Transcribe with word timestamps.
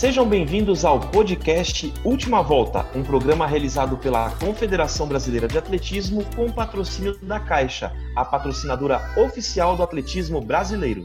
Sejam 0.00 0.26
bem-vindos 0.26 0.82
ao 0.82 0.98
podcast 0.98 1.92
Última 2.02 2.40
Volta, 2.42 2.86
um 2.94 3.02
programa 3.02 3.46
realizado 3.46 3.98
pela 3.98 4.30
Confederação 4.30 5.06
Brasileira 5.06 5.46
de 5.46 5.58
Atletismo 5.58 6.24
com 6.34 6.50
patrocínio 6.50 7.18
da 7.20 7.38
Caixa, 7.38 7.92
a 8.16 8.24
patrocinadora 8.24 8.98
oficial 9.18 9.76
do 9.76 9.82
atletismo 9.82 10.40
brasileiro. 10.40 11.04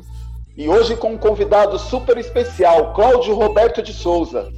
E 0.56 0.70
hoje 0.70 0.96
com 0.96 1.12
um 1.12 1.18
convidado 1.18 1.78
super 1.78 2.18
especial, 2.18 2.94
Cláudio 2.94 3.36
Roberto 3.36 3.84
de 3.84 3.92
Souza. 3.92 4.50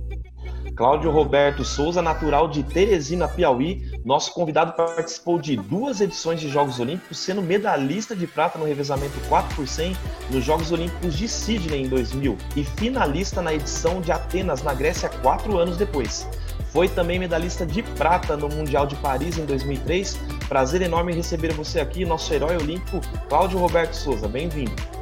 Cláudio 0.77 1.09
Roberto 1.09 1.65
Souza, 1.65 2.03
natural 2.03 2.47
de 2.47 2.61
Teresina, 2.61 3.27
Piauí, 3.27 3.99
nosso 4.05 4.31
convidado 4.31 4.73
participou 4.73 5.39
de 5.39 5.55
duas 5.55 5.99
edições 6.01 6.39
de 6.39 6.47
Jogos 6.47 6.79
Olímpicos, 6.79 7.17
sendo 7.17 7.41
medalhista 7.41 8.15
de 8.15 8.27
prata 8.27 8.59
no 8.59 8.65
revezamento 8.65 9.19
4 9.27 9.55
por 9.55 9.67
100 9.67 9.97
nos 10.29 10.45
Jogos 10.45 10.71
Olímpicos 10.71 11.17
de 11.17 11.27
Sydney 11.27 11.81
em 11.81 11.89
2000 11.89 12.37
e 12.55 12.63
finalista 12.63 13.41
na 13.41 13.55
edição 13.55 13.99
de 13.99 14.11
Atenas, 14.11 14.61
na 14.61 14.75
Grécia, 14.75 15.09
quatro 15.09 15.57
anos 15.57 15.77
depois. 15.77 16.29
Foi 16.71 16.87
também 16.87 17.17
medalhista 17.17 17.65
de 17.65 17.81
prata 17.81 18.37
no 18.37 18.47
Mundial 18.47 18.85
de 18.85 18.95
Paris 18.97 19.39
em 19.39 19.45
2003. 19.45 20.19
Prazer 20.47 20.83
enorme 20.83 21.11
receber 21.11 21.53
você 21.53 21.79
aqui, 21.79 22.05
nosso 22.05 22.31
herói 22.31 22.55
olímpico, 22.55 23.01
Cláudio 23.27 23.57
Roberto 23.57 23.93
Souza. 23.93 24.27
Bem-vindo. 24.27 24.96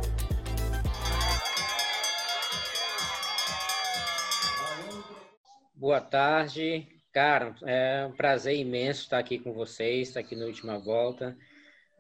Boa 5.86 6.02
tarde. 6.02 6.88
Cara, 7.14 7.56
é 7.62 8.08
um 8.08 8.12
prazer 8.12 8.56
imenso 8.58 9.04
estar 9.04 9.20
aqui 9.20 9.38
com 9.38 9.54
vocês, 9.54 10.08
estar 10.08 10.20
aqui 10.20 10.36
na 10.36 10.46
última 10.46 10.80
volta. 10.80 11.38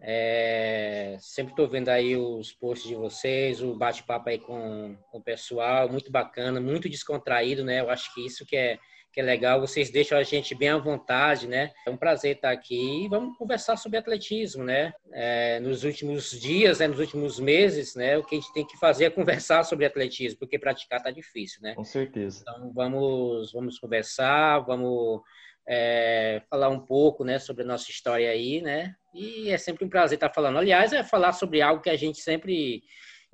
É, 0.02 1.16
sempre 1.20 1.52
estou 1.54 1.68
vendo 1.68 1.90
aí 1.90 2.18
os 2.18 2.52
posts 2.52 2.88
de 2.88 2.96
vocês, 2.96 3.62
o 3.62 3.76
bate-papo 3.76 4.28
aí 4.28 4.40
com, 4.40 4.98
com 5.12 5.20
o 5.20 5.24
pessoal, 5.24 5.88
muito 5.88 6.12
bacana, 6.12 6.60
muito 6.60 6.90
descontraído, 6.90 7.64
né? 7.64 7.80
Eu 7.80 7.92
acho 7.92 8.12
que 8.16 8.26
isso 8.26 8.44
que 8.44 8.58
é, 8.58 8.80
que 9.16 9.22
é 9.22 9.24
legal. 9.24 9.62
Vocês 9.62 9.90
deixam 9.90 10.18
a 10.18 10.24
gente 10.24 10.54
bem 10.54 10.68
à 10.68 10.78
vontade, 10.78 11.48
né? 11.48 11.72
É 11.88 11.90
um 11.90 11.96
prazer 11.96 12.36
estar 12.36 12.52
aqui 12.52 13.06
e 13.06 13.08
vamos 13.08 13.38
conversar 13.38 13.78
sobre 13.78 13.98
atletismo, 13.98 14.62
né? 14.62 14.94
É, 15.14 15.58
nos 15.62 15.86
últimos 15.86 16.32
dias, 16.32 16.80
né, 16.80 16.88
nos 16.88 17.00
últimos 17.00 17.40
meses, 17.40 17.96
né? 17.96 18.18
O 18.18 18.26
que 18.26 18.36
a 18.36 18.40
gente 18.40 18.52
tem 18.54 18.68
que 18.68 18.78
fazer 18.78 19.06
é 19.06 19.10
conversar 19.10 19.64
sobre 19.64 19.86
atletismo, 19.86 20.40
porque 20.40 20.60
praticar 20.60 21.02
tá 21.02 21.12
difícil, 21.12 21.62
né? 21.62 21.74
Com 21.76 21.86
certeza. 21.86 22.42
Então 22.42 22.74
vamos, 22.74 23.54
vamos 23.54 23.80
conversar, 23.80 24.60
vamos 24.60 25.22
é, 25.66 26.42
falar 26.50 26.68
um 26.68 26.82
pouco, 26.82 27.24
né, 27.24 27.40
sobre 27.40 27.64
a 27.64 27.66
nossa 27.66 27.90
história 27.90 28.30
aí, 28.30 28.62
né? 28.62 28.94
E 29.14 29.50
é 29.50 29.58
sempre 29.58 29.86
um 29.86 29.90
prazer 29.90 30.18
estar 30.18 30.30
falando. 30.30 30.58
Aliás, 30.58 30.92
é 30.92 31.04
falar 31.04 31.32
sobre 31.32 31.62
algo 31.62 31.82
que 31.82 31.90
a 31.90 31.96
gente 31.96 32.20
sempre 32.20 32.84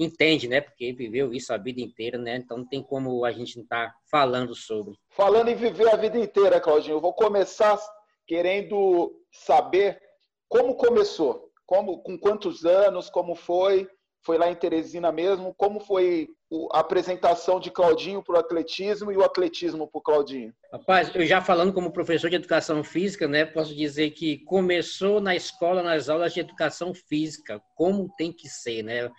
entende, 0.04 0.48
né? 0.48 0.62
Porque 0.62 0.94
viveu 0.94 1.34
isso 1.34 1.54
a 1.54 1.58
vida 1.58 1.82
inteira, 1.82 2.18
né? 2.18 2.38
Então 2.38 2.58
não 2.58 2.68
tem 2.68 2.82
como 2.82 3.24
a 3.26 3.32
gente 3.32 3.58
não 3.58 3.64
estar 3.64 3.88
tá 3.88 3.96
falando 4.10 4.56
sobre. 4.56 4.96
Falando 5.10 5.50
em 5.50 5.56
viver 5.56 5.88
a 5.94 5.96
vida 5.96 6.18
inteira, 6.18 6.60
Claudinho, 6.60 6.96
eu 6.96 7.02
vou 7.02 7.14
começar 7.14 7.80
querendo 8.26 9.14
saber 9.32 10.00
como 10.48 10.76
começou, 10.76 11.50
como, 11.66 12.02
com 12.02 12.18
quantos 12.18 12.66
anos, 12.66 13.10
como 13.10 13.36
foi, 13.36 13.88
foi 14.24 14.38
lá 14.38 14.50
em 14.50 14.56
Teresina 14.56 15.12
mesmo, 15.12 15.54
como 15.56 15.80
foi 15.80 16.30
a 16.74 16.80
apresentação 16.80 17.60
de 17.60 17.72
Claudinho 17.72 18.22
para 18.22 18.36
o 18.36 18.40
atletismo 18.40 19.12
e 19.12 19.18
o 19.18 19.24
atletismo 19.24 19.88
para 19.88 20.00
o 20.00 20.02
Claudinho? 20.02 20.54
Rapaz, 20.72 21.14
eu 21.16 21.26
já 21.26 21.42
falando 21.42 21.74
como 21.74 21.94
professor 21.94 22.30
de 22.30 22.36
educação 22.36 22.84
física, 22.84 23.28
né, 23.28 23.46
posso 23.46 23.74
dizer 23.74 24.12
que 24.12 24.40
começou 24.40 25.22
na 25.22 25.36
escola, 25.36 25.82
nas 25.82 26.10
aulas 26.10 26.34
de 26.34 26.42
educação 26.42 26.94
física, 26.94 27.62
como 27.76 28.14
tem 28.18 28.32
que 28.32 28.50
ser, 28.50 28.84
né? 28.84 29.10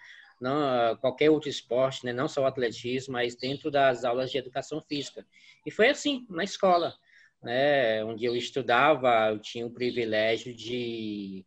Não, 0.43 0.97
qualquer 0.97 1.31
outro 1.31 1.49
esporte, 1.49 2.05
né? 2.05 2.13
não 2.13 2.27
só 2.27 2.43
o 2.43 2.47
atletismo, 2.47 3.13
mas 3.13 3.37
dentro 3.37 3.71
das 3.71 4.05
aulas 4.05 4.31
de 4.31 4.39
educação 4.39 4.83
física. 4.83 5.25
E 5.65 5.71
foi 5.71 5.89
assim, 5.89 6.27
na 6.29 6.43
escola, 6.43 6.93
né? 7.41 8.05
onde 8.05 8.25
eu 8.25 8.35
estudava, 8.35 9.31
eu 9.31 9.39
tinha 9.39 9.65
o 9.65 9.73
privilégio 9.73 10.53
de 10.53 11.47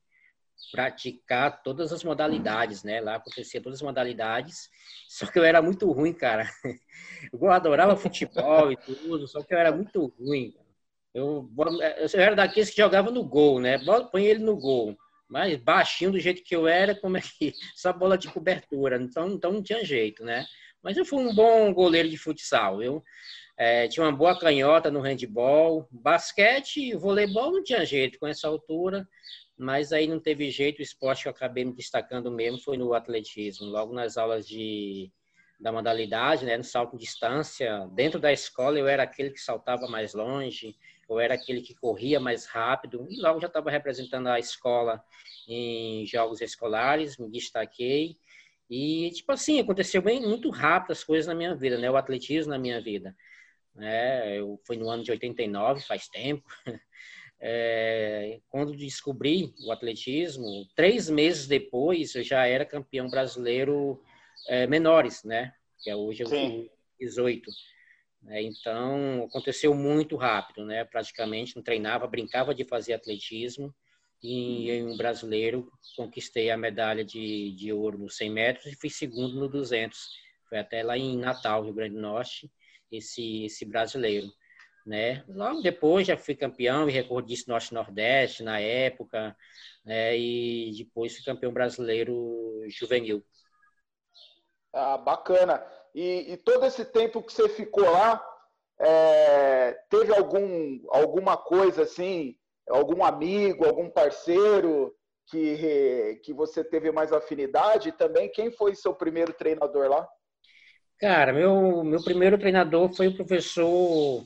praticar 0.71 1.61
todas 1.61 1.91
as 1.91 2.03
modalidades, 2.03 2.83
né? 2.83 3.01
Lá 3.01 3.15
acontecia 3.15 3.61
todas 3.61 3.79
as 3.79 3.83
modalidades, 3.83 4.69
só 5.07 5.25
que 5.25 5.37
eu 5.37 5.43
era 5.43 5.61
muito 5.61 5.91
ruim, 5.91 6.13
cara. 6.13 6.49
Eu 7.33 7.49
adorava 7.49 7.95
futebol 7.95 8.71
e 8.71 8.77
tudo, 8.77 9.27
só 9.27 9.41
que 9.41 9.53
eu 9.53 9.57
era 9.57 9.71
muito 9.71 10.13
ruim. 10.19 10.53
Eu, 11.13 11.49
eu 12.13 12.19
era 12.19 12.35
daqueles 12.35 12.69
que 12.69 12.77
jogava 12.77 13.09
no 13.09 13.23
gol, 13.23 13.59
né? 13.59 13.79
Põe 14.11 14.25
ele 14.25 14.43
no 14.43 14.55
gol. 14.55 14.95
Mas 15.27 15.57
baixinho 15.57 16.11
do 16.11 16.19
jeito 16.19 16.43
que 16.43 16.55
eu 16.55 16.67
era, 16.67 16.95
como 16.95 17.17
é 17.17 17.21
que. 17.21 17.53
Essa 17.75 17.91
bola 17.91 18.17
de 18.17 18.27
cobertura. 18.27 18.97
Então, 19.01 19.29
então 19.31 19.51
não 19.51 19.63
tinha 19.63 19.83
jeito, 19.83 20.23
né? 20.23 20.45
Mas 20.81 20.97
eu 20.97 21.05
fui 21.05 21.19
um 21.19 21.33
bom 21.33 21.73
goleiro 21.73 22.09
de 22.09 22.17
futsal. 22.17 22.81
Eu 22.81 23.03
é, 23.57 23.87
tinha 23.87 24.05
uma 24.05 24.11
boa 24.11 24.37
canhota 24.37 24.91
no 24.91 25.01
handball. 25.01 25.87
Basquete 25.91 26.77
e 26.77 26.95
voleibol 26.95 27.51
não 27.51 27.63
tinha 27.63 27.83
jeito 27.85 28.19
com 28.19 28.27
essa 28.27 28.47
altura. 28.47 29.07
Mas 29.57 29.91
aí 29.91 30.07
não 30.07 30.19
teve 30.19 30.51
jeito. 30.51 30.79
O 30.79 30.83
esporte 30.83 31.23
que 31.23 31.27
eu 31.27 31.31
acabei 31.31 31.65
me 31.65 31.73
destacando 31.73 32.29
mesmo 32.29 32.59
foi 32.59 32.77
no 32.77 32.93
atletismo. 32.93 33.65
Logo 33.65 33.93
nas 33.93 34.17
aulas 34.17 34.47
de, 34.47 35.11
da 35.59 35.71
modalidade, 35.71 36.45
né, 36.45 36.55
no 36.55 36.63
salto 36.63 36.97
de 36.97 37.03
distância. 37.03 37.87
Dentro 37.93 38.19
da 38.19 38.31
escola 38.31 38.77
eu 38.77 38.87
era 38.87 39.03
aquele 39.03 39.31
que 39.31 39.39
saltava 39.39 39.87
mais 39.87 40.13
longe 40.13 40.75
eu 41.07 41.19
era 41.19 41.35
aquele 41.35 41.61
que 41.61 41.75
corria 41.75 42.19
mais 42.19 42.45
rápido 42.45 43.05
e 43.09 43.21
logo 43.21 43.39
já 43.39 43.47
estava 43.47 43.69
representando 43.69 44.27
a 44.27 44.39
escola 44.39 45.03
em 45.47 46.05
jogos 46.05 46.41
escolares, 46.41 47.17
me 47.17 47.29
destaquei 47.29 48.17
e 48.69 49.11
tipo 49.11 49.31
assim 49.31 49.59
aconteceu 49.59 50.01
bem 50.01 50.21
muito 50.21 50.49
rápido 50.49 50.91
as 50.91 51.03
coisas 51.03 51.27
na 51.27 51.35
minha 51.35 51.55
vida, 51.55 51.77
né? 51.77 51.89
O 51.89 51.97
atletismo 51.97 52.51
na 52.51 52.57
minha 52.57 52.81
vida, 52.81 53.15
né? 53.73 54.37
Eu 54.37 54.59
fui 54.65 54.77
no 54.77 54.89
ano 54.89 55.03
de 55.03 55.11
89, 55.11 55.81
faz 55.81 56.07
tempo. 56.07 56.43
É, 57.47 58.39
quando 58.49 58.75
descobri 58.75 59.53
o 59.65 59.71
atletismo, 59.71 60.65
três 60.73 61.09
meses 61.09 61.45
depois 61.45 62.15
eu 62.15 62.23
já 62.23 62.47
era 62.47 62.65
campeão 62.65 63.09
brasileiro 63.09 64.01
é, 64.47 64.65
menores, 64.65 65.23
né? 65.23 65.53
Que 65.83 65.89
é 65.89 65.95
hoje 65.95 66.23
eu 66.23 66.29
tenho 66.29 66.69
18. 66.99 67.51
Né? 68.25 68.41
Então, 68.41 69.23
aconteceu 69.23 69.73
muito 69.73 70.15
rápido, 70.15 70.65
né? 70.65 70.83
Praticamente 70.83 71.55
não 71.55 71.63
treinava, 71.63 72.07
brincava 72.07 72.53
de 72.53 72.65
fazer 72.65 72.93
atletismo 72.93 73.73
e 74.21 74.71
em 74.71 74.85
um 74.85 74.97
brasileiro 74.97 75.71
conquistei 75.95 76.49
a 76.49 76.57
medalha 76.57 77.05
de, 77.05 77.51
de 77.51 77.71
ouro 77.71 77.99
nos 77.99 78.17
100 78.17 78.29
metros 78.31 78.65
e 78.65 78.75
fui 78.75 78.89
segundo 78.89 79.39
no 79.39 79.47
200. 79.47 80.09
Foi 80.49 80.57
até 80.57 80.81
lá 80.83 80.97
em 80.97 81.17
Natal, 81.17 81.63
Rio 81.63 81.73
Grande 81.73 81.95
do 81.95 82.01
Norte, 82.01 82.51
esse, 82.91 83.45
esse 83.45 83.63
brasileiro. 83.65 84.27
Né? 84.85 85.23
Logo 85.27 85.61
depois 85.61 86.07
já 86.07 86.17
fui 86.17 86.35
campeão 86.35 86.87
e 86.87 86.91
recordista 86.91 87.51
Norte-Nordeste 87.51 88.43
na 88.43 88.59
época, 88.59 89.35
né? 89.83 90.17
e 90.17 90.71
depois 90.77 91.15
fui 91.15 91.23
campeão 91.23 91.51
brasileiro 91.51 92.63
juvenil. 92.67 93.23
Ah, 94.73 94.97
bacana. 94.97 95.63
E, 95.95 96.33
e, 96.33 96.37
todo 96.37 96.65
esse 96.65 96.83
tempo 96.83 97.23
que 97.23 97.31
você 97.31 97.47
ficou 97.47 97.89
lá, 97.89 98.21
é, 98.77 99.77
teve 99.89 100.13
algum, 100.13 100.77
alguma 100.89 101.37
coisa 101.37 101.83
assim, 101.83 102.35
algum 102.69 103.01
amigo, 103.01 103.65
algum 103.65 103.89
parceiro 103.89 104.93
que, 105.27 106.19
que 106.21 106.33
você 106.33 106.65
teve 106.65 106.91
mais 106.91 107.13
afinidade? 107.13 107.89
E 107.89 107.93
também, 107.93 108.29
quem 108.29 108.51
foi 108.51 108.75
seu 108.75 108.93
primeiro 108.93 109.31
treinador 109.31 109.87
lá? 109.87 110.05
Cara, 110.99 111.31
meu, 111.31 111.81
meu 111.85 112.03
primeiro 112.03 112.37
treinador 112.37 112.93
foi 112.93 113.07
o 113.07 113.15
professor 113.15 114.25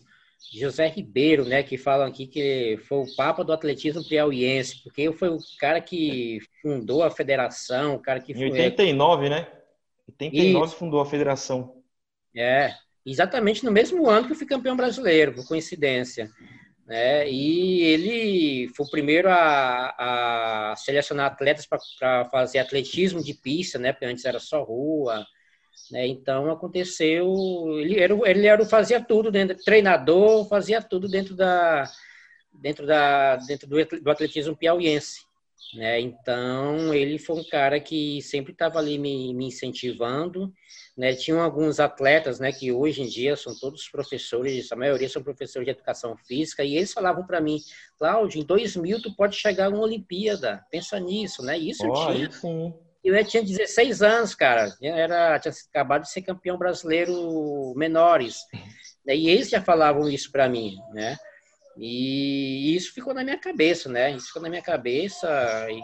José 0.51 0.87
Ribeiro, 0.87 1.45
né, 1.45 1.61
que 1.61 1.77
falam 1.77 2.07
aqui 2.07 2.25
que 2.25 2.79
foi 2.87 2.97
o 2.97 3.15
papa 3.15 3.43
do 3.43 3.53
atletismo 3.53 4.03
piauiense, 4.07 4.81
porque 4.81 5.11
foi 5.13 5.29
o 5.29 5.37
cara 5.59 5.79
que 5.79 6.39
fundou 6.63 7.03
a 7.03 7.11
federação, 7.11 7.93
o 7.93 8.01
cara 8.01 8.19
que... 8.19 8.33
Em 8.33 8.51
89, 8.51 9.29
né? 9.29 9.58
89 10.09 10.65
Isso. 10.65 10.75
fundou 10.75 10.99
a 10.99 11.05
federação. 11.05 11.81
É, 12.35 12.73
exatamente 13.05 13.63
no 13.63 13.71
mesmo 13.71 14.09
ano 14.09 14.27
que 14.27 14.33
eu 14.33 14.37
fui 14.37 14.47
campeão 14.47 14.75
brasileiro, 14.75 15.33
por 15.33 15.47
coincidência. 15.47 16.29
né? 16.85 17.29
e 17.29 17.81
ele 17.81 18.69
foi 18.75 18.85
o 18.85 18.89
primeiro 18.89 19.29
a, 19.29 20.71
a 20.71 20.75
selecionar 20.75 21.27
atletas 21.27 21.67
para 21.67 22.25
fazer 22.29 22.59
atletismo 22.59 23.23
de 23.23 23.33
pista, 23.33 23.77
né? 23.77 23.93
Porque 23.93 24.05
antes 24.05 24.25
era 24.25 24.39
só 24.39 24.63
rua. 24.63 25.25
Né? 25.91 26.07
Então 26.07 26.51
aconteceu, 26.51 27.33
ele 27.79 27.99
era, 27.99 28.13
ele 28.29 28.47
era 28.47 28.65
fazia 28.65 29.03
tudo 29.03 29.31
dentro, 29.31 29.55
treinador, 29.63 30.47
fazia 30.47 30.81
tudo 30.81 31.07
dentro 31.07 31.35
da 31.35 31.89
dentro 32.61 32.85
da 32.85 33.37
dentro 33.37 33.67
do 33.67 34.11
atletismo 34.11 34.55
piauiense. 34.55 35.28
Né? 35.75 35.99
Então, 35.99 36.93
ele 36.93 37.19
foi 37.19 37.37
um 37.37 37.43
cara 37.43 37.79
que 37.79 38.21
sempre 38.21 38.51
estava 38.53 38.79
ali 38.79 38.97
me, 38.97 39.33
me 39.33 39.47
incentivando. 39.47 40.51
Né? 40.97 41.13
Tinham 41.13 41.41
alguns 41.41 41.79
atletas 41.79 42.39
né, 42.39 42.51
que 42.51 42.71
hoje 42.71 43.01
em 43.01 43.07
dia 43.07 43.35
são 43.35 43.57
todos 43.57 43.87
professores, 43.89 44.71
a 44.71 44.75
maioria 44.75 45.07
são 45.07 45.23
professores 45.23 45.65
de 45.65 45.71
educação 45.71 46.17
física, 46.17 46.63
e 46.63 46.75
eles 46.75 46.91
falavam 46.91 47.25
para 47.25 47.39
mim, 47.39 47.59
Cláudio, 47.97 48.41
em 48.41 48.45
2000 48.45 49.01
tu 49.01 49.15
pode 49.15 49.35
chegar 49.35 49.67
a 49.67 49.69
uma 49.69 49.79
Olimpíada, 49.79 50.65
pensa 50.69 50.99
nisso, 50.99 51.41
né? 51.43 51.57
Isso 51.57 51.83
oh, 51.85 51.87
eu 51.87 52.13
tinha. 52.13 52.31
Sim. 52.31 52.73
Eu 53.01 53.25
tinha 53.25 53.41
16 53.41 54.01
anos, 54.01 54.35
cara. 54.35 54.75
Eu 54.81 54.93
era, 54.93 55.39
tinha 55.39 55.53
acabado 55.69 56.01
de 56.01 56.11
ser 56.11 56.21
campeão 56.21 56.57
brasileiro 56.57 57.73
menores. 57.77 58.39
E 59.07 59.29
eles 59.29 59.49
já 59.49 59.61
falavam 59.61 60.09
isso 60.09 60.29
para 60.31 60.49
mim, 60.49 60.77
né? 60.91 61.15
E 61.79 62.75
isso 62.75 62.93
ficou 62.93 63.13
na 63.13 63.23
minha 63.23 63.37
cabeça, 63.37 63.87
né? 63.87 64.11
Isso 64.11 64.27
ficou 64.27 64.41
na 64.41 64.49
minha 64.49 64.61
cabeça 64.61 65.27
e 65.71 65.81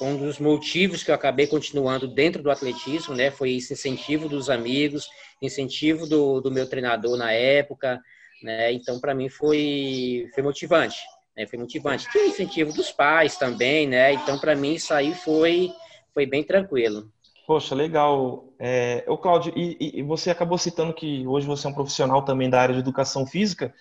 um 0.00 0.16
dos 0.16 0.38
motivos 0.38 1.02
que 1.02 1.10
eu 1.10 1.14
acabei 1.14 1.46
continuando 1.46 2.08
dentro 2.08 2.42
do 2.42 2.50
atletismo, 2.50 3.14
né? 3.14 3.30
Foi 3.30 3.52
esse 3.52 3.74
incentivo 3.74 4.28
dos 4.28 4.48
amigos, 4.48 5.08
incentivo 5.42 6.06
do, 6.06 6.40
do 6.40 6.50
meu 6.50 6.66
treinador 6.66 7.16
na 7.16 7.32
época, 7.32 8.00
né? 8.42 8.72
Então, 8.72 8.98
para 8.98 9.14
mim 9.14 9.28
foi, 9.28 10.28
foi 10.34 10.42
motivante, 10.42 10.98
né? 11.36 11.46
Foi 11.46 11.58
motivante. 11.58 12.10
Tinha 12.10 12.26
incentivo 12.26 12.72
dos 12.72 12.90
pais 12.90 13.36
também, 13.36 13.86
né? 13.86 14.12
Então, 14.14 14.38
para 14.38 14.56
mim 14.56 14.74
isso 14.74 14.94
aí 14.94 15.14
foi, 15.14 15.70
foi 16.14 16.24
bem 16.24 16.42
tranquilo. 16.42 17.10
Poxa, 17.46 17.74
legal. 17.74 18.54
É, 18.58 19.04
o 19.08 19.18
Cláudio, 19.18 19.52
e, 19.56 19.98
e, 19.98 20.02
você 20.02 20.30
acabou 20.30 20.56
citando 20.56 20.94
que 20.94 21.26
hoje 21.26 21.46
você 21.46 21.66
é 21.66 21.70
um 21.70 21.74
profissional 21.74 22.24
também 22.24 22.48
da 22.48 22.60
área 22.60 22.74
de 22.74 22.80
educação 22.80 23.26
física. 23.26 23.74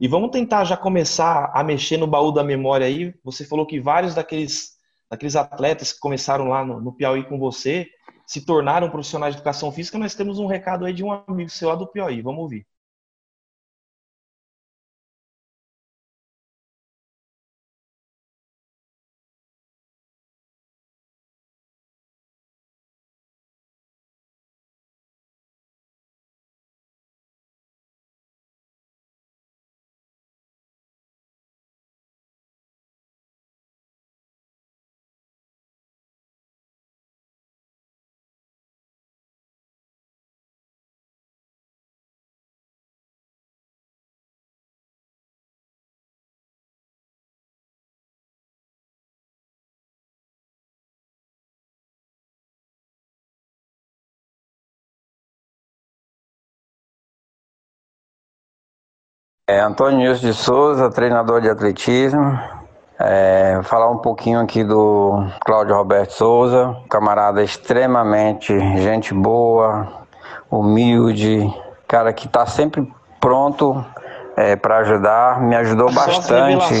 E 0.00 0.06
vamos 0.06 0.30
tentar 0.30 0.64
já 0.64 0.76
começar 0.76 1.50
a 1.52 1.64
mexer 1.64 1.96
no 1.96 2.06
baú 2.06 2.30
da 2.30 2.44
memória 2.44 2.86
aí. 2.86 3.12
Você 3.24 3.44
falou 3.44 3.66
que 3.66 3.80
vários 3.80 4.14
daqueles, 4.14 4.76
daqueles 5.10 5.34
atletas 5.34 5.92
que 5.92 5.98
começaram 5.98 6.48
lá 6.48 6.64
no, 6.64 6.80
no 6.80 6.92
Piauí 6.92 7.24
com 7.24 7.38
você 7.38 7.88
se 8.24 8.44
tornaram 8.44 8.90
profissionais 8.90 9.34
de 9.34 9.40
educação 9.40 9.72
física. 9.72 9.98
Nós 9.98 10.14
temos 10.14 10.38
um 10.38 10.46
recado 10.46 10.84
aí 10.84 10.92
de 10.92 11.02
um 11.02 11.10
amigo 11.10 11.50
seu 11.50 11.68
lá 11.68 11.74
do 11.74 11.86
Piauí. 11.86 12.22
Vamos 12.22 12.42
ouvir. 12.42 12.64
É, 59.48 59.60
Antônio 59.60 60.00
Nilson 60.00 60.26
de 60.26 60.34
Souza, 60.34 60.90
treinador 60.90 61.40
de 61.40 61.48
atletismo. 61.48 62.38
É, 63.00 63.60
falar 63.62 63.88
um 63.90 63.96
pouquinho 63.96 64.40
aqui 64.40 64.62
do 64.62 65.24
Cláudio 65.40 65.74
Roberto 65.74 66.10
Souza, 66.10 66.76
camarada 66.90 67.42
extremamente 67.42 68.52
gente 68.78 69.14
boa, 69.14 69.88
humilde, 70.50 71.50
cara 71.86 72.12
que 72.12 72.26
está 72.26 72.44
sempre 72.44 72.92
pronto 73.18 73.82
é, 74.36 74.54
para 74.54 74.78
ajudar, 74.80 75.40
me 75.40 75.56
ajudou 75.56 75.90
bastante. 75.92 76.74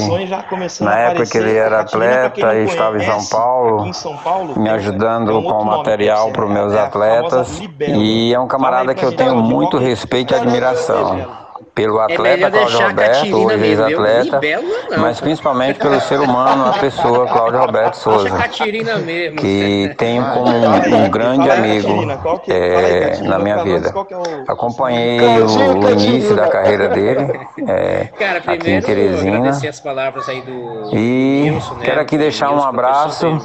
Na 0.82 0.98
época 0.98 1.24
que 1.24 1.38
ele 1.38 1.56
era 1.56 1.80
atleta 1.80 2.54
e 2.54 2.64
estava 2.64 2.98
em 2.98 3.00
São 3.00 3.24
Paulo, 3.30 3.86
em 3.86 3.92
São 3.94 4.16
Paulo 4.18 4.60
me 4.60 4.68
ajudando 4.68 5.38
um 5.38 5.42
com 5.42 5.64
material 5.64 6.32
para 6.32 6.44
os 6.44 6.50
meus 6.50 6.74
é 6.74 6.80
atletas. 6.82 7.62
E 7.80 8.34
é 8.34 8.38
um 8.38 8.46
camarada 8.46 8.94
que 8.94 9.04
eu 9.04 9.16
tenho 9.16 9.36
muito 9.36 9.78
respeito 9.78 10.34
e 10.34 10.36
admiração 10.36 11.47
pelo 11.78 12.00
é 12.00 12.12
atleta 12.12 12.46
é 12.46 12.50
Cláudio 12.50 12.80
Roberto, 12.80 13.36
hoje 13.36 13.66
ex-atleta, 13.66 14.40
mas 14.98 15.20
principalmente 15.20 15.78
pelo 15.78 16.00
ser 16.00 16.18
humano, 16.20 16.66
a 16.66 16.72
pessoa 16.72 17.26
Cláudio 17.30 17.60
Roberto 17.60 17.94
Souza, 17.94 18.36
que 19.38 19.94
tenho 19.96 20.24
como 20.32 20.50
um, 20.50 21.04
um 21.04 21.08
grande 21.08 21.48
amigo 21.48 21.88
é, 22.48 23.18
na 23.22 23.38
minha 23.38 23.62
vida. 23.62 23.94
É 23.94 24.50
Acompanhei 24.50 25.20
o, 25.20 25.46
o 25.46 25.90
início 25.90 26.34
da 26.34 26.48
carreira 26.48 26.88
dele 26.88 27.40
é, 27.68 28.08
aqui 28.44 28.70
em 28.70 28.80
Teresina. 28.80 29.52
E 30.92 31.50
né, 31.50 31.60
quero 31.84 32.00
aqui 32.00 32.18
deixar 32.18 32.50
um 32.50 32.62
abraço 32.62 33.38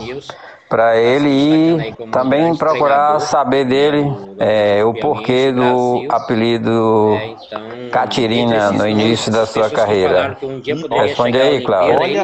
para 0.74 1.00
ele 1.00 1.30
e 1.30 2.10
também 2.12 2.58
procurar 2.58 3.20
saber 3.20 3.64
dele 3.64 4.06
é, 4.40 4.84
o 4.84 4.92
porquê 4.92 5.52
do 5.52 6.08
apelido 6.10 7.16
é, 7.16 7.28
então, 7.28 7.90
Catirina 7.92 8.72
no 8.72 8.88
início 8.88 9.32
da 9.32 9.46
sua 9.46 9.70
carreira. 9.70 10.36
Responde 11.00 11.40
aí, 11.40 11.64
Cláudio. 11.64 12.24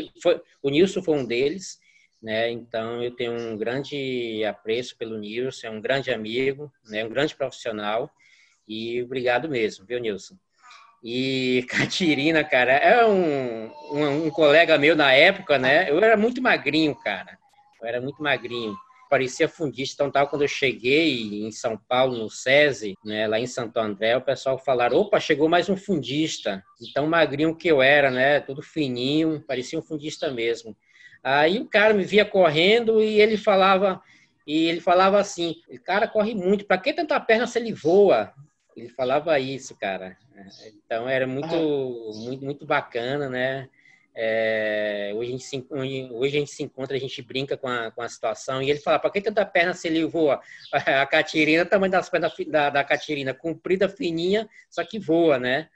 O 0.64 0.70
Nilson 0.72 1.04
foi 1.04 1.16
um 1.16 1.24
deles, 1.24 1.78
né? 2.20 2.50
Então 2.50 3.04
eu 3.04 3.12
tenho 3.16 3.34
um 3.34 3.56
grande 3.56 4.44
apreço 4.44 4.98
pelo 4.98 5.20
Nilson, 5.20 5.68
é 5.68 5.70
um 5.70 5.80
grande 5.80 6.12
amigo, 6.12 6.72
né? 6.90 7.06
Um 7.06 7.10
grande 7.10 7.36
profissional 7.36 8.10
e 8.68 9.00
obrigado 9.04 9.48
mesmo, 9.48 9.86
viu, 9.86 10.00
Nilson? 10.00 10.34
E 11.04 11.64
Catirina, 11.70 12.44
cara, 12.44 12.72
é 12.72 13.06
um, 13.06 13.72
um, 13.92 14.26
um 14.26 14.30
colega 14.32 14.76
meu 14.80 14.96
na 14.96 15.14
época, 15.14 15.60
né? 15.60 15.88
Eu 15.88 16.00
era 16.04 16.18
muito 16.18 16.42
magrinho, 16.42 16.96
cara. 16.96 17.38
Eu 17.82 17.88
era 17.88 18.02
muito 18.02 18.22
magrinho, 18.22 18.76
parecia 19.10 19.50
fundista. 19.50 20.04
Então, 20.04 20.12
tal, 20.12 20.28
quando 20.28 20.44
eu 20.44 20.48
cheguei 20.48 21.46
em 21.46 21.52
São 21.52 21.78
Paulo, 21.78 22.18
no 22.18 22.30
SESI, 22.30 22.96
né, 23.04 23.28
lá 23.28 23.40
em 23.40 23.48
Santo 23.48 23.78
André, 23.78 24.16
o 24.16 24.22
pessoal 24.22 24.58
falaram: 24.58 24.98
opa, 24.98 25.20
chegou 25.20 25.50
mais 25.50 25.70
um 25.70 25.76
fundista. 25.76 26.64
Então, 26.82 27.08
magrinho 27.08 27.56
que 27.56 27.68
eu 27.68 27.82
era, 27.82 28.12
né, 28.12 28.40
todo 28.40 28.62
fininho, 28.62 29.44
parecia 29.48 29.80
um 29.80 29.82
fundista 29.82 30.30
mesmo. 30.32 30.76
Aí 31.24 31.60
o 31.60 31.66
cara 31.66 31.94
me 31.94 32.04
via 32.04 32.24
correndo 32.24 33.02
e 33.02 33.20
ele 33.20 33.36
falava. 33.38 34.02
E 34.46 34.66
ele 34.66 34.80
falava 34.80 35.20
assim: 35.20 35.56
o 35.70 35.80
cara 35.80 36.08
corre 36.08 36.34
muito, 36.36 36.66
para 36.66 36.78
que 36.78 36.94
tanta 36.94 37.20
perna 37.20 37.48
se 37.48 37.60
ele 37.60 37.74
voa? 37.74 38.34
Ele 38.76 38.90
falava 38.90 39.38
isso, 39.40 39.76
cara. 39.76 40.18
Então 40.86 41.10
era 41.10 41.28
muito, 41.28 41.56
muito, 42.16 42.46
muito 42.46 42.66
bacana, 42.66 43.28
né? 43.28 43.70
É, 44.16 45.12
hoje, 45.16 45.30
a 45.30 45.32
gente 45.32 45.44
se, 45.44 45.68
hoje 45.72 46.38
a 46.38 46.40
gente 46.40 46.52
se 46.52 46.64
encontra, 46.64 46.98
a 46.98 47.00
gente 47.00 47.22
brinca 47.22 47.56
com 47.56 47.68
a, 47.68 47.92
com 47.92 48.02
a 48.02 48.10
situação, 48.10 48.62
e 48.62 48.70
ele 48.70 48.80
fala, 48.80 49.00
para 49.00 49.10
que 49.12 49.22
tanta 49.22 49.46
perna 49.46 49.74
se 49.74 49.88
ele 49.88 50.06
voa? 50.06 50.42
A 50.74 51.06
Catirina, 51.06 51.64
o 51.64 51.66
tamanho 51.66 51.92
das 51.92 52.10
pernas 52.10 52.34
da, 52.48 52.70
da 52.70 52.84
Catirina, 52.84 53.34
comprida, 53.34 53.88
fininha, 53.88 54.50
só 54.70 54.84
que 54.84 55.00
voa, 55.00 55.40
né? 55.40 55.70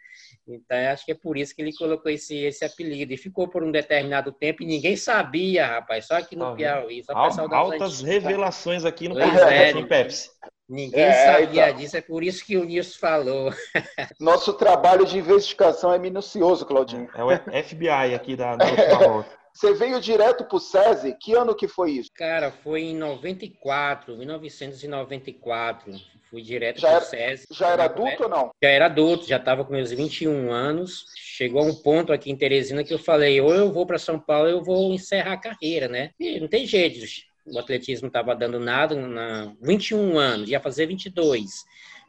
Então, 0.47 0.77
acho 0.91 1.06
que 1.06 1.13
é 1.13 1.15
por 1.15 1.37
isso 1.37 1.56
que 1.56 1.61
ele 1.61 1.73
colocou 1.73 2.11
esse, 2.11 2.35
esse 2.35 2.66
apelido. 2.66 3.13
E 3.13 3.18
ficou 3.18 3.47
por 3.47 3.63
um 3.63 3.71
determinado 3.71 4.31
tempo 4.31 4.61
e 4.61 4.66
ninguém 4.66 4.97
sabia, 4.97 5.66
rapaz. 5.66 6.06
Só 6.06 6.16
aqui 6.16 6.35
no 6.35 6.49
tá 6.49 6.56
Piauí. 6.56 7.04
Só 7.04 7.13
Altas 7.13 8.02
revelações 8.02 8.83
aqui 8.83 9.07
no 9.07 9.16
podcast, 9.16 9.78
é, 9.78 9.85
Pepsi. 9.85 10.30
Ninguém 10.67 11.03
é, 11.03 11.25
sabia 11.25 11.69
então. 11.69 11.79
disso, 11.79 11.97
é 11.97 12.01
por 12.01 12.23
isso 12.23 12.45
que 12.45 12.57
o 12.57 12.63
Nilson 12.63 12.97
falou. 12.97 13.53
Nosso 14.19 14.53
trabalho 14.53 15.05
de 15.05 15.17
investigação 15.17 15.93
é 15.93 15.99
minucioso, 15.99 16.65
Claudinho. 16.65 17.09
É 17.15 17.23
o 17.23 17.29
FBI 17.63 18.15
aqui 18.15 18.35
da, 18.35 18.55
da 18.55 18.65
última 18.65 19.25
Você 19.53 19.73
veio 19.73 19.99
direto 19.99 20.45
para 20.45 20.57
o 20.57 20.59
SESI? 20.59 21.15
Que 21.19 21.33
ano 21.33 21.53
que 21.53 21.67
foi 21.67 21.91
isso? 21.91 22.09
Cara, 22.15 22.49
foi 22.49 22.81
em 22.81 22.95
94, 22.95 24.17
1994. 24.17 25.93
Fui 26.31 26.41
direto 26.41 26.81
para 26.81 26.97
o 26.97 27.01
SESI. 27.01 27.45
Já 27.51 27.69
era 27.69 27.83
adulto 27.83 28.23
ou 28.23 28.29
não? 28.29 28.49
Já 28.63 28.69
era 28.69 28.85
adulto, 28.85 29.27
já 29.27 29.37
estava 29.37 29.63
com 29.63 29.73
meus 29.73 29.91
21 29.91 30.51
anos. 30.51 31.05
Chegou 31.15 31.61
a 31.61 31.65
um 31.65 31.75
ponto 31.75 32.11
aqui 32.11 32.31
em 32.31 32.35
Teresina 32.35 32.83
que 32.83 32.93
eu 32.93 32.99
falei, 32.99 33.39
ou 33.41 33.53
eu 33.53 33.71
vou 33.71 33.85
para 33.85 33.99
São 33.99 34.19
Paulo, 34.19 34.45
ou 34.45 34.49
eu 34.49 34.63
vou 34.63 34.93
encerrar 34.93 35.33
a 35.33 35.39
carreira, 35.39 35.87
né? 35.87 36.09
E 36.19 36.39
não 36.39 36.47
tem 36.47 36.65
jeito, 36.65 37.05
o 37.45 37.59
atletismo 37.59 38.07
estava 38.07 38.35
dando 38.35 38.59
nada, 38.59 38.95
na 38.95 39.54
21 39.62 40.18
anos, 40.18 40.50
ia 40.50 40.59
fazer 40.59 40.85
22. 40.85 41.66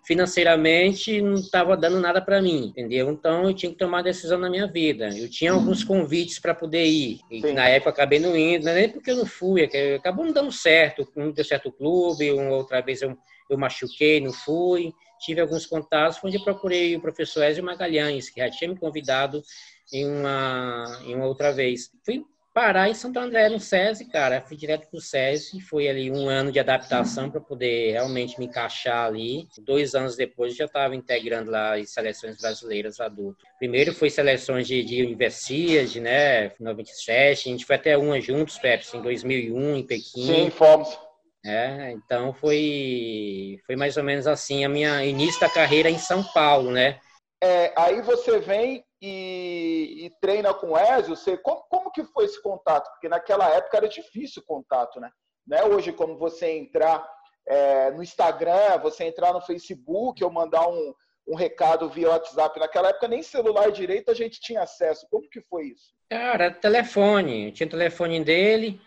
Financeiramente 0.07 1.23
não 1.23 1.35
estava 1.35 1.75
dando 1.77 1.99
nada 1.99 2.21
para 2.21 2.43
mim, 2.43 2.67
entendeu? 2.67 3.11
Então 3.11 3.49
eu 3.49 3.55
tinha 3.55 3.73
que 3.73 3.79
tomar 3.79 4.03
decisão 4.03 4.39
na 4.39 4.51
minha 4.51 4.67
vida. 4.67 5.09
Eu 5.17 5.31
tinha 5.31 5.53
alguns 5.53 5.83
convites 5.83 6.39
para 6.39 6.55
poder 6.55 6.85
ir, 6.85 7.21
e 7.31 7.41
Sim. 7.41 7.53
na 7.53 7.67
época 7.69 7.91
acabei 7.91 8.19
não 8.19 8.37
indo, 8.37 8.65
não 8.65 8.73
é 8.73 8.75
nem 8.75 8.89
porque 8.91 9.11
eu 9.11 9.17
não 9.17 9.27
fui, 9.27 9.69
é 9.73 9.95
acabou 9.95 10.27
não 10.27 10.33
dando 10.33 10.53
certo, 10.53 11.09
não 11.17 11.33
deu 11.33 11.45
certo 11.45 11.71
o 11.71 11.73
clube, 11.73 12.31
outra 12.33 12.83
vez 12.83 13.01
eu, 13.01 13.17
eu 13.49 13.57
machuquei, 13.57 14.21
não 14.21 14.33
fui. 14.33 14.93
Tive 15.21 15.41
alguns 15.41 15.65
contatos, 15.65 16.19
onde 16.23 16.37
eu 16.37 16.45
procurei 16.45 16.95
o 16.97 17.01
professor 17.01 17.45
Ezio 17.45 17.65
Magalhães, 17.65 18.29
que 18.29 18.41
já 18.41 18.51
tinha 18.51 18.69
me 18.69 18.79
convidado 18.79 19.43
em 19.91 20.07
uma, 20.07 21.01
em 21.07 21.15
uma 21.15 21.25
outra 21.25 21.51
vez. 21.51 21.91
Fui 22.05 22.23
parar 22.55 22.89
em 22.89 22.95
Santo 22.95 23.19
André, 23.19 23.49
no 23.49 23.59
SESI, 23.59 24.05
cara. 24.05 24.41
Fui 24.41 24.57
direto 24.57 24.89
pro 24.89 25.01
SESI, 25.01 25.61
foi 25.61 25.89
ali 25.89 26.09
um 26.11 26.29
ano 26.29 26.53
de 26.53 26.61
adaptação 26.61 27.29
para 27.29 27.41
poder 27.41 27.93
realmente 27.93 28.39
me 28.39 28.47
encaixar 28.47 29.07
ali. 29.07 29.49
Dois 29.59 29.97
anos 29.97 30.15
depois 30.15 30.55
já 30.55 30.67
estava 30.67 30.95
integrando 30.95 31.51
lá 31.51 31.75
as 31.75 31.91
seleções 31.91 32.41
brasileiras 32.41 33.01
adultas. 33.01 33.45
Primeiro 33.59 33.93
foi 33.93 34.09
seleções 34.09 34.69
de, 34.69 34.85
de 34.85 35.03
universidade, 35.03 36.01
né, 36.01 36.53
97, 36.61 37.49
a 37.49 37.53
gente 37.53 37.67
foi 37.67 37.77
até 37.77 37.99
uma 37.99 38.21
juntos, 38.21 38.57
Pepsi, 38.57 38.97
em 38.97 39.03
2001, 39.03 39.77
em 39.77 39.87
Pequim. 39.87 40.27
Sim, 40.27 40.51
fomos. 40.51 40.97
É, 41.45 41.91
então 41.91 42.33
foi, 42.33 43.59
foi 43.67 43.77
mais 43.77 43.97
ou 43.97 44.05
menos 44.05 44.27
assim 44.27 44.65
a 44.65 44.69
minha 44.69 45.05
início 45.05 45.41
da 45.41 45.49
carreira 45.49 45.91
em 45.91 45.99
São 45.99 46.23
Paulo, 46.23 46.71
né? 46.71 46.99
é, 47.45 47.73
aí 47.77 48.01
você 48.01 48.39
vem 48.39 48.83
e, 49.07 50.07
e, 50.07 50.11
treina 50.19 50.55
com 50.55 50.71
o 50.71 50.79
Ezio. 50.79 51.15
Você, 51.15 51.37
como, 51.37 51.61
como 51.69 51.93
que 51.93 52.03
foi 52.05 52.25
esse 52.25 52.43
contato? 52.43 52.91
Porque 52.93 53.09
naquela 53.09 53.51
época 53.51 53.77
era 53.77 53.89
difícil 53.89 54.41
o 54.43 54.47
contato, 54.47 54.99
né? 54.99 55.11
Não 55.47 55.59
é 55.59 55.65
hoje 55.67 55.93
como 55.93 56.17
você 56.17 56.51
entrar 56.53 57.07
é, 57.47 57.91
no 57.91 58.03
Instagram, 58.03 58.79
você 58.83 59.05
entrar 59.05 59.35
no 59.35 59.43
Facebook 59.43 60.25
ou 60.25 60.31
mandar 60.31 60.67
um, 60.67 60.95
um 61.29 61.35
recado 61.35 61.91
via 61.91 62.09
WhatsApp. 62.09 62.59
Naquela 62.59 62.89
época 62.89 63.07
nem 63.07 63.23
celular 63.23 63.71
direito 63.71 64.11
a 64.11 64.15
gente 64.15 64.41
tinha 64.41 64.63
acesso. 64.63 65.07
Como 65.11 65.29
que 65.29 65.43
foi 65.43 65.67
isso? 65.67 65.93
Cara, 66.09 66.51
telefone. 66.51 67.53
tinha 67.53 67.67
o 67.67 67.71
telefone 67.71 68.25
dele 68.25 68.81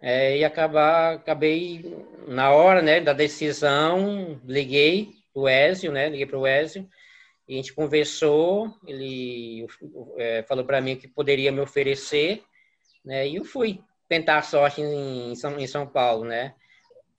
é, 0.00 0.38
e 0.38 0.44
acabar, 0.46 1.16
acabei 1.16 1.94
na 2.26 2.52
hora 2.52 2.80
né, 2.80 3.00
da 3.02 3.12
decisão, 3.12 4.40
liguei 4.46 5.10
o 5.34 5.46
Ezio, 5.46 5.92
né? 5.92 6.08
Liguei 6.08 6.24
para 6.24 6.38
o 6.38 6.46
Ezio 6.46 6.88
e 7.48 7.54
a 7.54 7.56
gente 7.56 7.72
conversou. 7.72 8.72
Ele 8.86 9.66
é, 10.18 10.42
falou 10.42 10.64
para 10.64 10.80
mim 10.80 10.96
que 10.96 11.08
poderia 11.08 11.50
me 11.50 11.60
oferecer, 11.60 12.44
né? 13.04 13.26
E 13.26 13.36
eu 13.36 13.44
fui 13.44 13.80
tentar 14.06 14.38
a 14.38 14.42
sorte 14.42 14.82
em 14.82 15.34
São, 15.34 15.58
em 15.58 15.66
São 15.66 15.86
Paulo, 15.86 16.24
né? 16.24 16.54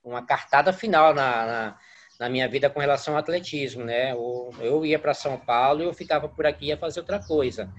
Uma 0.04 0.26
cartada 0.26 0.72
final 0.72 1.14
na, 1.14 1.46
na, 1.46 1.80
na 2.20 2.30
minha 2.30 2.48
vida 2.48 2.70
com 2.70 2.80
relação 2.80 3.16
ao 3.16 3.20
atletismo, 3.20 3.84
né? 3.84 4.12
Eu, 4.12 4.54
eu 4.60 4.86
ia 4.86 5.00
para 5.00 5.14
São 5.16 5.38
Paulo 5.38 5.82
e 5.82 5.86
eu 5.86 5.94
ficava 5.94 6.30
por 6.30 6.46
aqui 6.46 6.68
ia 6.68 6.78
fazer 6.78 7.00
outra 7.00 7.20
coisa, 7.20 7.72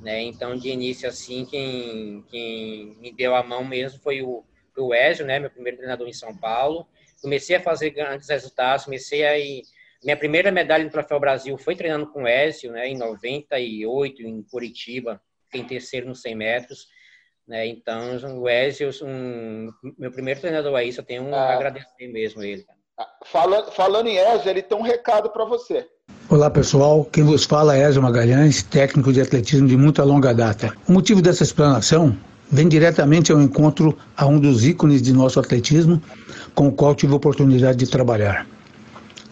né? 0.00 0.22
Então, 0.22 0.56
de 0.56 0.68
início, 0.68 1.08
assim, 1.08 1.44
quem, 1.44 2.24
quem 2.30 2.96
me 3.00 3.12
deu 3.12 3.34
a 3.34 3.42
mão 3.42 3.64
mesmo 3.64 3.98
foi 3.98 4.22
o, 4.22 4.44
o 4.78 4.94
Ezio, 4.94 5.26
né? 5.26 5.40
Meu 5.40 5.50
primeiro 5.50 5.78
treinador 5.78 6.06
em 6.06 6.12
São 6.12 6.36
Paulo. 6.36 6.86
Comecei 7.20 7.56
a 7.56 7.60
fazer 7.60 7.90
grandes 7.90 8.28
resultados, 8.28 8.84
comecei 8.84 9.24
a 9.24 9.36
ir 9.36 9.62
minha 10.04 10.16
primeira 10.16 10.52
medalha 10.52 10.84
no 10.84 10.90
Troféu 10.90 11.18
Brasil 11.18 11.56
foi 11.58 11.74
treinando 11.74 12.06
com 12.08 12.22
o 12.22 12.28
Ezio, 12.28 12.72
né, 12.72 12.88
em 12.88 12.96
98, 12.96 14.22
em 14.22 14.42
Curitiba, 14.42 15.20
em 15.52 15.64
terceiro 15.64 16.06
nos 16.06 16.20
100 16.20 16.34
metros. 16.34 16.86
Né? 17.46 17.66
Então, 17.66 18.40
o 18.40 18.48
Ezio, 18.48 18.90
um, 19.02 19.70
meu 19.98 20.10
primeiro 20.10 20.40
treinador 20.40 20.74
aí, 20.74 20.92
só 20.92 21.02
tenho 21.02 21.22
um 21.22 21.34
ah. 21.34 21.54
agradecer 21.54 22.08
mesmo 22.08 22.42
ele. 22.42 22.64
Ah, 22.98 23.08
falando, 23.24 23.70
falando 23.72 24.08
em 24.08 24.16
Ezio, 24.16 24.50
ele 24.50 24.62
tem 24.62 24.76
um 24.76 24.82
recado 24.82 25.30
para 25.30 25.44
você. 25.44 25.86
Olá 26.28 26.50
pessoal, 26.50 27.04
quem 27.04 27.22
vos 27.22 27.44
fala 27.44 27.76
é 27.76 27.88
Ezio 27.88 28.02
Magalhães, 28.02 28.62
técnico 28.62 29.12
de 29.12 29.20
atletismo 29.20 29.68
de 29.68 29.76
muita 29.76 30.02
longa 30.02 30.34
data. 30.34 30.72
O 30.88 30.92
motivo 30.92 31.22
dessa 31.22 31.44
explanação 31.44 32.16
vem 32.50 32.68
diretamente 32.68 33.30
ao 33.30 33.40
encontro 33.40 33.96
a 34.16 34.26
um 34.26 34.38
dos 34.38 34.64
ícones 34.64 35.02
de 35.02 35.12
nosso 35.12 35.38
atletismo, 35.38 36.02
com 36.54 36.68
o 36.68 36.72
qual 36.72 36.94
tive 36.94 37.12
a 37.12 37.16
oportunidade 37.16 37.78
de 37.78 37.90
trabalhar. 37.90 38.46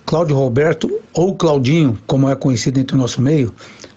Cláudio 0.06 0.36
Roberto, 0.36 1.00
ou 1.14 1.34
Claudinho, 1.34 1.98
como 2.06 2.28
é 2.28 2.36
conhecido 2.36 2.78
entre 2.78 2.94
o 2.94 2.98
nosso 2.98 3.22
meio, 3.22 3.52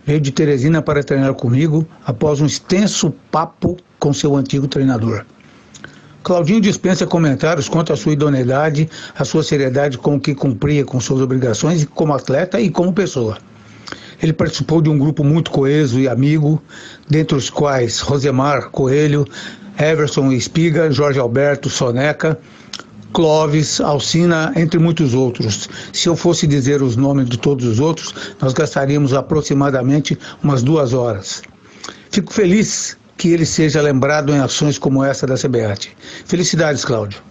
veio 0.05 0.21
de 0.21 0.31
Teresina 0.31 0.81
para 0.81 1.03
treinar 1.03 1.33
comigo 1.33 1.85
após 2.05 2.39
um 2.39 2.45
extenso 2.45 3.13
papo 3.29 3.77
com 3.99 4.13
seu 4.13 4.35
antigo 4.35 4.67
treinador. 4.67 5.25
Claudinho 6.23 6.61
dispensa 6.61 7.05
comentários 7.05 7.67
quanto 7.67 7.91
à 7.91 7.97
sua 7.97 8.13
idoneidade, 8.13 8.89
a 9.17 9.25
sua 9.25 9.43
seriedade 9.43 9.97
com 9.97 10.15
o 10.15 10.19
que 10.19 10.33
cumpria 10.33 10.85
com 10.85 10.99
suas 10.99 11.21
obrigações 11.21 11.85
como 11.93 12.13
atleta 12.13 12.59
e 12.59 12.69
como 12.69 12.93
pessoa. 12.93 13.37
Ele 14.21 14.33
participou 14.33 14.81
de 14.81 14.89
um 14.89 14.97
grupo 14.97 15.23
muito 15.23 15.51
coeso 15.51 15.99
e 15.99 16.07
amigo, 16.07 16.61
dentre 17.07 17.37
os 17.37 17.49
quais 17.49 17.99
Rosemar 17.99 18.69
Coelho, 18.71 19.25
Everson 19.77 20.31
Espiga, 20.31 20.89
Jorge 20.89 21.19
Alberto 21.19 21.69
Soneca, 21.69 22.39
Clóvis, 23.17 23.81
Alcina, 23.81 24.53
entre 24.55 24.77
muitos 24.77 25.15
outros. 25.15 25.67
Se 25.91 26.07
eu 26.07 26.15
fosse 26.15 26.45
dizer 26.45 26.83
os 26.83 26.95
nomes 26.95 27.27
de 27.27 27.36
todos 27.36 27.65
os 27.65 27.79
outros, 27.79 28.36
nós 28.39 28.53
gastaríamos 28.53 29.12
aproximadamente 29.12 30.15
umas 30.43 30.62
duas 30.62 30.93
horas. 30.93 31.41
Fico 32.12 32.31
feliz 32.31 32.95
que 33.17 33.29
ele 33.29 33.43
seja 33.43 33.81
lembrado 33.81 34.31
em 34.31 34.39
ações 34.39 34.77
como 34.77 35.03
essa 35.03 35.25
da 35.25 35.33
CBAT. 35.33 35.97
Felicidades, 36.27 36.86
Cláudio. 36.86 37.24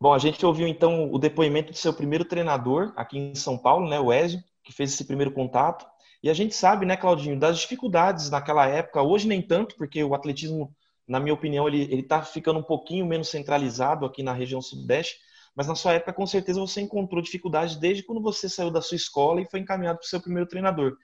Bom, 0.00 0.12
a 0.12 0.18
gente 0.18 0.44
ouviu 0.44 0.66
então 0.66 1.08
o 1.12 1.20
depoimento 1.20 1.70
do 1.70 1.78
seu 1.78 1.92
primeiro 1.92 2.24
treinador 2.24 2.92
aqui 2.96 3.16
em 3.16 3.34
São 3.36 3.56
Paulo, 3.56 3.88
né, 3.88 4.00
o 4.00 4.12
Ezio, 4.12 4.42
que 4.64 4.72
fez 4.72 4.92
esse 4.92 5.04
primeiro 5.04 5.30
contato. 5.30 5.86
E 6.20 6.28
a 6.28 6.34
gente 6.34 6.52
sabe, 6.52 6.84
né, 6.84 6.96
Claudinho, 6.96 7.38
das 7.38 7.60
dificuldades 7.60 8.28
naquela 8.28 8.66
época, 8.66 9.02
hoje 9.02 9.28
nem 9.28 9.40
tanto, 9.40 9.76
porque 9.76 10.02
o 10.02 10.16
atletismo, 10.16 10.74
na 11.06 11.20
minha 11.20 11.34
opinião, 11.34 11.68
ele 11.68 12.00
está 12.00 12.22
ficando 12.22 12.58
um 12.58 12.64
pouquinho 12.64 13.06
menos 13.06 13.28
centralizado 13.28 14.04
aqui 14.04 14.20
na 14.20 14.32
região 14.32 14.60
sudeste, 14.60 15.27
mas 15.58 15.66
na 15.66 15.74
sua 15.74 15.94
época, 15.94 16.12
com 16.12 16.24
certeza, 16.24 16.60
você 16.60 16.80
encontrou 16.80 17.20
dificuldades 17.20 17.74
desde 17.74 18.04
quando 18.04 18.22
você 18.22 18.48
saiu 18.48 18.70
da 18.70 18.80
sua 18.80 18.94
escola 18.94 19.40
e 19.40 19.44
foi 19.44 19.58
encaminhado 19.58 19.98
para 19.98 20.06
o 20.06 20.08
seu 20.08 20.20
primeiro 20.20 20.48
treinador. 20.48 20.96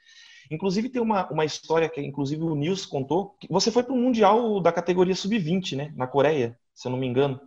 Inclusive, 0.49 0.89
tem 0.89 1.03
uma, 1.03 1.29
uma 1.29 1.45
história 1.45 1.89
que, 1.89 2.01
inclusive, 2.01 2.41
o 2.41 2.55
Nils 2.55 2.87
contou. 2.87 3.35
Que 3.41 3.49
você 3.51 3.73
foi 3.73 3.83
para 3.83 3.93
o 3.93 3.97
Mundial 3.97 4.61
da 4.61 4.71
categoria 4.71 5.17
Sub-20, 5.17 5.77
né? 5.77 5.93
Na 5.97 6.07
Coreia, 6.07 6.57
se 6.73 6.87
eu 6.87 6.93
não 6.93 6.99
me 7.01 7.05
engano. 7.05 7.41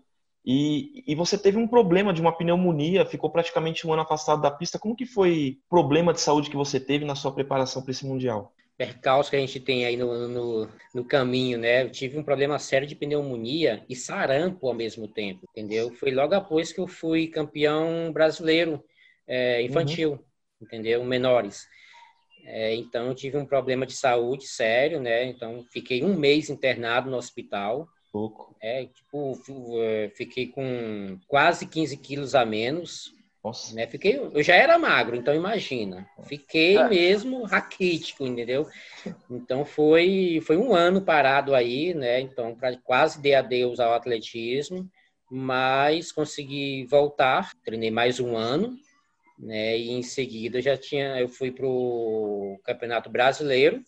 E, 0.46 1.02
e 1.08 1.16
você 1.16 1.38
teve 1.38 1.58
um 1.58 1.66
problema 1.66 2.12
de 2.12 2.20
uma 2.20 2.36
pneumonia, 2.38 3.06
ficou 3.06 3.30
praticamente 3.30 3.88
um 3.88 3.94
ano 3.94 4.02
afastado 4.02 4.42
da 4.42 4.52
pista. 4.52 4.78
Como 4.78 4.94
que 4.94 5.06
foi 5.06 5.60
o 5.66 5.70
problema 5.70 6.12
de 6.12 6.20
saúde 6.20 6.50
que 6.50 6.58
você 6.58 6.78
teve 6.78 7.06
na 7.06 7.16
sua 7.16 7.32
preparação 7.32 7.82
para 7.82 7.92
esse 7.92 8.06
Mundial? 8.06 8.52
Percalço 8.78 9.30
que 9.30 9.36
a 9.36 9.40
gente 9.40 9.60
tem 9.60 9.86
aí 9.86 9.98
no, 9.98 10.28
no, 10.28 10.70
no, 10.94 11.04
caminho, 11.04 11.58
né? 11.58 11.84
Eu 11.84 11.90
tive 11.90 12.18
um 12.18 12.24
problema 12.24 12.60
sério 12.60 12.88
de 12.88 12.96
pneumonia 12.96 13.84
e 13.90 13.96
sarampo 13.96 14.68
ao 14.68 14.74
mesmo 14.74 15.08
tempo, 15.08 15.48
entendeu? 15.50 15.92
Foi 15.96 16.12
logo 16.12 16.36
após 16.36 16.72
que 16.72 16.80
eu 16.80 16.88
fui 16.88 17.28
campeão 17.28 18.12
brasileiro 18.14 18.84
é, 19.28 19.64
infantil, 19.64 20.12
uhum. 20.12 20.20
entendeu? 20.62 21.04
Menores. 21.04 21.68
É, 22.46 22.76
então, 22.76 23.08
eu 23.08 23.16
tive 23.16 23.38
um 23.38 23.46
problema 23.46 23.86
de 23.86 23.94
saúde 23.94 24.48
sério, 24.48 25.02
né? 25.02 25.26
Então, 25.26 25.66
fiquei 25.72 26.04
um 26.04 26.16
mês 26.16 26.50
internado 26.50 27.10
no 27.10 27.18
hospital. 27.18 27.88
Pouco. 28.12 28.56
É, 28.62 28.86
tipo, 28.86 29.38
é, 29.82 30.10
fiquei 30.16 30.48
com 30.48 31.20
quase 31.28 31.66
15 31.66 31.98
quilos 31.98 32.36
a 32.36 32.46
menos. 32.46 33.14
Nossa. 33.48 33.74
Né? 33.74 33.88
Fiquei, 33.88 34.18
eu 34.18 34.44
já 34.44 34.56
era 34.56 34.78
magro, 34.78 35.16
então 35.16 35.34
imagina. 35.34 36.06
Fiquei 36.26 36.78
é. 36.78 36.90
mesmo 36.90 37.44
raquítico, 37.46 38.26
entendeu? 38.26 38.68
Então, 39.30 39.64
foi, 39.64 40.42
foi 40.46 40.58
um 40.58 40.76
ano 40.76 41.02
parado 41.02 41.56
aí, 41.56 41.94
né? 41.94 42.20
Então, 42.20 42.54
pra, 42.54 42.76
quase 42.78 43.22
dei 43.22 43.36
adeus 43.36 43.80
ao 43.80 43.94
atletismo, 43.94 44.90
mas 45.32 46.12
consegui 46.12 46.86
voltar. 46.90 47.52
Treinei 47.64 47.90
mais 47.90 48.20
um 48.20 48.36
ano, 48.36 48.76
né? 49.40 49.78
E 49.78 49.92
em 49.92 50.04
seguida 50.04 50.62
já 50.62 50.76
tinha, 50.76 51.18
eu 51.20 51.30
fui 51.30 51.50
para 51.50 51.66
o 51.66 52.60
Campeonato 52.66 53.10
Brasileiro 53.10 53.82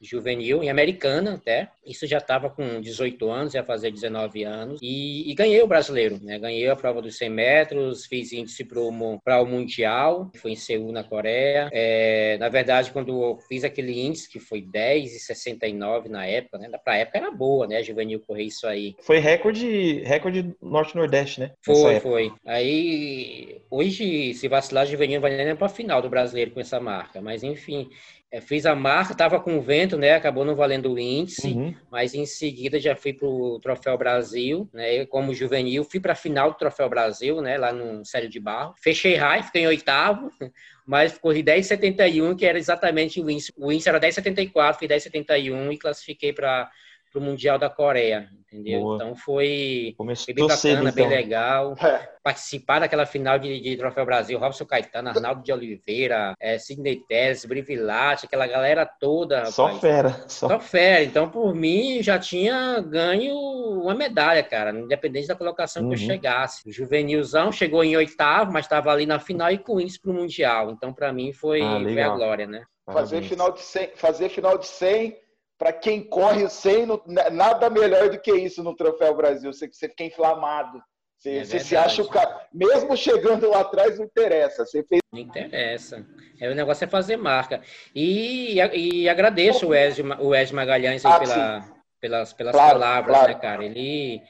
juvenil, 0.00 0.62
em 0.62 0.70
Americana 0.70 1.34
até. 1.34 1.68
Isso 1.84 2.06
já 2.06 2.18
estava 2.18 2.48
com 2.48 2.80
18 2.80 3.30
anos, 3.30 3.54
ia 3.54 3.64
fazer 3.64 3.90
19 3.90 4.44
anos. 4.44 4.80
E, 4.82 5.30
e, 5.30 5.34
ganhei 5.34 5.60
o 5.62 5.66
brasileiro, 5.66 6.18
né? 6.22 6.38
Ganhei 6.38 6.68
a 6.68 6.76
prova 6.76 7.02
dos 7.02 7.16
100 7.16 7.30
metros, 7.30 8.06
fiz 8.06 8.32
índice 8.32 8.64
para 8.64 8.80
o 8.80 9.46
Mundial, 9.46 10.30
foi 10.36 10.52
em 10.52 10.56
Seul, 10.56 10.92
na 10.92 11.04
Coreia. 11.04 11.68
É, 11.72 12.36
na 12.38 12.48
verdade, 12.48 12.90
quando 12.92 13.22
eu 13.22 13.38
fiz 13.48 13.64
aquele 13.64 14.00
índice, 14.00 14.28
que 14.30 14.38
foi 14.38 14.62
10,69 14.62 16.08
na 16.08 16.26
época, 16.26 16.58
né? 16.58 16.68
Para 16.82 16.96
época 16.98 17.18
era 17.18 17.30
boa, 17.30 17.66
né? 17.66 17.82
Juvenil 17.82 18.20
correr 18.20 18.44
isso 18.44 18.66
aí. 18.66 18.94
Foi 19.00 19.18
recorde, 19.18 20.02
recorde 20.04 20.54
Norte-Nordeste, 20.62 21.40
né? 21.40 21.52
Foi, 21.62 22.00
foi. 22.00 22.32
Aí, 22.46 23.60
hoje, 23.70 24.34
se 24.34 24.48
vacilar, 24.48 24.86
Juvenil 24.86 25.20
vai 25.20 25.36
nem 25.36 25.56
para 25.56 25.66
a 25.66 25.70
final 25.70 26.00
do 26.00 26.08
brasileiro 26.08 26.52
com 26.52 26.60
essa 26.60 26.80
marca. 26.80 27.20
Mas, 27.20 27.42
enfim, 27.42 27.88
é, 28.32 28.40
fiz 28.40 28.64
a 28.64 28.76
marca, 28.76 29.12
estava 29.12 29.40
com 29.40 29.60
vento, 29.60 29.98
né? 29.98 30.14
Acabou 30.14 30.44
não 30.44 30.54
valendo 30.54 30.92
o 30.92 30.98
índice, 30.98 31.48
uhum. 31.48 31.74
mas 31.90 32.14
em 32.14 32.24
seguida 32.24 32.78
já 32.78 32.94
fui 32.94 33.12
para 33.12 33.26
o 33.26 33.58
Troféu 33.58 33.98
Brasil, 33.98 34.68
né? 34.72 35.04
Como 35.06 35.34
juvenil, 35.34 35.82
fui 35.82 35.98
para 35.98 36.12
a 36.12 36.16
final 36.16 36.52
do 36.52 36.56
Troféu 36.56 36.88
Brasil, 36.88 37.40
né? 37.42 37.58
Lá 37.58 37.72
no 37.72 38.04
Sério 38.04 38.28
de 38.28 38.38
Barro. 38.38 38.74
Fechei 38.80 39.16
high, 39.16 39.42
fiquei 39.42 39.62
em 39.62 39.66
oitavo, 39.66 40.30
mas 40.86 41.18
corri 41.18 41.42
10,71, 41.42 42.36
que 42.36 42.46
era 42.46 42.56
exatamente 42.56 43.20
o 43.20 43.28
índice. 43.28 43.52
O 43.56 43.72
índice 43.72 43.88
era 43.88 43.98
10,74, 43.98 44.78
fui 44.78 44.86
10,71 44.86 45.72
e 45.72 45.76
classifiquei 45.76 46.32
para 46.32 46.70
para 47.10 47.20
o 47.20 47.22
Mundial 47.22 47.58
da 47.58 47.68
Coreia, 47.68 48.28
entendeu? 48.46 48.80
Boa. 48.80 48.96
Então 48.96 49.16
foi, 49.16 49.94
foi 49.96 50.34
bem 50.34 50.46
bacana, 50.46 50.56
cedo, 50.56 50.82
bem 50.82 51.04
então. 51.04 51.08
legal. 51.08 51.74
É. 51.80 52.08
Participar 52.22 52.80
daquela 52.80 53.04
final 53.04 53.38
de, 53.38 53.60
de, 53.60 53.76
Troféu 53.76 54.04
Brasil, 54.04 54.38
Robson 54.38 54.64
Caetano, 54.64 55.08
Arnaldo 55.08 55.42
de 55.42 55.52
Oliveira, 55.52 56.34
é, 56.38 56.58
Sidney 56.58 56.96
Tess, 57.08 57.44
Brivilati, 57.44 58.26
aquela 58.26 58.46
galera 58.46 58.86
toda. 58.86 59.46
Só 59.46 59.64
rapaz. 59.64 59.80
fera. 59.80 60.10
Só... 60.28 60.48
só... 60.48 60.60
fera. 60.60 61.02
Então, 61.02 61.28
por 61.28 61.54
mim, 61.54 62.02
já 62.02 62.18
tinha 62.18 62.80
ganho 62.80 63.34
uma 63.34 63.94
medalha, 63.94 64.42
cara, 64.42 64.70
independente 64.70 65.26
da 65.26 65.34
colocação 65.34 65.82
uhum. 65.82 65.88
que 65.88 65.96
eu 65.96 66.00
uhum. 66.00 66.06
chegasse. 66.06 66.68
O 66.68 66.72
Juvenilzão 66.72 67.50
chegou 67.50 67.82
em 67.82 67.96
oitavo, 67.96 68.52
mas 68.52 68.66
estava 68.66 68.92
ali 68.92 69.06
na 69.06 69.18
final 69.18 69.50
e 69.50 69.58
com 69.58 69.80
isso 69.80 70.00
para 70.00 70.10
o 70.10 70.14
Mundial. 70.14 70.70
Então, 70.70 70.92
para 70.92 71.12
mim, 71.12 71.32
foi, 71.32 71.60
ah, 71.62 71.80
foi 71.82 72.00
a 72.00 72.08
glória, 72.10 72.46
né? 72.46 72.62
Fazer 72.92 73.22
final 73.22 73.52
de 73.52 73.60
100, 73.60 73.90
fazer 73.94 74.28
final 74.28 74.58
de 74.58 74.66
100 74.66 75.16
para 75.60 75.74
quem 75.74 76.02
corre 76.02 76.48
sem, 76.48 76.86
nada 77.30 77.68
melhor 77.68 78.08
do 78.08 78.18
que 78.18 78.32
isso 78.32 78.64
no 78.64 78.74
Troféu 78.74 79.14
Brasil. 79.14 79.52
Você, 79.52 79.68
você 79.68 79.90
fica 79.90 80.04
inflamado. 80.04 80.82
Você, 81.18 81.36
é 81.36 81.44
você 81.44 81.60
se 81.60 81.76
acha 81.76 82.00
o 82.00 82.08
cara. 82.08 82.48
Mesmo 82.50 82.96
chegando 82.96 83.50
lá 83.50 83.60
atrás, 83.60 83.98
não 83.98 84.06
interessa. 84.06 84.64
Você 84.64 84.82
fez... 84.82 85.02
Não 85.12 85.20
interessa. 85.20 86.02
É, 86.40 86.48
o 86.48 86.54
negócio 86.54 86.84
é 86.84 86.88
fazer 86.88 87.18
marca. 87.18 87.60
E, 87.94 88.54
e 88.72 89.06
agradeço 89.06 89.68
o 89.68 89.74
Ezio, 89.74 90.06
o 90.18 90.34
Ezio 90.34 90.56
Magalhães 90.56 91.04
ah, 91.04 91.18
pela, 91.18 91.64
pelas, 92.00 92.32
pelas 92.32 92.54
claro, 92.54 92.80
palavras, 92.80 93.16
claro. 93.18 93.32
né, 93.34 93.38
cara? 93.38 93.62
Ele 93.62 94.22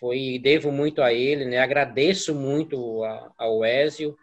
foi. 0.00 0.40
Devo 0.42 0.72
muito 0.72 1.02
a 1.02 1.12
ele, 1.12 1.44
né? 1.44 1.58
Agradeço 1.58 2.34
muito 2.34 3.04
ao 3.36 3.62
Ezio. 3.62 4.16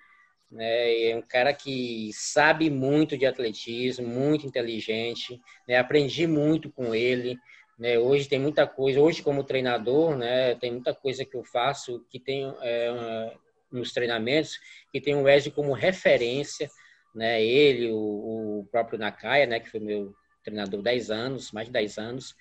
Né? 0.52 1.10
É 1.10 1.16
um 1.16 1.22
cara 1.22 1.54
que 1.54 2.10
sabe 2.14 2.70
muito 2.70 3.18
de 3.18 3.26
atletismo, 3.26 4.08
muito 4.08 4.46
inteligente. 4.46 5.40
Né? 5.68 5.78
Aprendi 5.78 6.26
muito 6.26 6.72
com 6.72 6.94
ele. 6.96 7.38
Né? 7.78 7.98
Hoje 7.98 8.28
tem 8.28 8.40
muita 8.40 8.68
coisa, 8.68 9.00
hoje 9.00 9.24
como 9.24 9.44
treinador, 9.44 10.18
né, 10.18 10.54
tem 10.56 10.70
muita 10.70 10.94
coisa 10.94 11.24
que 11.24 11.38
eu 11.38 11.46
faço 11.46 12.06
que 12.10 12.20
tem 12.20 12.54
é, 12.62 13.32
nos 13.72 13.94
treinamentos 13.94 14.60
que 14.92 15.00
tem 15.00 15.16
o 15.16 15.22
Wesley 15.22 15.54
como 15.54 15.72
referência, 15.72 16.70
né? 17.16 17.42
Ele, 17.42 17.90
o, 17.92 18.60
o 18.60 18.68
próprio 18.70 19.00
Nakaya, 19.00 19.46
né, 19.46 19.60
que 19.62 19.70
foi 19.70 19.80
meu 19.80 20.14
treinador 20.44 20.82
10 20.82 21.10
anos, 21.10 21.52
mais 21.52 21.68
de 21.68 21.74
10 21.74 21.98
anos. 21.98 22.36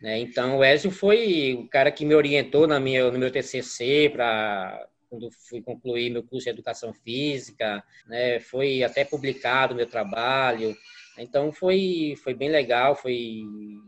Né? 0.00 0.18
Então, 0.18 0.56
o 0.56 0.58
Wesley 0.58 0.92
foi 0.92 1.54
o 1.54 1.68
cara 1.68 1.90
que 1.90 2.04
me 2.04 2.14
orientou 2.14 2.66
na 2.66 2.78
minha, 2.78 3.10
no 3.10 3.18
meu 3.18 3.30
TCC 3.30 4.10
para 4.10 4.86
quando 5.16 5.30
fui 5.48 5.62
concluir 5.62 6.10
meu 6.10 6.22
curso 6.22 6.44
de 6.44 6.50
educação 6.50 6.92
física, 6.92 7.82
né? 8.06 8.38
Foi 8.40 8.82
até 8.82 9.04
publicado 9.04 9.74
meu 9.74 9.86
trabalho, 9.86 10.76
então 11.18 11.50
foi, 11.50 12.14
foi 12.22 12.34
bem 12.34 12.50
legal, 12.50 12.94
foi 12.94 13.42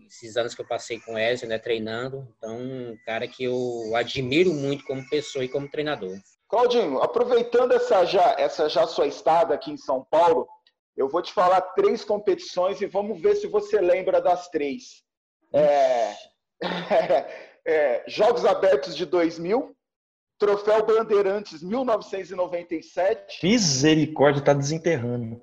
esses 0.07 0.37
anos 0.37 0.55
que 0.55 0.63
eu 0.63 0.67
passei 0.67 0.99
com 0.99 1.15
o 1.15 1.19
Ezio, 1.19 1.47
né, 1.47 1.59
treinando. 1.59 2.27
Então, 2.39 2.59
um 2.59 2.97
cara 3.05 3.29
que 3.29 3.45
eu 3.45 3.95
admiro 3.95 4.53
muito 4.55 4.85
como 4.85 5.09
pessoa 5.11 5.45
e 5.45 5.49
como 5.49 5.71
treinador. 5.71 6.17
Claudinho, 6.49 7.03
aproveitando 7.03 7.73
essa 7.73 8.07
já, 8.07 8.35
essa 8.39 8.69
já 8.71 8.87
sua 8.87 9.07
estada 9.07 9.55
aqui 9.55 9.71
em 9.71 9.77
São 9.77 10.03
Paulo, 10.11 10.49
eu 10.97 11.09
vou 11.09 11.21
te 11.21 11.33
falar 11.33 11.61
três 11.61 12.03
competições 12.03 12.81
e 12.81 12.87
vamos 12.87 13.21
ver 13.21 13.37
se 13.37 13.47
você 13.47 13.79
lembra 13.81 14.23
das 14.23 14.49
três. 14.49 15.05
É, 15.53 16.15
é, 17.67 18.05
Jogos 18.09 18.47
Abertos 18.47 18.97
de 18.97 19.05
2000, 19.05 19.77
Troféu 20.39 20.87
Bandeirantes 20.87 21.63
1997. 21.63 23.41
Misericórdia, 23.43 24.43
tá 24.43 24.53
desenterrando. 24.53 25.41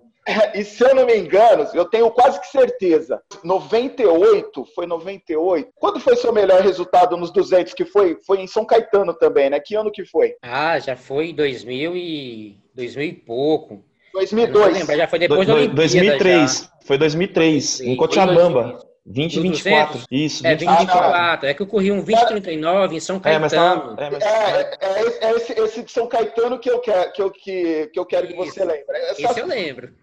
E 0.56 0.64
se 0.64 0.84
eu 0.84 0.96
não 0.96 1.06
me 1.06 1.16
engano, 1.16 1.68
eu 1.76 1.86
tenho 1.86 2.10
quase 2.10 2.42
que 2.42 2.48
certeza, 2.48 3.22
98, 3.44 4.66
foi 4.74 4.88
98. 4.88 5.70
Quando 5.76 6.00
foi 6.00 6.16
seu 6.16 6.34
melhor 6.34 6.62
resultado 6.62 7.16
nos 7.16 7.32
200 7.32 7.76
que 7.76 7.86
foi? 7.86 8.18
Foi 8.26 8.42
em 8.42 8.48
São 8.48 8.66
Caetano 8.66 9.14
também, 9.14 9.52
né? 9.52 9.60
Que 9.60 9.76
ano 9.76 9.92
que 9.92 10.04
foi? 10.04 10.36
Ah, 10.42 10.80
já 10.80 10.96
foi 10.96 11.30
em 11.30 11.36
2000 11.36 11.96
e 11.96 12.58
2000 12.74 13.06
e 13.06 13.14
pouco. 13.14 13.84
2002. 14.14 14.80
Lembro, 14.80 14.96
já 14.96 15.08
foi 15.08 15.20
depois 15.20 15.42
do, 15.42 15.46
da 15.46 15.54
Olimpíada 15.54 15.76
2003. 15.76 16.60
Já. 16.60 16.70
Foi 16.86 16.98
2003, 16.98 17.54
2003. 17.54 17.82
em 17.82 17.96
Cochabamba. 17.96 18.95
20 19.06 19.36
e 19.36 19.40
24. 19.40 20.02
Isso, 20.10 20.48
é, 20.48 20.56
20 20.56 20.62
e 20.62 20.78
24. 20.78 21.48
é 21.48 21.54
que 21.54 21.62
eu 21.62 21.68
corri 21.68 21.92
um 21.92 22.02
20 22.02 22.26
39 22.26 22.96
em 22.96 23.00
São 23.00 23.20
Caetano. 23.20 23.38
É, 23.38 23.40
mas 23.40 23.54
tá, 23.54 23.96
é, 23.98 24.10
mas... 24.10 24.24
é, 24.24 24.78
é, 24.82 25.28
é 25.28 25.32
esse, 25.36 25.54
esse, 25.54 25.84
de 25.84 25.92
São 25.92 26.08
Caetano 26.08 26.58
que 26.58 26.70
eu 26.70 26.80
quero 26.80 27.12
que 27.12 27.22
eu, 27.22 27.32
que, 27.32 27.88
que, 27.94 28.00
eu 28.00 28.06
quero 28.06 28.28
que 28.28 28.36
você 28.36 28.66
lembre. 28.66 28.86
Essas, 28.90 29.20
Esse 29.20 29.40
eu 29.40 29.46
lembro. 29.46 29.94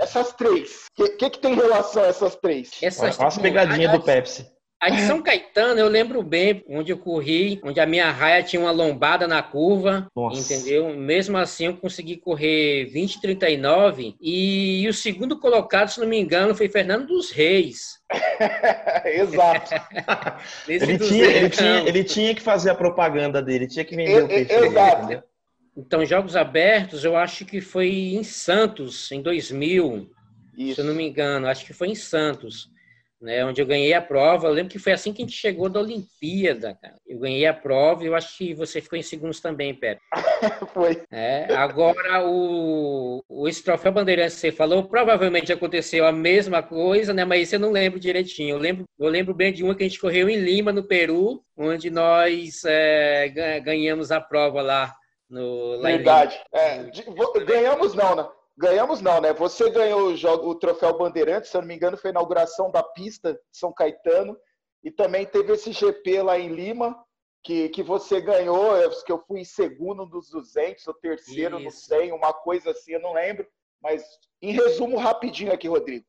Essas 0.00 0.32
três. 0.32 0.86
O 0.98 1.04
que, 1.04 1.08
que, 1.10 1.30
que, 1.30 1.38
tem 1.38 1.54
relação 1.54 2.02
a 2.02 2.06
essas 2.06 2.34
três? 2.36 2.70
Essas, 2.82 3.18
Olha 3.18 3.28
as 3.28 3.38
pegadinhas 3.38 3.92
do 3.92 4.02
Pepsi. 4.02 4.46
A 4.78 4.90
de 4.90 5.00
São 5.02 5.22
Caetano, 5.22 5.80
eu 5.80 5.88
lembro 5.88 6.22
bem 6.22 6.62
onde 6.68 6.92
eu 6.92 6.98
corri, 6.98 7.58
onde 7.64 7.80
a 7.80 7.86
minha 7.86 8.10
raia 8.10 8.42
tinha 8.42 8.60
uma 8.60 8.70
lombada 8.70 9.26
na 9.26 9.42
curva, 9.42 10.06
Nossa. 10.14 10.38
entendeu? 10.38 10.94
Mesmo 10.94 11.38
assim, 11.38 11.66
eu 11.66 11.76
consegui 11.76 12.16
correr 12.18 12.86
20,39 12.92 14.14
e, 14.20 14.82
e 14.82 14.88
o 14.88 14.92
segundo 14.92 15.40
colocado, 15.40 15.88
se 15.88 15.98
não 15.98 16.06
me 16.06 16.20
engano, 16.20 16.54
foi 16.54 16.68
Fernando 16.68 17.06
dos 17.06 17.30
Reis. 17.30 17.98
Exato. 19.06 19.74
ele, 20.68 20.98
tinha, 20.98 21.24
ele, 21.24 21.48
tinha, 21.48 21.78
ele 21.80 22.04
tinha 22.04 22.34
que 22.34 22.42
fazer 22.42 22.70
a 22.70 22.74
propaganda 22.74 23.40
dele, 23.40 23.66
tinha 23.66 23.84
que 23.84 23.96
vender 23.96 24.24
o 24.24 24.28
peixe 24.28 24.52
Exato. 24.52 25.06
Dele, 25.06 25.22
então, 25.74 26.04
Jogos 26.04 26.36
Abertos, 26.36 27.02
eu 27.02 27.16
acho 27.16 27.46
que 27.46 27.62
foi 27.62 28.14
em 28.14 28.22
Santos, 28.22 29.10
em 29.10 29.22
2000, 29.22 30.10
Isso. 30.56 30.74
se 30.74 30.80
eu 30.82 30.84
não 30.84 30.94
me 30.94 31.08
engano, 31.08 31.46
acho 31.46 31.64
que 31.64 31.72
foi 31.72 31.88
em 31.88 31.94
Santos 31.94 32.70
né, 33.20 33.44
onde 33.44 33.60
eu 33.60 33.66
ganhei 33.66 33.94
a 33.94 34.02
prova. 34.02 34.46
Eu 34.46 34.52
lembro 34.52 34.70
que 34.70 34.78
foi 34.78 34.92
assim 34.92 35.12
que 35.12 35.22
a 35.22 35.26
gente 35.26 35.36
chegou 35.36 35.68
da 35.68 35.80
Olimpíada, 35.80 36.78
cara. 36.80 36.96
Eu 37.06 37.18
ganhei 37.18 37.46
a 37.46 37.54
prova 37.54 38.04
e 38.04 38.06
eu 38.06 38.14
acho 38.14 38.36
que 38.36 38.54
você 38.54 38.80
ficou 38.80 38.98
em 38.98 39.02
segundos 39.02 39.40
também, 39.40 39.74
Pedro. 39.74 40.00
foi. 40.72 41.02
É, 41.10 41.52
agora, 41.54 42.26
o, 42.26 43.24
o, 43.28 43.48
esse 43.48 43.62
troféu 43.62 43.92
Bandeirantes 43.92 44.34
que 44.34 44.40
você 44.40 44.52
falou, 44.52 44.84
provavelmente 44.84 45.52
aconteceu 45.52 46.06
a 46.06 46.12
mesma 46.12 46.62
coisa, 46.62 47.14
né, 47.14 47.24
mas 47.24 47.52
eu 47.52 47.60
não 47.60 47.72
lembro 47.72 47.98
direitinho. 47.98 48.56
Eu 48.56 48.58
lembro, 48.58 48.84
eu 48.98 49.08
lembro 49.08 49.34
bem 49.34 49.52
de 49.52 49.64
uma 49.64 49.74
que 49.74 49.82
a 49.82 49.88
gente 49.88 50.00
correu 50.00 50.28
em 50.28 50.36
Lima, 50.36 50.72
no 50.72 50.84
Peru, 50.84 51.42
onde 51.56 51.90
nós 51.90 52.62
é, 52.64 53.28
ganhamos 53.64 54.12
a 54.12 54.20
prova 54.20 54.60
lá. 54.60 54.94
No, 55.28 55.76
lá 55.76 55.88
Verdade. 55.88 56.40
É, 56.52 56.84
ganhamos 57.44 57.94
não, 57.94 58.14
né? 58.14 58.28
Ganhamos 58.58 59.02
não, 59.02 59.20
né? 59.20 59.34
Você 59.34 59.70
ganhou 59.70 60.08
o, 60.08 60.16
jogo, 60.16 60.48
o 60.48 60.54
troféu 60.54 60.96
Bandeirantes, 60.96 61.50
se 61.50 61.56
eu 61.56 61.60
não 61.60 61.68
me 61.68 61.74
engano, 61.74 61.96
foi 61.96 62.08
a 62.08 62.12
inauguração 62.12 62.70
da 62.70 62.82
pista 62.82 63.34
de 63.34 63.40
São 63.52 63.72
Caetano. 63.72 64.36
E 64.82 64.90
também 64.90 65.26
teve 65.26 65.52
esse 65.52 65.72
GP 65.72 66.22
lá 66.22 66.38
em 66.38 66.48
Lima, 66.48 66.96
que, 67.42 67.68
que 67.68 67.82
você 67.82 68.20
ganhou, 68.20 68.72
que 69.04 69.12
eu 69.12 69.22
fui 69.26 69.40
em 69.40 69.44
segundo 69.44 70.06
dos 70.06 70.30
200, 70.30 70.86
ou 70.86 70.94
terceiro, 70.94 71.56
Isso. 71.56 71.64
não 71.64 71.70
sei, 71.70 72.12
uma 72.12 72.32
coisa 72.32 72.70
assim, 72.70 72.92
eu 72.92 73.00
não 73.00 73.12
lembro. 73.12 73.46
Mas, 73.82 74.02
em 74.40 74.52
resumo, 74.52 74.96
rapidinho 74.96 75.52
aqui, 75.52 75.68
Rodrigo. 75.68 76.04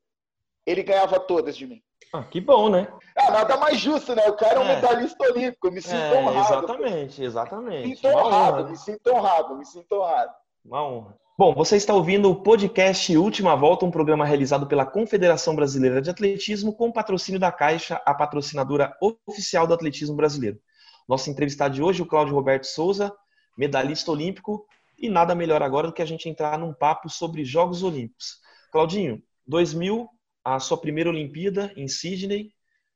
Ele 0.66 0.84
ganhava 0.84 1.20
todas 1.20 1.58
de 1.58 1.68
mim. 1.68 1.82
Ah, 2.14 2.24
que 2.24 2.40
bom, 2.40 2.70
né? 2.70 2.88
Ah, 3.18 3.32
nada 3.32 3.58
mais 3.58 3.78
justo, 3.78 4.16
né? 4.16 4.26
O 4.28 4.36
cara 4.36 4.56
é 4.56 4.60
um 4.60 4.64
é. 4.64 4.76
medalhista 4.76 5.24
olímpico, 5.26 5.70
me 5.70 5.82
sinto 5.82 5.96
é, 5.96 6.18
honrado. 6.20 6.40
Exatamente, 6.40 7.24
exatamente. 7.24 7.88
Me 7.88 7.96
sinto 7.96 8.08
honrado, 8.08 8.58
honra, 8.58 8.70
me 8.70 8.78
sinto 8.78 9.08
honrado, 9.08 9.58
me 9.58 9.66
sinto 9.66 9.92
honrado. 9.94 10.34
Uma 10.64 10.88
honra. 10.88 11.27
Bom, 11.39 11.54
você 11.54 11.78
está 11.78 11.93
ouvindo 11.93 12.32
o 12.32 12.41
podcast 12.41 13.15
Última 13.15 13.56
Volta, 13.56 13.86
um 13.86 13.91
programa 13.91 14.26
realizado 14.26 14.65
pela 14.65 14.84
Confederação 14.84 15.56
Brasileira 15.56 16.02
de 16.02 16.10
Atletismo 16.10 16.73
com 16.73 16.91
patrocínio 16.91 17.39
da 17.39 17.52
Caixa, 17.52 18.02
a 18.08 18.12
patrocinadora 18.12 18.97
oficial 19.00 19.67
do 19.67 19.73
atletismo 19.76 20.15
brasileiro. 20.15 20.60
Nosso 21.08 21.30
entrevistado 21.30 21.76
de 21.76 21.84
hoje, 21.84 22.02
o 22.02 22.08
Cláudio 22.08 22.34
Roberto 22.34 22.63
Souza, 22.63 23.15
medalhista 23.56 24.12
olímpico, 24.12 24.65
e 24.97 25.08
nada 25.08 25.36
melhor 25.36 25.62
agora 25.62 25.86
do 25.86 25.93
que 25.93 26.02
a 26.02 26.08
gente 26.08 26.28
entrar 26.28 26.58
num 26.58 26.73
papo 26.73 27.08
sobre 27.08 27.45
Jogos 27.45 27.84
Olímpicos. 27.84 28.39
Claudinho, 28.71 29.21
2000, 29.45 30.10
a 30.43 30.60
sua 30.60 30.78
primeira 30.78 31.12
Olimpíada 31.12 31.71
em 31.78 31.88
Sydney, 31.88 32.52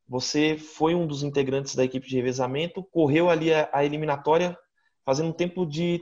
você 0.07 0.57
foi 0.57 0.95
um 0.95 1.05
dos 1.05 1.21
integrantes 1.21 1.75
da 1.75 1.83
equipe 1.83 2.09
de 2.09 2.15
revezamento, 2.15 2.83
correu 2.85 3.29
ali 3.29 3.53
a, 3.53 3.85
eliminatória 3.85 4.57
fazendo 5.05 5.29
um 5.29 5.33
tempo 5.33 5.63
de 5.63 6.01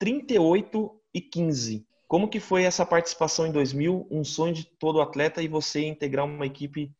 38 0.00 1.00
2015. 1.20 1.86
Como 2.06 2.28
que 2.28 2.38
foi 2.38 2.64
essa 2.64 2.86
participação 2.86 3.46
em 3.46 3.52
2000, 3.52 4.06
um 4.10 4.22
sonho 4.22 4.54
de 4.54 4.64
todo 4.64 5.00
atleta 5.00 5.42
e 5.42 5.48
você 5.48 5.84
integrar 5.84 6.24
uma 6.24 6.46
equipe 6.46 6.92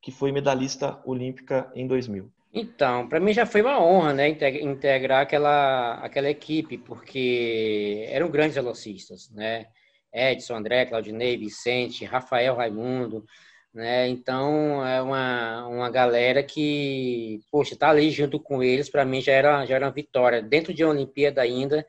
que 0.00 0.10
foi 0.10 0.32
medalhista 0.32 1.00
olímpica 1.04 1.70
em 1.74 1.86
2000? 1.86 2.30
Então, 2.54 3.06
para 3.06 3.20
mim 3.20 3.34
já 3.34 3.44
foi 3.44 3.60
uma 3.60 3.82
honra, 3.82 4.14
né, 4.14 4.28
integrar 4.28 5.22
aquela, 5.22 5.94
aquela 5.96 6.30
equipe, 6.30 6.78
porque 6.78 8.06
eram 8.08 8.30
grandes 8.30 8.54
velocistas, 8.54 9.30
né? 9.30 9.66
Edson, 10.10 10.54
André, 10.54 10.86
Claudinei, 10.86 11.36
Vicente, 11.36 12.06
Rafael 12.06 12.54
Raimundo, 12.54 13.26
né? 13.74 14.08
Então, 14.08 14.86
é 14.86 15.02
uma, 15.02 15.66
uma 15.66 15.90
galera 15.90 16.42
que, 16.42 17.40
poxa, 17.50 17.76
tá 17.76 17.90
ali 17.90 18.10
junto 18.10 18.40
com 18.40 18.62
eles, 18.62 18.88
para 18.88 19.04
mim 19.04 19.20
já 19.20 19.32
era, 19.32 19.66
já 19.66 19.74
era 19.74 19.84
uma 19.84 19.92
vitória. 19.92 20.40
Dentro 20.40 20.72
de 20.72 20.82
uma 20.82 20.94
Olimpíada 20.94 21.42
ainda, 21.42 21.86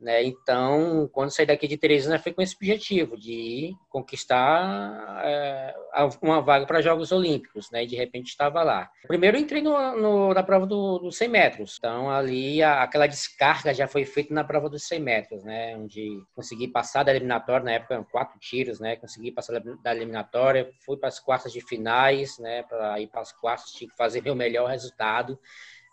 né? 0.00 0.24
Então, 0.24 1.08
quando 1.12 1.30
saí 1.30 1.44
daqui 1.44 1.68
de 1.68 1.76
Teresina, 1.76 2.18
foi 2.18 2.32
com 2.32 2.40
esse 2.40 2.56
objetivo 2.56 3.16
de 3.16 3.74
conquistar 3.88 5.22
é, 5.24 5.74
uma 6.22 6.40
vaga 6.40 6.66
para 6.66 6.80
Jogos 6.80 7.12
Olímpicos, 7.12 7.70
né? 7.70 7.84
E 7.84 7.86
de 7.86 7.96
repente 7.96 8.28
estava 8.28 8.62
lá. 8.62 8.90
Primeiro 9.06 9.36
entrei 9.36 9.60
no, 9.60 9.96
no, 9.96 10.34
na 10.34 10.42
prova 10.42 10.66
dos 10.66 11.00
do 11.00 11.12
100 11.12 11.28
metros, 11.28 11.76
então 11.78 12.10
ali 12.10 12.62
a, 12.62 12.82
aquela 12.82 13.06
descarga 13.06 13.74
já 13.74 13.86
foi 13.86 14.04
feita 14.04 14.32
na 14.32 14.42
prova 14.42 14.68
dos 14.68 14.84
100 14.84 15.00
metros, 15.00 15.44
né? 15.44 15.76
Onde 15.76 16.22
consegui 16.34 16.68
passar 16.68 17.02
da 17.02 17.10
eliminatória, 17.10 17.64
na 17.64 17.72
época 17.72 17.94
eram 17.94 18.04
quatro 18.04 18.38
tiros, 18.38 18.80
né? 18.80 18.96
Consegui 18.96 19.30
passar 19.30 19.60
da 19.60 19.94
eliminatória, 19.94 20.70
fui 20.84 20.96
para 20.96 21.08
as 21.08 21.20
quartas 21.20 21.52
de 21.52 21.60
finais, 21.60 22.38
né? 22.38 22.62
Para 22.62 22.98
ir 23.00 23.08
para 23.08 23.20
as 23.20 23.32
quartas, 23.32 23.70
tinha 23.72 23.90
que 23.90 23.96
fazer 23.96 24.22
meu 24.22 24.34
melhor 24.34 24.70
resultado, 24.70 25.38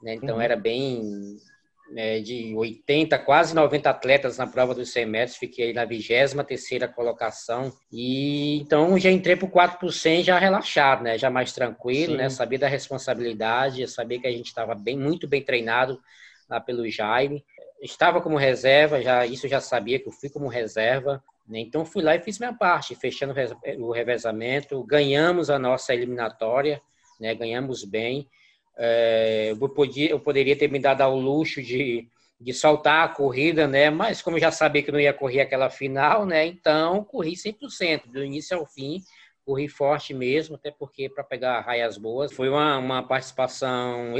né? 0.01 0.13
Então 0.13 0.35
uhum. 0.35 0.41
era 0.41 0.55
bem 0.55 1.37
né, 1.89 2.19
de 2.19 2.53
80, 2.55 3.17
quase 3.19 3.55
90 3.55 3.89
atletas 3.89 4.37
na 4.37 4.47
prova 4.47 4.73
dos 4.73 4.91
100 4.91 5.05
metros, 5.05 5.37
fiquei 5.37 5.73
na 5.73 5.85
23ª 5.85 6.87
colocação, 6.93 7.71
e 7.91 8.59
então 8.59 8.97
já 8.99 9.09
entrei 9.09 9.35
para 9.35 9.45
o 9.45 9.51
4 9.51 9.79
por 9.79 9.91
100 9.91 10.23
já 10.23 10.37
relaxado, 10.37 11.03
né, 11.03 11.17
já 11.17 11.29
mais 11.29 11.53
tranquilo, 11.53 12.15
né, 12.15 12.29
sabia 12.29 12.59
da 12.59 12.67
responsabilidade, 12.67 13.87
sabia 13.87 14.19
que 14.19 14.27
a 14.27 14.31
gente 14.31 14.47
estava 14.47 14.75
bem, 14.75 14.97
muito 14.97 15.27
bem 15.27 15.41
treinado 15.41 15.99
lá 16.49 16.59
pelo 16.59 16.89
Jaime, 16.89 17.43
estava 17.81 18.21
como 18.21 18.37
reserva, 18.37 19.01
já 19.01 19.25
isso 19.25 19.47
já 19.47 19.61
sabia 19.61 19.99
que 19.99 20.07
eu 20.07 20.13
fui 20.13 20.29
como 20.29 20.47
reserva, 20.47 21.23
né? 21.47 21.59
então 21.59 21.85
fui 21.85 22.03
lá 22.03 22.15
e 22.15 22.21
fiz 22.21 22.39
minha 22.39 22.53
parte, 22.53 22.95
fechando 22.95 23.33
o 23.79 23.91
revezamento, 23.91 24.83
ganhamos 24.83 25.49
a 25.49 25.59
nossa 25.59 25.93
eliminatória, 25.93 26.81
né? 27.19 27.33
ganhamos 27.35 27.83
bem. 27.83 28.27
É, 28.77 29.55
eu, 29.59 29.69
podia, 29.69 30.09
eu 30.09 30.19
poderia 30.19 30.55
ter 30.55 30.69
me 30.69 30.79
dado 30.79 31.01
ao 31.01 31.17
luxo 31.17 31.61
de, 31.61 32.07
de 32.39 32.53
soltar 32.53 33.05
a 33.05 33.09
corrida, 33.09 33.67
né? 33.67 33.89
mas 33.89 34.21
como 34.21 34.37
eu 34.37 34.41
já 34.41 34.51
sabia 34.51 34.83
que 34.83 34.91
não 34.91 34.99
ia 34.99 35.13
correr 35.13 35.41
aquela 35.41 35.69
final, 35.69 36.25
né? 36.25 36.45
então 36.45 37.03
corri 37.03 37.33
100%, 37.33 38.11
do 38.11 38.23
início 38.23 38.57
ao 38.57 38.65
fim, 38.65 39.01
corri 39.43 39.67
forte 39.67 40.13
mesmo, 40.13 40.55
até 40.55 40.69
porque 40.69 41.09
para 41.09 41.23
pegar 41.23 41.61
raias 41.61 41.97
boas 41.97 42.31
foi 42.31 42.49
uma, 42.49 42.77
uma 42.77 43.01
participação 43.01 44.13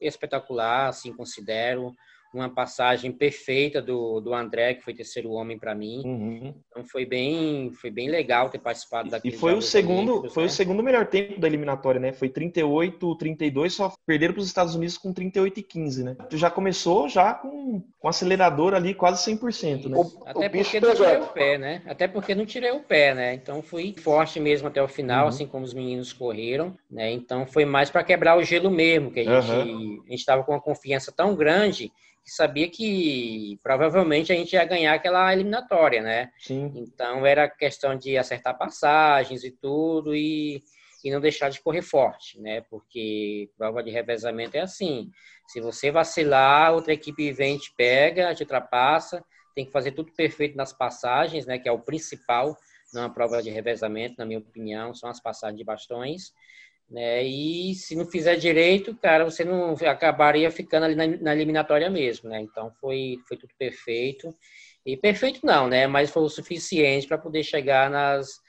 espetacular, 0.00 0.88
assim 0.88 1.12
considero 1.12 1.94
uma 2.36 2.48
passagem 2.48 3.12
perfeita 3.12 3.80
do, 3.80 4.20
do 4.20 4.34
André, 4.34 4.74
que 4.74 4.82
foi 4.82 4.94
terceiro 4.94 5.30
homem 5.30 5.58
para 5.58 5.74
mim. 5.74 6.02
Uhum. 6.04 6.54
Então 6.68 6.84
foi 6.84 7.04
bem, 7.04 7.72
foi 7.72 7.90
bem 7.90 8.08
legal 8.08 8.50
ter 8.50 8.58
participado 8.58 9.10
daquele 9.10 9.34
E 9.34 9.38
foi 9.38 9.54
o 9.54 9.62
segundo, 9.62 10.28
foi 10.30 10.44
né? 10.44 10.48
o 10.48 10.52
segundo 10.52 10.82
melhor 10.82 11.06
tempo 11.06 11.40
da 11.40 11.46
eliminatória, 11.46 12.00
né? 12.00 12.12
Foi 12.12 12.28
38, 12.28 13.16
32, 13.16 13.72
só 13.72 13.92
perderam 14.06 14.34
para 14.34 14.40
os 14.40 14.46
Estados 14.46 14.74
Unidos 14.74 14.98
com 14.98 15.12
38 15.12 15.60
e 15.60 15.62
15, 15.62 16.04
né? 16.04 16.16
Tu 16.28 16.36
já 16.36 16.50
começou 16.50 17.08
já 17.08 17.34
com, 17.34 17.82
com 17.98 18.08
acelerador 18.08 18.74
ali 18.74 18.94
quase 18.94 19.30
100%, 19.30 19.88
né? 19.88 19.96
O, 19.96 20.22
até 20.26 20.46
o 20.46 20.50
porque 20.50 20.80
não 20.80 20.94
tirei 20.94 21.16
o 21.16 21.26
pé, 21.26 21.58
né? 21.58 21.82
Até 21.86 22.08
porque 22.08 22.34
não 22.34 22.46
tirei 22.46 22.70
o 22.70 22.80
pé, 22.80 23.14
né? 23.14 23.34
Então 23.34 23.62
fui 23.62 23.94
forte 23.98 24.40
mesmo 24.40 24.68
até 24.68 24.82
o 24.82 24.88
final, 24.88 25.22
uhum. 25.22 25.28
assim 25.28 25.46
como 25.46 25.64
os 25.64 25.74
meninos 25.74 26.12
correram, 26.12 26.76
né? 26.90 27.12
Então 27.12 27.46
foi 27.46 27.64
mais 27.64 27.90
para 27.90 28.04
quebrar 28.04 28.36
o 28.36 28.42
gelo 28.42 28.70
mesmo, 28.70 29.10
que 29.10 29.20
a 29.20 29.24
gente 29.24 29.50
uhum. 29.50 30.02
a 30.06 30.10
gente 30.10 30.20
estava 30.20 30.42
com 30.42 30.52
uma 30.52 30.60
confiança 30.60 31.12
tão 31.12 31.34
grande 31.34 31.92
sabia 32.24 32.68
que 32.68 33.58
provavelmente 33.62 34.32
a 34.32 34.36
gente 34.36 34.54
ia 34.54 34.64
ganhar 34.64 34.94
aquela 34.94 35.32
eliminatória, 35.32 36.02
né? 36.02 36.30
Sim. 36.38 36.72
Então 36.74 37.24
era 37.26 37.48
questão 37.48 37.96
de 37.96 38.16
acertar 38.16 38.56
passagens 38.56 39.44
e 39.44 39.50
tudo 39.50 40.14
e, 40.14 40.62
e 41.04 41.10
não 41.10 41.20
deixar 41.20 41.50
de 41.50 41.60
correr 41.60 41.82
forte, 41.82 42.40
né? 42.40 42.62
Porque 42.70 43.50
prova 43.58 43.82
de 43.82 43.90
revezamento 43.90 44.56
é 44.56 44.60
assim. 44.60 45.10
Se 45.48 45.60
você 45.60 45.90
vacilar, 45.90 46.72
outra 46.72 46.92
equipe 46.94 47.32
vem, 47.32 47.58
te 47.58 47.72
pega, 47.76 48.34
te 48.34 48.42
ultrapassa, 48.42 49.22
tem 49.54 49.66
que 49.66 49.72
fazer 49.72 49.92
tudo 49.92 50.12
perfeito 50.12 50.56
nas 50.56 50.72
passagens, 50.72 51.46
né? 51.46 51.58
Que 51.58 51.68
é 51.68 51.72
o 51.72 51.80
principal 51.80 52.56
numa 52.94 53.12
prova 53.12 53.42
de 53.42 53.50
revezamento, 53.50 54.14
na 54.18 54.24
minha 54.24 54.38
opinião, 54.38 54.94
são 54.94 55.10
as 55.10 55.20
passagens 55.20 55.58
de 55.58 55.64
bastões. 55.64 56.32
Né? 56.94 57.24
E 57.24 57.74
se 57.74 57.96
não 57.96 58.06
fizer 58.06 58.36
direito, 58.36 58.94
cara, 58.94 59.24
você 59.24 59.44
não 59.44 59.72
acabaria 59.72 60.48
ficando 60.48 60.84
ali 60.84 60.94
na, 60.94 61.08
na 61.08 61.34
eliminatória 61.34 61.90
mesmo, 61.90 62.30
né? 62.30 62.40
Então 62.40 62.70
foi, 62.80 63.16
foi 63.26 63.36
tudo 63.36 63.52
perfeito. 63.58 64.32
E 64.86 64.96
perfeito 64.96 65.44
não, 65.44 65.66
né? 65.66 65.88
Mas 65.88 66.10
foi 66.10 66.22
o 66.22 66.28
suficiente 66.28 67.08
para 67.08 67.18
poder 67.18 67.42
chegar 67.42 67.90
nas, 67.90 68.40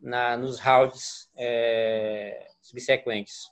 na, 0.00 0.34
nos 0.34 0.58
rounds 0.58 1.28
é, 1.36 2.48
subsequentes. 2.62 3.50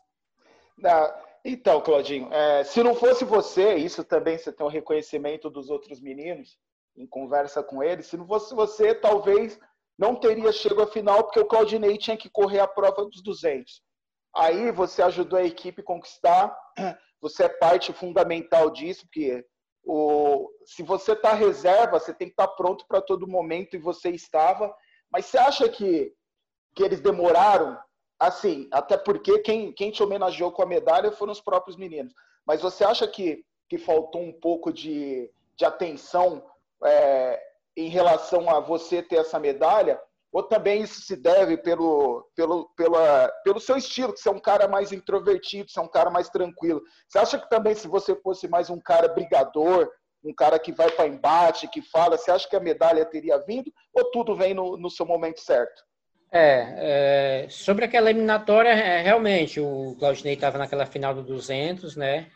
Então, 1.45 1.83
Claudinho, 1.83 2.33
é, 2.33 2.65
se 2.65 2.83
não 2.83 2.95
fosse 2.95 3.27
você, 3.27 3.75
isso 3.75 4.03
também 4.03 4.39
você 4.39 4.51
tem 4.51 4.65
o 4.65 4.71
um 4.71 4.73
reconhecimento 4.73 5.51
dos 5.51 5.69
outros 5.69 6.01
meninos 6.01 6.57
em 6.97 7.07
conversa 7.07 7.63
com 7.63 7.83
eles. 7.83 8.07
Se 8.07 8.17
não 8.17 8.27
fosse 8.27 8.55
você, 8.55 8.95
talvez 8.95 9.61
não 9.99 10.17
teria 10.17 10.51
chegado 10.53 10.85
à 10.85 10.87
final, 10.87 11.25
porque 11.25 11.39
o 11.39 11.45
Claudinei 11.45 11.99
tinha 11.99 12.17
que 12.17 12.31
correr 12.31 12.61
a 12.61 12.67
prova 12.67 13.05
dos 13.05 13.23
200. 13.23 13.87
Aí 14.35 14.71
você 14.71 15.03
ajudou 15.03 15.39
a 15.39 15.45
equipe 15.45 15.81
a 15.81 15.85
conquistar, 15.85 16.57
você 17.21 17.45
é 17.45 17.49
parte 17.49 17.93
fundamental 17.93 18.71
disso, 18.71 19.07
porque 19.07 19.45
o, 19.85 20.51
se 20.65 20.83
você 20.83 21.13
está 21.13 21.33
reserva, 21.33 21.99
você 21.99 22.13
tem 22.13 22.29
que 22.29 22.35
estar 22.35 22.47
tá 22.47 22.55
pronto 22.55 22.85
para 22.87 23.01
todo 23.01 23.27
momento 23.27 23.75
e 23.75 23.79
você 23.79 24.11
estava. 24.11 24.75
Mas 25.11 25.27
você 25.27 25.39
acha 25.39 25.69
que, 25.69 26.13
que 26.75 26.83
eles 26.83 27.01
demoraram? 27.01 27.79
Assim, 28.21 28.69
até 28.73 28.97
porque 28.99 29.39
quem, 29.41 29.73
quem 29.73 29.91
te 29.91 30.03
homenageou 30.03 30.53
com 30.53 30.63
a 30.63 30.67
medalha 30.67 31.11
foram 31.13 31.33
os 31.33 31.41
próprios 31.41 31.77
meninos. 31.77 32.13
Mas 32.45 32.61
você 32.61 32.85
acha 32.85 33.07
que, 33.07 33.45
que 33.69 33.79
faltou 33.79 34.23
um 34.23 34.33
pouco 34.33 34.73
de, 34.73 35.31
de 35.57 35.65
atenção 35.65 36.45
é, 36.85 37.41
em 37.77 37.89
relação 37.89 38.51
a 38.51 38.61
você 38.61 39.03
ter 39.03 39.17
essa 39.17 39.39
medalha? 39.39 40.01
Ou 40.33 40.43
também 40.43 40.83
isso 40.83 41.01
se 41.01 41.17
deve 41.17 41.57
pelo, 41.57 42.29
pelo, 42.37 42.69
pela, 42.77 43.33
pelo 43.45 43.61
seu 43.61 43.77
estilo, 43.77 44.13
que 44.13 44.21
você 44.21 44.29
é 44.29 44.33
um 44.33 44.41
cara 44.41 44.69
mais 44.69 44.93
introvertido, 44.93 45.71
você 45.71 45.79
é 45.79 45.83
um 45.83 45.89
cara 45.89 46.11
mais 46.11 46.29
tranquilo. 46.29 46.83
Você 47.09 47.19
acha 47.19 47.39
que 47.39 47.49
também 47.49 47.75
se 47.75 47.89
você 47.89 48.15
fosse 48.17 48.47
mais 48.47 48.69
um 48.69 48.81
cara 48.81 49.09
brigador, 49.09 49.91
um 50.23 50.35
cara 50.35 50.59
que 50.59 50.73
vai 50.73 50.91
para 50.91 51.07
embate, 51.07 51.69
que 51.69 51.81
fala, 51.81 52.19
você 52.19 52.31
acha 52.31 52.49
que 52.49 52.57
a 52.57 52.61
medalha 52.61 53.05
teria 53.05 53.39
vindo 53.39 53.73
ou 53.95 54.11
tudo 54.11 54.37
vem 54.37 54.53
no, 54.53 54.77
no 54.77 54.91
seu 54.91 55.07
momento 55.07 55.41
certo? 55.41 55.83
É, 56.31 57.45
é, 57.45 57.49
sobre 57.49 57.87
aquela 57.87 58.11
eliminatória, 58.11 58.69
é, 58.69 59.01
realmente, 59.01 59.61
o 59.61 59.97
Claudinei 59.99 60.35
estava 60.35 60.59
naquela 60.59 60.85
final 60.85 61.15
do 61.15 61.23
200, 61.23 61.97
né? 61.97 62.29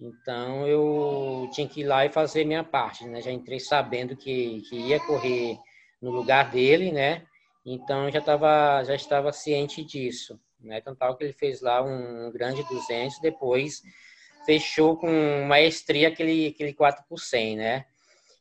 Então 0.00 0.66
eu 0.66 1.50
tinha 1.52 1.68
que 1.68 1.80
ir 1.80 1.84
lá 1.84 2.06
e 2.06 2.12
fazer 2.12 2.44
minha 2.44 2.62
parte, 2.62 3.04
né? 3.06 3.20
Já 3.20 3.30
entrei 3.30 3.58
sabendo 3.58 4.16
que, 4.16 4.62
que 4.68 4.76
ia 4.76 5.00
correr 5.00 5.58
no 6.00 6.10
lugar 6.10 6.50
dele, 6.50 6.92
né? 6.92 7.26
Então 7.64 8.10
já 8.10 8.18
estava 8.18 8.82
já 8.84 8.94
estava 8.94 9.32
ciente 9.32 9.84
disso, 9.84 10.40
né? 10.60 10.78
Então 10.78 10.94
tal 10.94 11.16
que 11.16 11.24
ele 11.24 11.32
fez 11.32 11.60
lá 11.60 11.82
um 11.82 12.30
grande 12.32 12.62
200, 12.64 13.20
depois 13.20 13.82
fechou 14.46 14.96
com 14.96 15.44
maestria 15.46 16.08
aquele 16.08 16.48
aquele 16.48 16.72
4 16.72 17.04
por 17.08 17.18
100, 17.18 17.56
né? 17.56 17.86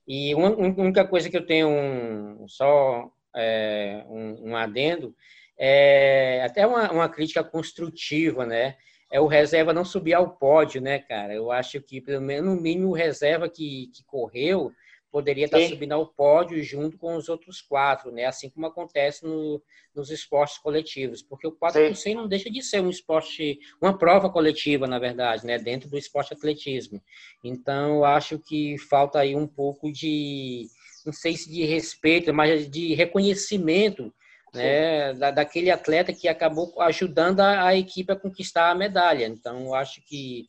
E 0.07 0.33
uma 0.33 0.49
única 0.49 1.05
coisa 1.07 1.29
que 1.29 1.37
eu 1.37 1.45
tenho 1.45 1.69
um, 1.69 2.47
só 2.47 3.11
é, 3.35 4.03
um, 4.07 4.49
um, 4.49 4.55
adendo 4.55 5.15
é 5.55 6.41
até 6.43 6.65
uma, 6.65 6.91
uma 6.91 7.09
crítica 7.09 7.43
construtiva, 7.43 8.43
né? 8.45 8.75
É 9.11 9.19
o 9.19 9.27
reserva 9.27 9.73
não 9.73 9.85
subir 9.85 10.15
ao 10.15 10.31
pódio, 10.31 10.81
né, 10.81 10.97
cara? 10.97 11.33
Eu 11.33 11.51
acho 11.51 11.79
que 11.81 12.01
pelo 12.01 12.21
menos 12.21 12.55
no 12.55 12.59
mínimo 12.59 12.89
o 12.89 12.93
reserva 12.93 13.47
que, 13.47 13.91
que 13.93 14.03
correu 14.03 14.71
poderia 15.11 15.45
estar 15.45 15.59
Sim. 15.59 15.69
subindo 15.69 15.93
ao 15.93 16.07
pódio 16.07 16.61
junto 16.63 16.97
com 16.97 17.15
os 17.15 17.29
outros 17.29 17.61
quatro, 17.61 18.11
né? 18.11 18.25
Assim 18.25 18.49
como 18.49 18.65
acontece 18.65 19.25
no, 19.25 19.61
nos 19.93 20.09
esportes 20.11 20.57
coletivos, 20.57 21.21
porque 21.21 21.47
o 21.47 21.51
4 21.51 21.87
por 21.87 21.95
100 21.95 22.15
não 22.15 22.27
deixa 22.27 22.49
de 22.49 22.61
ser 22.61 22.81
um 22.81 22.89
esporte, 22.89 23.59
uma 23.81 23.97
prova 23.97 24.29
coletiva, 24.29 24.87
na 24.87 24.99
verdade, 24.99 25.45
né? 25.45 25.57
Dentro 25.57 25.89
do 25.89 25.97
esporte 25.97 26.33
atletismo. 26.33 27.01
Então, 27.43 28.03
acho 28.03 28.39
que 28.39 28.77
falta 28.89 29.19
aí 29.19 29.35
um 29.35 29.47
pouco 29.47 29.91
de, 29.91 30.67
não 31.05 31.13
sei 31.13 31.35
se 31.35 31.51
de 31.51 31.65
respeito, 31.65 32.33
mas 32.33 32.69
de 32.69 32.93
reconhecimento 32.93 34.13
né, 34.53 35.13
da, 35.13 35.31
daquele 35.31 35.69
atleta 35.69 36.13
que 36.13 36.27
acabou 36.27 36.73
ajudando 36.81 37.39
a, 37.39 37.67
a 37.67 37.75
equipe 37.75 38.11
a 38.11 38.15
conquistar 38.15 38.71
a 38.71 38.75
medalha. 38.75 39.25
Então, 39.27 39.73
acho 39.73 40.01
que 40.05 40.47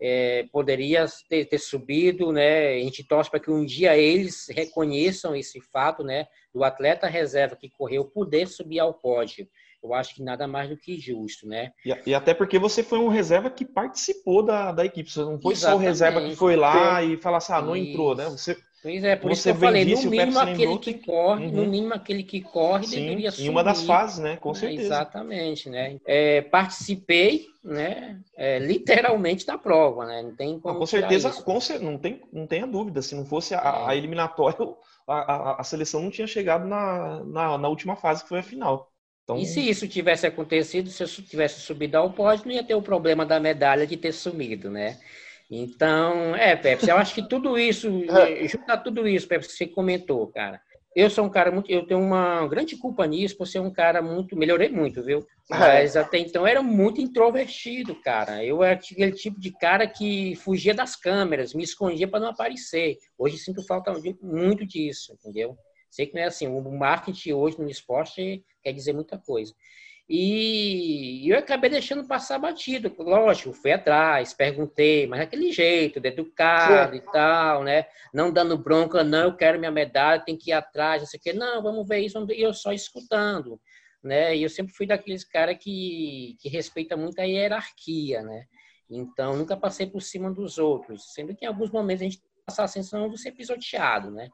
é, 0.00 0.46
poderia 0.50 1.04
ter, 1.28 1.44
ter, 1.44 1.58
subido, 1.58 2.32
né? 2.32 2.74
A 2.74 2.78
gente 2.78 3.04
torce 3.04 3.30
para 3.30 3.40
que 3.40 3.50
um 3.50 3.64
dia 3.64 3.96
eles 3.96 4.46
reconheçam 4.48 5.36
esse 5.36 5.60
fato, 5.60 6.02
né? 6.02 6.26
Do 6.54 6.64
atleta 6.64 7.06
reserva 7.06 7.56
que 7.56 7.68
correu 7.68 8.04
poder 8.04 8.48
subir 8.48 8.80
ao 8.80 8.94
pódio. 8.94 9.46
Eu 9.82 9.94
acho 9.94 10.14
que 10.14 10.22
nada 10.22 10.46
mais 10.46 10.68
do 10.68 10.76
que 10.76 10.98
justo, 10.98 11.46
né? 11.46 11.72
E, 11.84 12.10
e 12.10 12.14
até 12.14 12.34
porque 12.34 12.58
você 12.58 12.82
foi 12.82 12.98
um 12.98 13.08
reserva 13.08 13.50
que 13.50 13.64
participou 13.64 14.42
da, 14.42 14.72
da 14.72 14.84
equipe. 14.84 15.10
Você 15.10 15.20
não 15.20 15.40
foi 15.40 15.52
Exatamente. 15.52 15.60
só 15.60 15.76
o 15.76 15.78
reserva 15.78 16.20
que 16.20 16.36
foi 16.36 16.56
lá 16.56 17.02
e 17.02 17.16
falasse, 17.16 17.52
ah, 17.52 17.62
não 17.62 17.76
Isso. 17.76 17.90
entrou, 17.90 18.14
né? 18.14 18.28
Você 18.28 18.56
Pois 18.82 19.04
é, 19.04 19.14
por 19.14 19.30
isso 19.30 19.42
que 19.42 19.50
eu 19.50 19.54
falei, 19.56 19.84
no 19.84 20.10
mínimo 20.10 20.38
aquele 20.38 20.78
que 20.78 20.94
corre, 20.94 21.46
uhum. 21.46 21.52
no 21.52 21.66
mínimo 21.66 21.92
aquele 21.92 22.22
que 22.22 22.40
corre 22.40 22.86
Sim, 22.86 23.02
deveria 23.02 23.30
subir. 23.30 23.46
Em 23.46 23.50
uma 23.50 23.62
das 23.62 23.82
fases, 23.82 24.18
né? 24.18 24.36
Com 24.36 24.54
certeza. 24.54 24.82
Exatamente, 24.82 25.68
né? 25.68 25.98
É, 26.06 26.40
participei, 26.40 27.44
né? 27.62 28.18
É, 28.34 28.58
literalmente 28.58 29.44
da 29.44 29.58
prova, 29.58 30.06
né? 30.06 30.22
Não 30.22 30.34
tem 30.34 30.58
como. 30.58 30.78
com 30.78 30.86
certeza, 30.86 31.30
com, 31.30 31.58
não 31.82 31.98
tem, 31.98 32.22
não 32.32 32.46
tenha 32.46 32.66
dúvida. 32.66 33.02
Se 33.02 33.14
não 33.14 33.26
fosse 33.26 33.54
a, 33.54 33.58
é. 33.58 33.90
a 33.90 33.96
eliminatória, 33.96 34.56
a, 35.06 35.14
a, 35.14 35.60
a, 35.60 35.64
seleção 35.64 36.02
não 36.02 36.10
tinha 36.10 36.26
chegado 36.26 36.66
na, 36.66 37.22
na, 37.24 37.58
na, 37.58 37.68
última 37.68 37.96
fase, 37.96 38.22
que 38.22 38.30
foi 38.30 38.38
a 38.38 38.42
final. 38.42 38.90
Então... 39.24 39.36
E 39.36 39.44
se 39.44 39.60
isso 39.60 39.86
tivesse 39.86 40.26
acontecido, 40.26 40.88
se 40.88 41.02
eu 41.02 41.06
tivesse 41.06 41.60
subido 41.60 41.98
ao 41.98 42.14
pódio, 42.14 42.46
não 42.46 42.54
ia 42.54 42.64
ter 42.64 42.74
o 42.74 42.82
problema 42.82 43.26
da 43.26 43.38
medalha 43.38 43.86
de 43.86 43.98
ter 43.98 44.12
sumido, 44.12 44.70
né? 44.70 44.98
Então, 45.50 46.36
é, 46.36 46.54
Pepe, 46.54 46.88
eu 46.88 46.96
acho 46.96 47.14
que 47.14 47.28
tudo 47.28 47.58
isso, 47.58 47.88
é. 48.08 48.46
juntar 48.46 48.78
tudo 48.78 49.06
isso, 49.08 49.26
Pepe, 49.26 49.46
que 49.46 49.52
você 49.52 49.66
comentou, 49.66 50.26
cara. 50.28 50.60
Eu 50.94 51.08
sou 51.08 51.24
um 51.24 51.30
cara 51.30 51.52
muito, 51.52 51.70
eu 51.70 51.86
tenho 51.86 52.00
uma 52.00 52.46
grande 52.48 52.76
culpa 52.76 53.06
nisso 53.06 53.36
por 53.36 53.46
ser 53.46 53.60
um 53.60 53.70
cara 53.70 54.02
muito, 54.02 54.36
melhorei 54.36 54.68
muito, 54.68 55.02
viu? 55.02 55.20
É. 55.50 55.56
Mas 55.56 55.96
até 55.96 56.18
então 56.18 56.44
era 56.44 56.62
muito 56.62 57.00
introvertido, 57.00 57.94
cara. 57.94 58.44
Eu 58.44 58.62
era 58.62 58.74
aquele 58.74 59.12
tipo 59.12 59.38
de 59.38 59.52
cara 59.52 59.86
que 59.86 60.34
fugia 60.36 60.74
das 60.74 60.96
câmeras, 60.96 61.54
me 61.54 61.62
escondia 61.62 62.08
para 62.08 62.18
não 62.18 62.28
aparecer. 62.28 62.98
Hoje 63.16 63.38
sinto 63.38 63.64
falta 63.64 63.92
muito 64.20 64.66
disso, 64.66 65.12
entendeu? 65.12 65.56
Sei 65.88 66.06
que 66.06 66.14
não 66.14 66.22
é 66.22 66.26
assim, 66.26 66.48
o 66.48 66.70
marketing 66.72 67.32
hoje 67.32 67.58
no 67.60 67.68
esporte 67.68 68.44
quer 68.62 68.72
dizer 68.72 68.92
muita 68.92 69.16
coisa. 69.16 69.52
E 70.12 71.30
eu 71.30 71.38
acabei 71.38 71.70
deixando 71.70 72.04
passar 72.04 72.36
batido. 72.36 72.92
Lógico, 72.98 73.52
fui 73.52 73.70
atrás, 73.70 74.34
perguntei, 74.34 75.06
mas 75.06 75.20
daquele 75.20 75.52
jeito, 75.52 76.04
educado 76.04 76.96
e 76.96 77.00
tal, 77.00 77.62
né? 77.62 77.86
Não 78.12 78.32
dando 78.32 78.58
bronca, 78.58 79.04
não, 79.04 79.26
eu 79.26 79.36
quero 79.36 79.56
minha 79.60 79.70
medalha, 79.70 80.20
tem 80.20 80.36
que 80.36 80.50
ir 80.50 80.52
atrás, 80.52 81.00
não 81.00 81.06
sei 81.06 81.20
o 81.20 81.22
quê. 81.22 81.32
Não, 81.32 81.62
vamos 81.62 81.86
ver 81.86 82.00
isso, 82.00 82.18
e 82.28 82.42
eu 82.42 82.52
só 82.52 82.72
escutando, 82.72 83.60
né? 84.02 84.36
E 84.36 84.42
eu 84.42 84.48
sempre 84.48 84.72
fui 84.74 84.84
daqueles 84.84 85.22
caras 85.22 85.56
que, 85.60 86.36
que 86.40 86.48
respeita 86.48 86.96
muito 86.96 87.20
a 87.20 87.24
hierarquia, 87.24 88.20
né? 88.20 88.46
Então, 88.90 89.36
nunca 89.36 89.56
passei 89.56 89.86
por 89.86 90.02
cima 90.02 90.28
dos 90.28 90.58
outros. 90.58 91.14
Sendo 91.14 91.36
que 91.36 91.44
em 91.44 91.48
alguns 91.48 91.70
momentos 91.70 92.02
a 92.02 92.06
gente 92.06 92.20
passa 92.44 92.64
a 92.64 92.68
sensação 92.68 93.08
de 93.08 93.16
ser 93.16 93.30
pisoteado, 93.30 94.10
né? 94.10 94.28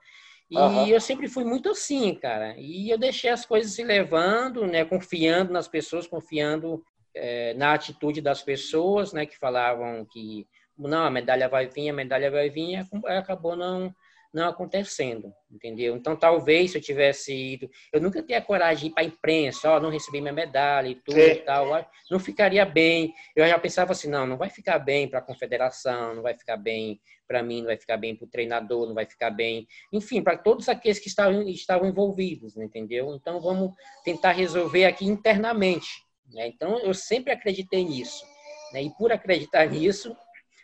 E 0.51 0.57
uhum. 0.57 0.87
eu 0.87 1.01
sempre 1.01 1.29
fui 1.29 1.45
muito 1.45 1.69
assim, 1.69 2.15
cara. 2.15 2.55
E 2.57 2.89
eu 2.89 2.99
deixei 2.99 3.31
as 3.31 3.45
coisas 3.45 3.73
se 3.73 3.83
levando, 3.83 4.67
né? 4.67 4.85
Confiando 4.85 5.53
nas 5.53 5.67
pessoas, 5.67 6.07
confiando 6.07 6.85
é, 7.15 7.53
na 7.55 7.73
atitude 7.73 8.21
das 8.21 8.43
pessoas, 8.43 9.13
né? 9.13 9.27
Que 9.27 9.37
falavam 9.37 10.05
que 10.05 10.47
não, 10.79 11.05
a 11.05 11.11
medalha 11.11 11.49
vai 11.49 11.67
vir, 11.67 11.89
a 11.89 11.93
medalha 11.93 12.31
vai 12.31 12.51
vir, 12.51 12.79
e 12.79 13.09
acabou 13.09 13.57
não 13.57 13.95
não 14.33 14.49
acontecendo, 14.49 15.33
entendeu? 15.51 15.97
Então, 15.97 16.17
talvez 16.17 16.71
se 16.71 16.79
eu 16.79 16.83
tivesse 16.83 17.35
ido, 17.35 17.71
eu 17.93 18.01
nunca 18.01 18.23
teria 18.23 18.41
coragem 18.41 18.77
de 18.77 18.87
ir 18.87 18.91
para 18.95 19.03
a 19.03 19.07
imprensa, 19.07 19.71
ó, 19.71 19.81
não 19.81 19.91
recebi 19.91 20.21
minha 20.21 20.33
medalha 20.33 20.89
e 20.89 20.95
tudo 20.95 21.21
Sim. 21.21 21.31
e 21.31 21.37
tal, 21.37 21.67
não 22.11 22.19
ficaria 22.19 22.65
bem. 22.65 23.15
Eu 23.35 23.47
já 23.47 23.59
pensava 23.59 23.93
assim, 23.93 24.09
não, 24.09 24.27
não 24.27 24.37
vai 24.37 24.51
ficar 24.51 24.79
bem 24.79 25.09
para 25.09 25.19
a 25.19 25.23
confederação, 25.23 26.15
não 26.15 26.23
vai 26.23 26.35
ficar 26.35 26.57
bem 26.57 27.01
para 27.27 27.43
mim, 27.43 27.59
não 27.59 27.67
vai 27.67 27.77
ficar 27.77 27.97
bem 27.97 28.15
para 28.15 28.25
o 28.25 28.31
treinador, 28.31 28.87
não 28.87 28.95
vai 28.95 29.07
ficar 29.07 29.31
bem, 29.31 29.67
enfim, 29.93 30.23
para 30.23 30.37
todos 30.37 30.69
aqueles 30.69 30.99
que 30.99 31.09
estavam, 31.09 31.43
estavam 31.49 31.89
envolvidos, 31.89 32.57
entendeu? 32.57 33.15
Então, 33.15 33.41
vamos 33.41 33.73
tentar 34.05 34.33
resolver 34.33 34.85
aqui 34.85 35.05
internamente. 35.05 35.89
Né? 36.33 36.47
Então, 36.49 36.79
eu 36.79 36.95
sempre 36.95 37.33
acreditei 37.33 37.85
nisso. 37.85 38.25
Né? 38.73 38.83
E 38.83 38.91
por 38.91 39.13
acreditar 39.13 39.67
nisso, 39.71 40.17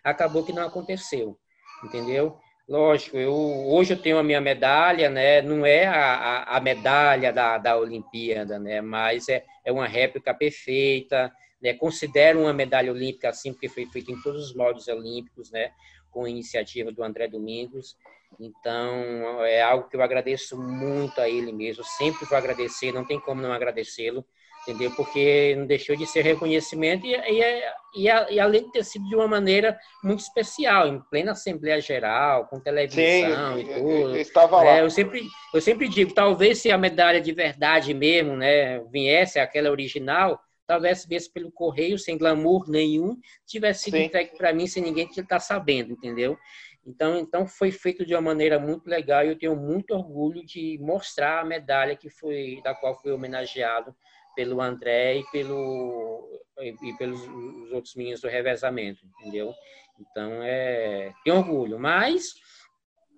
acabou 0.03 0.45
que 0.45 0.53
não 0.53 0.67
aconteceu, 0.67 1.39
entendeu? 1.85 2.39
Lógico, 2.69 3.17
eu, 3.17 3.33
hoje 3.35 3.93
eu 3.93 4.01
tenho 4.01 4.19
a 4.19 4.23
minha 4.23 4.41
medalha, 4.41 5.11
né? 5.11 5.43
Não 5.43 5.67
é 5.67 5.85
a, 5.87 6.45
a, 6.45 6.61
medalha 6.61 7.33
da, 7.33 7.59
da 7.59 7.77
Olimpíada, 7.77 8.59
né? 8.59 8.81
Mas 8.81 9.29
é, 9.29 9.45
é 9.65 9.73
uma 9.73 9.87
réplica 9.87 10.33
perfeita, 10.33 11.33
né? 11.61 11.75
Considero 11.75 12.41
uma 12.41 12.53
medalha 12.53 12.93
olímpica 12.93 13.31
assim, 13.31 13.53
porque 13.53 13.69
foi 13.69 13.87
feita 13.87 14.13
em 14.13 14.23
todos 14.23 14.51
os 14.51 14.55
moldes 14.55 14.87
olímpicos, 14.89 15.51
né? 15.51 15.73
Com 16.11 16.25
a 16.25 16.31
iniciativa 16.31 16.93
do 16.93 17.03
André 17.03 17.27
Domingos. 17.27 17.97
Então, 18.39 19.45
é 19.45 19.61
algo 19.61 19.89
que 19.89 19.97
eu 19.97 20.03
agradeço 20.03 20.57
muito 20.57 21.21
a 21.21 21.29
ele 21.29 21.53
mesmo. 21.53 21.83
Sempre 21.85 22.25
vou 22.27 22.39
agradecer, 22.39 22.93
não 22.93 23.05
tem 23.05 23.19
como 23.21 23.43
não 23.43 23.53
agradecê-lo 23.53 24.25
entendeu? 24.63 24.91
Porque 24.93 25.55
não 25.57 25.67
deixou 25.67 25.97
de 25.97 26.07
ser 26.07 26.23
reconhecimento 26.23 27.05
e, 27.07 27.15
e, 27.15 27.63
e, 27.95 28.07
e, 28.07 28.41
além 28.41 28.65
de 28.65 28.73
ter 28.73 28.85
sido 28.85 29.09
de 29.09 29.15
uma 29.15 29.27
maneira 29.27 29.79
muito 30.03 30.21
especial, 30.21 30.89
em 30.89 31.01
plena 31.11 31.33
Assembleia 31.33 31.81
Geral, 31.81 32.47
com 32.47 32.61
televisão 32.61 33.57
Sim, 33.57 33.61
e 33.61 33.65
tudo. 33.65 34.17
Eu, 34.17 34.17
estava 34.17 34.63
lá. 34.63 34.79
É, 34.79 34.83
eu, 34.83 34.91
sempre, 34.91 35.23
eu 35.53 35.61
sempre 35.61 35.89
digo, 35.89 36.15
talvez 36.15 36.59
se 36.59 36.71
a 36.71 36.79
medalha 36.79 37.21
de 37.21 37.33
verdade 37.33 37.93
mesmo, 37.93 38.37
né, 38.37 38.81
viesse 38.91 39.39
aquela 39.39 39.71
original, 39.71 40.41
talvez 40.67 41.05
viesse 41.05 41.31
pelo 41.31 41.51
correio, 41.51 41.99
sem 41.99 42.17
glamour 42.17 42.69
nenhum, 42.71 43.17
tivesse 43.47 43.85
sido 43.85 43.97
Sim. 43.97 44.05
entregue 44.05 44.37
para 44.37 44.53
mim 44.53 44.67
sem 44.67 44.83
ninguém 44.83 45.07
estar 45.07 45.25
tá 45.25 45.41
sabendo, 45.41 45.93
entendeu? 45.93 46.39
Então, 46.85 47.19
então 47.19 47.47
foi 47.47 47.71
feito 47.71 48.05
de 48.05 48.13
uma 48.13 48.21
maneira 48.21 48.59
muito 48.59 48.89
legal 48.89 49.25
e 49.25 49.29
eu 49.29 49.39
tenho 49.39 49.55
muito 49.55 49.95
orgulho 49.95 50.45
de 50.45 50.79
mostrar 50.81 51.41
a 51.41 51.45
medalha 51.45 51.97
que 51.97 52.11
foi 52.11 52.61
da 52.65 52.75
qual 52.75 53.01
fui 53.01 53.13
homenageado 53.13 53.95
pelo 54.35 54.61
André 54.61 55.19
e 55.19 55.25
pelo 55.31 56.29
e 56.61 56.97
pelos 56.97 57.21
os 57.21 57.73
outros 57.73 57.95
meninos 57.95 58.21
do 58.21 58.29
revezamento, 58.29 59.05
entendeu? 59.07 59.53
Então 59.99 60.43
é 60.43 61.13
tem 61.25 61.33
orgulho, 61.33 61.79
mas 61.79 62.35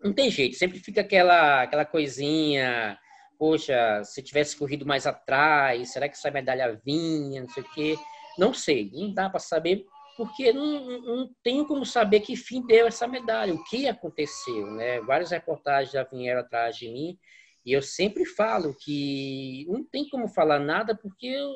não 0.03 0.13
tem 0.13 0.31
jeito, 0.31 0.57
sempre 0.57 0.79
fica 0.79 1.01
aquela 1.01 1.63
aquela 1.63 1.85
coisinha, 1.85 2.99
poxa, 3.39 4.03
se 4.05 4.23
tivesse 4.23 4.57
corrido 4.57 4.87
mais 4.87 5.07
atrás, 5.07 5.93
será 5.93 6.09
que 6.09 6.15
essa 6.15 6.31
medalha 6.31 6.81
vinha, 6.85 7.43
não 7.43 7.49
sei 7.49 7.63
o 7.63 7.71
quê? 7.73 7.97
Não 8.39 8.55
sei, 8.55 8.91
não 8.93 9.13
dá 9.13 9.29
para 9.29 9.41
saber 9.41 9.85
porque 10.17 10.53
não, 10.53 11.01
não 11.01 11.31
tenho 11.43 11.67
como 11.67 11.85
saber 11.85 12.21
que 12.21 12.37
fim 12.37 12.65
deu 12.65 12.87
essa 12.87 13.07
medalha, 13.07 13.53
o 13.53 13.65
que 13.65 13.89
aconteceu, 13.89 14.71
né? 14.73 15.01
Várias 15.01 15.31
reportagens 15.31 15.93
já 15.93 16.05
vieram 16.05 16.41
atrás 16.41 16.77
de 16.77 16.89
mim 16.89 17.19
e 17.65 17.73
eu 17.73 17.83
sempre 17.83 18.25
falo 18.25 18.75
que 18.75 19.67
não 19.69 19.83
tem 19.85 20.09
como 20.09 20.29
falar 20.29 20.59
nada 20.59 20.95
porque 20.95 21.27
eu, 21.27 21.53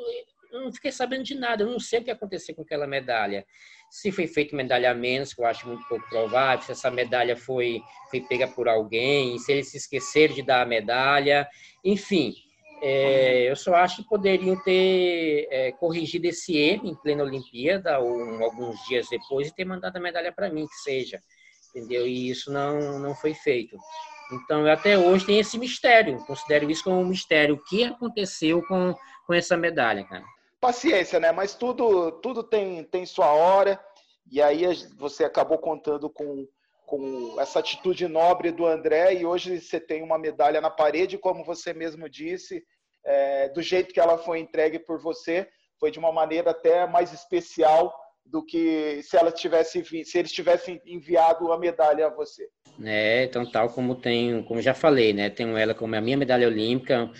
não 0.52 0.72
fiquei 0.72 0.90
sabendo 0.90 1.24
de 1.24 1.34
nada, 1.34 1.62
eu 1.62 1.70
não 1.70 1.78
sei 1.78 2.00
o 2.00 2.04
que 2.04 2.10
aconteceu 2.10 2.54
com 2.54 2.62
aquela 2.62 2.86
medalha. 2.86 3.46
Se 3.90 4.10
foi 4.10 4.26
feito 4.26 4.56
medalha 4.56 4.90
a 4.90 4.94
menos, 4.94 5.32
que 5.32 5.40
eu 5.40 5.46
acho 5.46 5.66
muito 5.66 5.86
pouco 5.88 6.08
provável, 6.08 6.64
se 6.64 6.72
essa 6.72 6.90
medalha 6.90 7.36
foi, 7.36 7.80
foi 8.10 8.20
pega 8.20 8.46
por 8.46 8.68
alguém, 8.68 9.38
se 9.38 9.52
eles 9.52 9.70
se 9.70 9.76
esqueceram 9.76 10.34
de 10.34 10.42
dar 10.42 10.62
a 10.62 10.66
medalha, 10.66 11.48
enfim. 11.84 12.34
É, 12.80 13.50
eu 13.50 13.56
só 13.56 13.74
acho 13.74 14.02
que 14.02 14.08
poderiam 14.08 14.56
ter 14.62 15.48
é, 15.50 15.72
corrigido 15.72 16.26
esse 16.26 16.56
erro 16.56 16.86
em 16.86 16.94
plena 16.94 17.24
Olimpíada, 17.24 17.98
ou 17.98 18.44
alguns 18.44 18.78
dias 18.86 19.08
depois, 19.10 19.48
e 19.48 19.54
ter 19.54 19.64
mandado 19.64 19.96
a 19.96 20.00
medalha 20.00 20.32
para 20.32 20.48
mim, 20.48 20.66
que 20.66 20.76
seja. 20.76 21.20
Entendeu? 21.74 22.06
E 22.06 22.30
isso 22.30 22.52
não, 22.52 22.98
não 22.98 23.14
foi 23.14 23.34
feito. 23.34 23.76
Então, 24.30 24.66
até 24.66 24.98
hoje 24.98 25.24
tem 25.24 25.38
esse 25.38 25.58
mistério. 25.58 26.24
Considero 26.26 26.70
isso 26.70 26.84
como 26.84 27.00
um 27.00 27.06
mistério. 27.06 27.54
O 27.54 27.64
que 27.64 27.84
aconteceu 27.84 28.62
com, 28.66 28.94
com 29.26 29.34
essa 29.34 29.56
medalha, 29.56 30.04
cara? 30.04 30.24
Paciência, 30.60 31.18
né? 31.18 31.32
Mas 31.32 31.54
tudo, 31.54 32.12
tudo 32.20 32.42
tem, 32.42 32.84
tem 32.84 33.06
sua 33.06 33.32
hora. 33.32 33.80
E 34.30 34.42
aí 34.42 34.64
você 34.98 35.24
acabou 35.24 35.58
contando 35.58 36.10
com, 36.10 36.46
com 36.86 37.40
essa 37.40 37.60
atitude 37.60 38.06
nobre 38.06 38.50
do 38.50 38.66
André. 38.66 39.14
E 39.14 39.24
hoje 39.24 39.60
você 39.60 39.80
tem 39.80 40.02
uma 40.02 40.18
medalha 40.18 40.60
na 40.60 40.70
parede, 40.70 41.16
como 41.16 41.44
você 41.44 41.72
mesmo 41.72 42.08
disse, 42.08 42.62
é, 43.04 43.48
do 43.48 43.62
jeito 43.62 43.94
que 43.94 44.00
ela 44.00 44.18
foi 44.18 44.40
entregue 44.40 44.78
por 44.78 45.00
você. 45.00 45.48
Foi 45.80 45.90
de 45.90 45.98
uma 45.98 46.12
maneira 46.12 46.50
até 46.50 46.86
mais 46.86 47.12
especial 47.12 47.94
do 48.30 48.44
que 48.44 49.02
se 49.02 49.16
ela 49.16 49.32
tivesse 49.32 49.82
se 50.04 50.18
eles 50.18 50.32
tivessem 50.32 50.80
enviado 50.86 51.50
a 51.52 51.58
medalha 51.58 52.06
a 52.06 52.10
você. 52.10 52.48
É, 52.84 53.24
então 53.24 53.50
tal 53.50 53.70
como 53.70 53.94
tem, 53.94 54.42
como 54.44 54.62
já 54.62 54.74
falei, 54.74 55.12
né, 55.12 55.30
tenho 55.30 55.56
ela 55.56 55.74
como 55.74 55.96
a 55.96 56.00
minha 56.00 56.16
medalha 56.16 56.46
olímpica. 56.46 57.10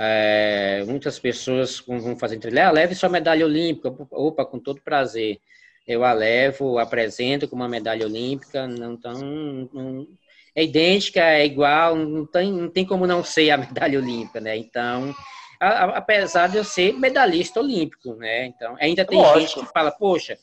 É, 0.00 0.84
muitas 0.86 1.18
pessoas 1.18 1.80
vão 1.80 2.16
fazer 2.16 2.36
entrevista, 2.36 2.68
ah, 2.68 2.70
leve 2.70 2.94
sua 2.94 3.08
medalha 3.08 3.44
olímpica, 3.44 3.92
opa, 4.12 4.44
com 4.44 4.60
todo 4.60 4.80
prazer. 4.80 5.38
Eu 5.84 6.04
a 6.04 6.12
levo, 6.12 6.78
apresento 6.78 7.48
com 7.48 7.56
uma 7.56 7.68
medalha 7.68 8.06
olímpica, 8.06 8.68
não 8.68 8.96
tão, 8.96 9.68
não, 9.72 10.06
é 10.54 10.62
idêntica, 10.62 11.20
é 11.20 11.46
igual, 11.46 11.96
não 11.96 12.26
tem, 12.26 12.52
não 12.52 12.68
tem 12.68 12.84
como 12.84 13.06
não 13.06 13.24
ser 13.24 13.50
a 13.50 13.56
medalha 13.56 13.98
olímpica, 13.98 14.40
né? 14.40 14.56
Então, 14.56 15.14
a, 15.60 15.68
a, 15.68 15.84
apesar 15.98 16.48
de 16.48 16.58
eu 16.58 16.64
ser 16.64 16.92
medalhista 16.92 17.58
olímpico, 17.58 18.14
né? 18.14 18.46
Então, 18.46 18.76
ainda 18.78 19.04
tem 19.04 19.18
Lógico. 19.18 19.40
gente 19.40 19.66
que 19.66 19.72
fala, 19.72 19.90
poxa, 19.90 20.38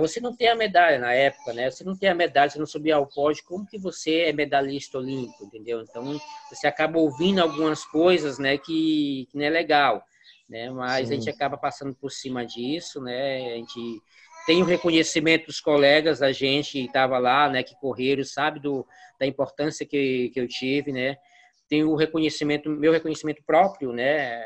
você 0.00 0.20
não 0.20 0.34
tem 0.34 0.48
a 0.48 0.54
medalha 0.54 0.98
na 0.98 1.12
época, 1.12 1.52
né? 1.52 1.70
Você 1.70 1.84
não 1.84 1.96
tem 1.96 2.08
a 2.08 2.14
medalha, 2.14 2.50
você 2.50 2.58
não 2.58 2.66
subia 2.66 2.96
ao 2.96 3.06
pódio, 3.06 3.44
como 3.44 3.66
que 3.66 3.78
você 3.78 4.22
é 4.22 4.32
medalhista 4.32 4.98
olímpico, 4.98 5.44
entendeu? 5.44 5.80
Então, 5.80 6.20
você 6.48 6.66
acaba 6.66 6.98
ouvindo 6.98 7.40
algumas 7.40 7.84
coisas, 7.84 8.38
né, 8.38 8.58
que, 8.58 9.26
que 9.30 9.38
não 9.38 9.44
é 9.44 9.50
legal, 9.50 10.02
né? 10.48 10.70
Mas 10.70 11.08
Sim. 11.08 11.14
a 11.14 11.16
gente 11.16 11.30
acaba 11.30 11.56
passando 11.56 11.94
por 11.94 12.10
cima 12.10 12.44
disso, 12.44 13.00
né? 13.00 13.52
A 13.52 13.56
gente 13.56 14.02
tem 14.46 14.62
o 14.62 14.66
reconhecimento 14.66 15.46
dos 15.46 15.60
colegas 15.60 16.18
da 16.18 16.32
gente 16.32 16.72
que 16.72 16.84
estava 16.86 17.18
lá, 17.18 17.48
né, 17.48 17.62
que 17.62 17.74
correram, 17.76 18.24
sabe 18.24 18.58
do, 18.58 18.86
da 19.18 19.26
importância 19.26 19.86
que, 19.86 20.30
que 20.30 20.40
eu 20.40 20.48
tive, 20.48 20.92
né? 20.92 21.16
Tem 21.68 21.84
o 21.84 21.94
reconhecimento, 21.94 22.68
meu 22.68 22.92
reconhecimento 22.92 23.42
próprio, 23.46 23.92
né? 23.92 24.42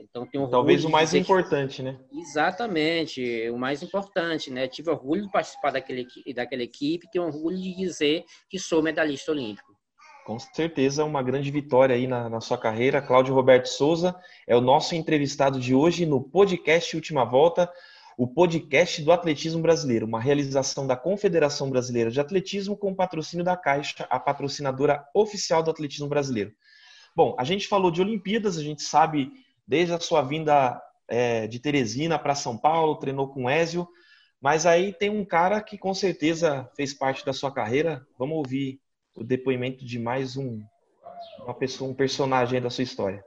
Então, 0.00 0.26
tenho 0.26 0.48
Talvez 0.48 0.84
o 0.84 0.90
mais 0.90 1.14
importante, 1.14 1.82
né? 1.82 1.98
Exatamente, 2.12 3.48
o 3.50 3.58
mais 3.58 3.82
importante, 3.82 4.50
né? 4.50 4.68
Tive 4.68 4.90
orgulho 4.90 5.22
de 5.22 5.30
participar 5.30 5.70
daquele, 5.72 6.06
daquela 6.34 6.62
equipe, 6.62 7.10
tenho 7.10 7.24
orgulho 7.24 7.56
de 7.56 7.74
dizer 7.74 8.24
que 8.48 8.58
sou 8.58 8.82
medalhista 8.82 9.32
olímpico. 9.32 9.74
Com 10.24 10.38
certeza, 10.38 11.04
uma 11.04 11.22
grande 11.22 11.50
vitória 11.50 11.94
aí 11.94 12.06
na, 12.06 12.30
na 12.30 12.40
sua 12.40 12.56
carreira. 12.56 13.02
Cláudio 13.02 13.34
Roberto 13.34 13.66
Souza 13.66 14.16
é 14.46 14.56
o 14.56 14.60
nosso 14.60 14.94
entrevistado 14.94 15.60
de 15.60 15.74
hoje 15.74 16.06
no 16.06 16.22
podcast 16.22 16.96
Última 16.96 17.24
Volta, 17.24 17.70
o 18.16 18.26
podcast 18.26 19.02
do 19.02 19.12
atletismo 19.12 19.60
brasileiro, 19.60 20.06
uma 20.06 20.20
realização 20.20 20.86
da 20.86 20.96
Confederação 20.96 21.68
Brasileira 21.68 22.10
de 22.10 22.20
Atletismo 22.20 22.76
com 22.76 22.94
patrocínio 22.94 23.44
da 23.44 23.56
Caixa, 23.56 24.06
a 24.08 24.18
patrocinadora 24.18 25.04
oficial 25.14 25.62
do 25.62 25.70
atletismo 25.70 26.08
brasileiro. 26.08 26.52
Bom, 27.14 27.36
a 27.38 27.44
gente 27.44 27.68
falou 27.68 27.90
de 27.90 28.00
Olimpíadas, 28.00 28.56
a 28.56 28.62
gente 28.62 28.82
sabe 28.82 29.30
desde 29.66 29.94
a 29.94 30.00
sua 30.00 30.22
vinda 30.22 30.80
é, 31.08 31.46
de 31.46 31.58
Teresina 31.58 32.18
para 32.18 32.34
São 32.34 32.56
Paulo, 32.56 32.96
treinou 32.96 33.28
com 33.28 33.48
Ézio, 33.48 33.88
mas 34.40 34.66
aí 34.66 34.92
tem 34.92 35.10
um 35.10 35.24
cara 35.24 35.60
que 35.62 35.78
com 35.78 35.94
certeza 35.94 36.70
fez 36.76 36.92
parte 36.92 37.24
da 37.24 37.32
sua 37.32 37.52
carreira. 37.52 38.06
Vamos 38.18 38.36
ouvir 38.36 38.80
o 39.14 39.24
depoimento 39.24 39.84
de 39.84 39.98
mais 39.98 40.36
um 40.36 40.62
uma 41.42 41.54
pessoa, 41.54 41.90
um 41.90 41.94
personagem 41.94 42.60
da 42.60 42.70
sua 42.70 42.84
história. 42.84 43.24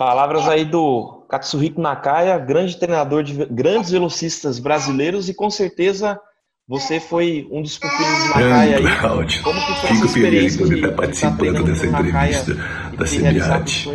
Palavras 0.00 0.48
aí 0.48 0.64
do 0.64 1.26
Katsuhiko 1.28 1.78
Nakaya, 1.78 2.38
grande 2.38 2.78
treinador 2.78 3.22
de 3.22 3.34
grandes 3.44 3.90
velocistas 3.90 4.58
brasileiros 4.58 5.28
e 5.28 5.34
com 5.34 5.50
certeza 5.50 6.18
você 6.66 6.98
foi 6.98 7.46
um 7.50 7.60
dos 7.60 7.76
pupilos 7.76 8.18
do 8.22 8.28
Nakaya 8.28 8.78
aí. 8.78 8.96
Cláudio. 8.98 9.42
Como 9.42 9.60
que 9.60 9.74
foi 9.74 9.96
Fico 9.96 10.08
feliz 10.08 10.56
de 10.56 10.74
estar 10.74 10.92
participando 10.92 11.64
dessa 11.64 11.86
entrevista 11.86 12.54
da 12.96 13.04
CBAT. 13.04 13.88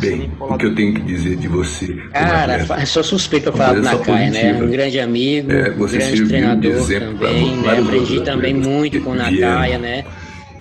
Bem, 0.00 0.32
o 0.40 0.58
que 0.58 0.66
eu 0.66 0.74
tenho 0.74 0.94
que 0.94 1.02
dizer 1.02 1.36
de 1.36 1.46
você? 1.46 1.94
Cara, 2.12 2.84
sou 2.84 3.04
suspeito 3.04 3.52
para 3.52 3.66
falar 3.66 3.74
do 3.74 3.82
Nakaya, 3.82 4.30
né? 4.30 4.54
Um 4.54 4.68
grande 4.68 4.98
amigo, 4.98 5.52
é, 5.52 5.70
um 5.70 5.86
grande 5.86 6.26
treinador 6.26 6.88
também, 6.88 7.56
né? 7.58 7.78
Aprendi 7.78 8.20
também 8.22 8.54
muito 8.54 9.00
com 9.02 9.10
o 9.10 9.14
Nakaya, 9.14 9.78
né? 9.78 10.04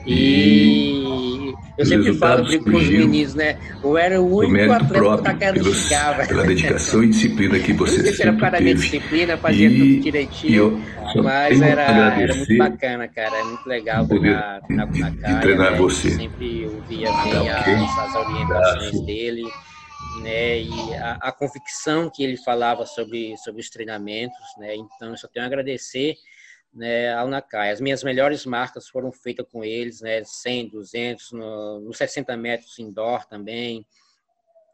E 0.05 1.02
eu 1.77 1.85
sempre 1.85 2.13
falo 2.13 2.45
com 2.45 2.77
os 2.77 2.89
meninos, 2.89 3.33
né? 3.33 3.57
Eu 3.83 3.97
era 3.97 4.21
o 4.21 4.37
único 4.37 4.71
atleta 4.71 5.17
que 5.17 5.23
tá 5.23 5.33
querendo 5.33 5.73
chegar, 5.73 6.27
Pela 6.27 6.43
dedicação 6.43 7.03
e 7.03 7.09
disciplina 7.09 7.59
que 7.59 7.73
você 7.73 7.95
sempre 7.95 8.11
teve. 8.11 8.23
Era 8.23 8.33
para 8.33 8.57
a 8.57 8.61
disciplina, 8.61 9.37
fazia 9.37 9.69
e, 9.69 9.77
tudo 9.77 10.03
direitinho. 10.03 10.83
Mas 11.23 11.61
era, 11.61 11.81
era 12.19 12.35
muito 12.35 12.57
bacana, 12.57 13.07
cara. 13.07 13.35
É 13.35 13.43
muito 13.43 13.67
legal 13.67 14.07
treinar, 14.07 14.61
treinar 14.61 14.87
com 14.87 15.05
a 15.05 15.11
cara. 15.11 15.39
Treinar 15.41 15.71
né? 15.71 15.77
você. 15.77 16.11
Sempre 16.11 16.65
ouvia 16.67 17.09
ah, 17.09 17.23
bem 17.23 17.41
okay. 17.41 17.73
as, 17.73 17.97
as 17.97 18.15
orientações 18.15 19.05
dele. 19.05 19.43
Né, 20.21 20.61
e 20.61 20.93
a, 20.95 21.17
a, 21.21 21.31
convicção 21.31 22.07
que 22.07 22.23
ele 22.23 22.37
falava 22.37 22.85
sobre, 22.85 23.35
sobre 23.37 23.61
os 23.61 23.69
treinamentos, 23.69 24.37
né, 24.59 24.75
então 24.75 25.09
eu 25.09 25.17
só 25.17 25.27
tenho 25.27 25.43
a 25.43 25.47
agradecer 25.47 26.15
né, 26.73 27.13
ao 27.13 27.27
Nakai. 27.27 27.71
As 27.71 27.79
minhas 27.79 28.03
melhores 28.03 28.45
marcas 28.45 28.87
foram 28.87 29.11
feitas 29.11 29.45
com 29.51 29.63
eles, 29.63 30.01
né, 30.01 30.23
100, 30.23 30.69
200, 30.69 31.31
no, 31.31 31.79
no 31.81 31.93
60 31.93 32.35
metros 32.35 32.79
indoor 32.79 33.25
também. 33.25 33.85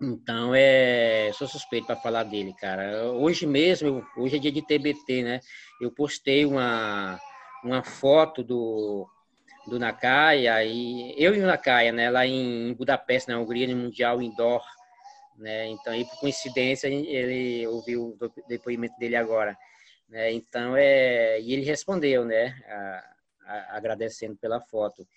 Então, 0.02 0.54
é, 0.56 1.30
sou 1.34 1.48
suspeito 1.48 1.88
para 1.88 1.98
falar 1.98 2.24
dele, 2.24 2.54
cara. 2.54 3.12
Hoje 3.12 3.46
mesmo, 3.46 4.06
hoje 4.16 4.38
é 4.38 4.40
dia 4.40 4.52
de 4.52 4.66
TBT, 4.66 5.24
né? 5.24 5.42
Eu 5.82 5.92
postei 5.92 6.46
uma, 6.46 7.20
uma 7.66 7.84
foto 7.84 8.42
do, 8.42 9.06
do 9.68 9.78
Nakaya, 9.78 10.64
e 10.64 11.14
eu 11.18 11.36
e 11.36 11.42
o 11.42 11.46
Nakaya, 11.46 11.92
né, 11.92 12.10
lá 12.10 12.26
em 12.26 12.74
Budapeste, 12.76 13.30
na 13.30 13.40
Hungria, 13.40 13.68
no 13.68 13.84
Mundial 13.84 14.22
Indoor, 14.22 14.64
né? 15.38 15.68
Então, 15.68 15.92
aí, 15.92 16.06
por 16.06 16.18
coincidência, 16.22 16.88
ele 16.88 17.68
ouviu 17.68 18.18
o 18.22 18.48
depoimento 18.48 18.98
dele 18.98 19.18
agora. 19.18 19.58
Né? 20.10 20.34
Então, 20.34 20.76
é, 20.76 21.40
e 21.40 21.54
ele 21.54 21.64
respondeu, 21.64 22.26
né, 22.26 22.60
a, 22.68 23.16
a, 23.46 23.78
agradecendo 23.78 24.36
pela 24.38 24.60
foto. 24.60 25.08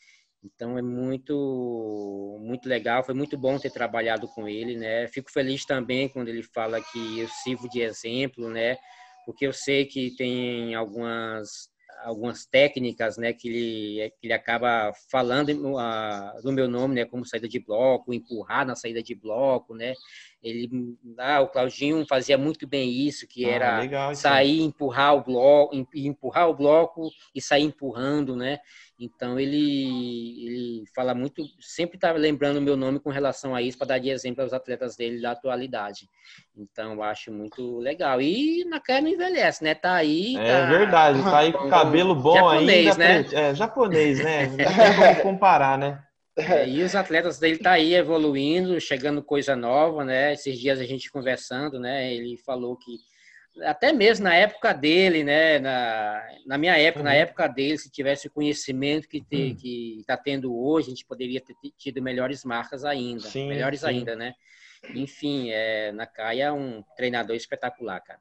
Então 0.44 0.76
é 0.76 0.83
muito 0.83 2.38
muito 2.40 2.68
legal, 2.68 3.05
foi 3.05 3.14
muito 3.14 3.38
bom 3.38 3.59
ter 3.59 3.70
trabalhado 3.70 4.26
com 4.28 4.48
ele, 4.48 4.76
né? 4.76 5.07
Fico 5.09 5.31
feliz 5.31 5.64
também 5.64 6.09
quando 6.09 6.28
ele 6.28 6.42
fala 6.42 6.81
que 6.81 7.20
eu 7.20 7.28
sirvo 7.28 7.68
de 7.68 7.81
exemplo, 7.81 8.48
né? 8.50 8.76
Porque 9.24 9.46
eu 9.46 9.52
sei 9.52 9.87
que 9.87 10.14
tem 10.16 10.74
algumas 10.74 11.70
algumas 12.05 12.44
técnicas, 12.44 13.16
né, 13.16 13.33
que 13.33 13.48
ele, 13.48 14.11
que 14.20 14.26
ele 14.26 14.33
acaba 14.33 14.92
falando 15.11 15.50
uh, 15.50 16.42
do 16.42 16.52
meu 16.52 16.68
nome, 16.68 16.96
né, 16.96 17.05
como 17.05 17.24
saída 17.24 17.48
de 17.48 17.59
bloco, 17.59 18.12
empurrar 18.12 18.66
na 18.66 18.74
saída 18.74 19.02
de 19.02 19.14
bloco, 19.14 19.74
né, 19.74 19.94
ele, 20.42 20.96
ah, 21.18 21.40
o 21.40 21.48
Claudinho 21.48 22.05
fazia 22.07 22.37
muito 22.37 22.66
bem 22.66 22.90
isso, 22.90 23.28
que 23.28 23.44
ah, 23.44 23.50
era 23.50 23.78
legal, 23.81 24.14
sair, 24.14 24.61
empurrar 24.62 25.14
o 25.14 25.22
bloco, 25.22 25.87
empurrar 25.94 26.48
o 26.48 26.55
bloco 26.55 27.11
e 27.35 27.40
sair 27.40 27.62
empurrando, 27.62 28.35
né, 28.35 28.59
então 29.05 29.38
ele, 29.38 30.47
ele 30.47 30.85
fala 30.95 31.12
muito, 31.12 31.43
sempre 31.61 31.97
está 31.97 32.12
lembrando 32.12 32.59
o 32.59 32.62
meu 32.62 32.77
nome 32.77 33.01
com 33.01 33.11
relação 33.11 33.53
a 33.53 33.61
isso 33.61 33.77
para 33.77 33.88
dar 33.88 33.99
de 33.99 34.11
exemplo 34.11 34.43
aos 34.43 34.53
atletas 34.53 34.95
dele 34.95 35.21
da 35.21 35.33
atualidade. 35.33 36.09
Então 36.57 36.93
eu 36.93 37.03
acho 37.03 37.33
muito 37.33 37.79
legal. 37.79 38.21
E 38.23 38.65
na 38.65 38.79
cara 38.79 39.01
não 39.01 39.09
envelhece, 39.09 39.65
né? 39.65 39.75
Tá 39.75 39.95
aí. 39.95 40.37
É 40.37 40.61
tá... 40.61 40.67
verdade, 40.67 41.23
tá 41.23 41.38
aí 41.38 41.53
com 41.53 41.69
cabelo 41.69 42.15
bom 42.15 42.35
japonês, 42.35 42.88
ainda. 42.91 42.99
Né? 42.99 43.27
É, 43.33 43.55
japonês, 43.55 44.23
né? 44.23 44.47
Não 44.47 44.57
tem 44.57 45.23
comparar, 45.23 45.77
né? 45.77 46.01
É, 46.37 46.67
e 46.67 46.83
os 46.83 46.95
atletas 46.95 47.38
dele 47.38 47.59
tá 47.59 47.73
aí 47.73 47.95
evoluindo, 47.95 48.81
chegando 48.81 49.23
coisa 49.23 49.55
nova, 49.57 50.05
né? 50.05 50.33
Esses 50.33 50.59
dias 50.59 50.81
a 50.81 50.85
gente 50.85 51.11
conversando, 51.11 51.79
né? 51.81 52.15
Ele 52.15 52.37
falou 52.38 52.77
que 52.77 52.99
até 53.61 53.93
mesmo 53.93 54.25
na 54.25 54.35
época 54.35 54.73
dele, 54.73 55.23
né, 55.23 55.59
na, 55.59 56.23
na 56.47 56.59
minha 56.59 56.77
época, 56.79 57.01
uhum. 57.01 57.05
na 57.05 57.15
época 57.15 57.47
dele, 57.49 57.79
se 57.79 57.91
tivesse 57.91 58.29
o 58.29 58.31
conhecimento 58.31 59.09
que 59.09 59.21
te, 59.21 59.51
uhum. 59.51 59.57
que 59.57 60.01
está 60.01 60.17
tendo 60.17 60.57
hoje, 60.57 60.88
a 60.88 60.91
gente 60.91 61.05
poderia 61.05 61.41
ter 61.41 61.55
tido 61.77 62.03
melhores 62.03 62.45
marcas 62.45 62.85
ainda, 62.85 63.21
sim, 63.21 63.49
melhores 63.49 63.81
sim. 63.81 63.87
ainda, 63.87 64.17
né? 64.17 64.35
Enfim, 64.95 65.51
é, 65.51 65.93
Nakaya 65.93 66.45
é 66.45 66.53
um 66.53 66.83
treinador 66.97 67.37
espetacular, 67.37 68.01
cara. 68.01 68.21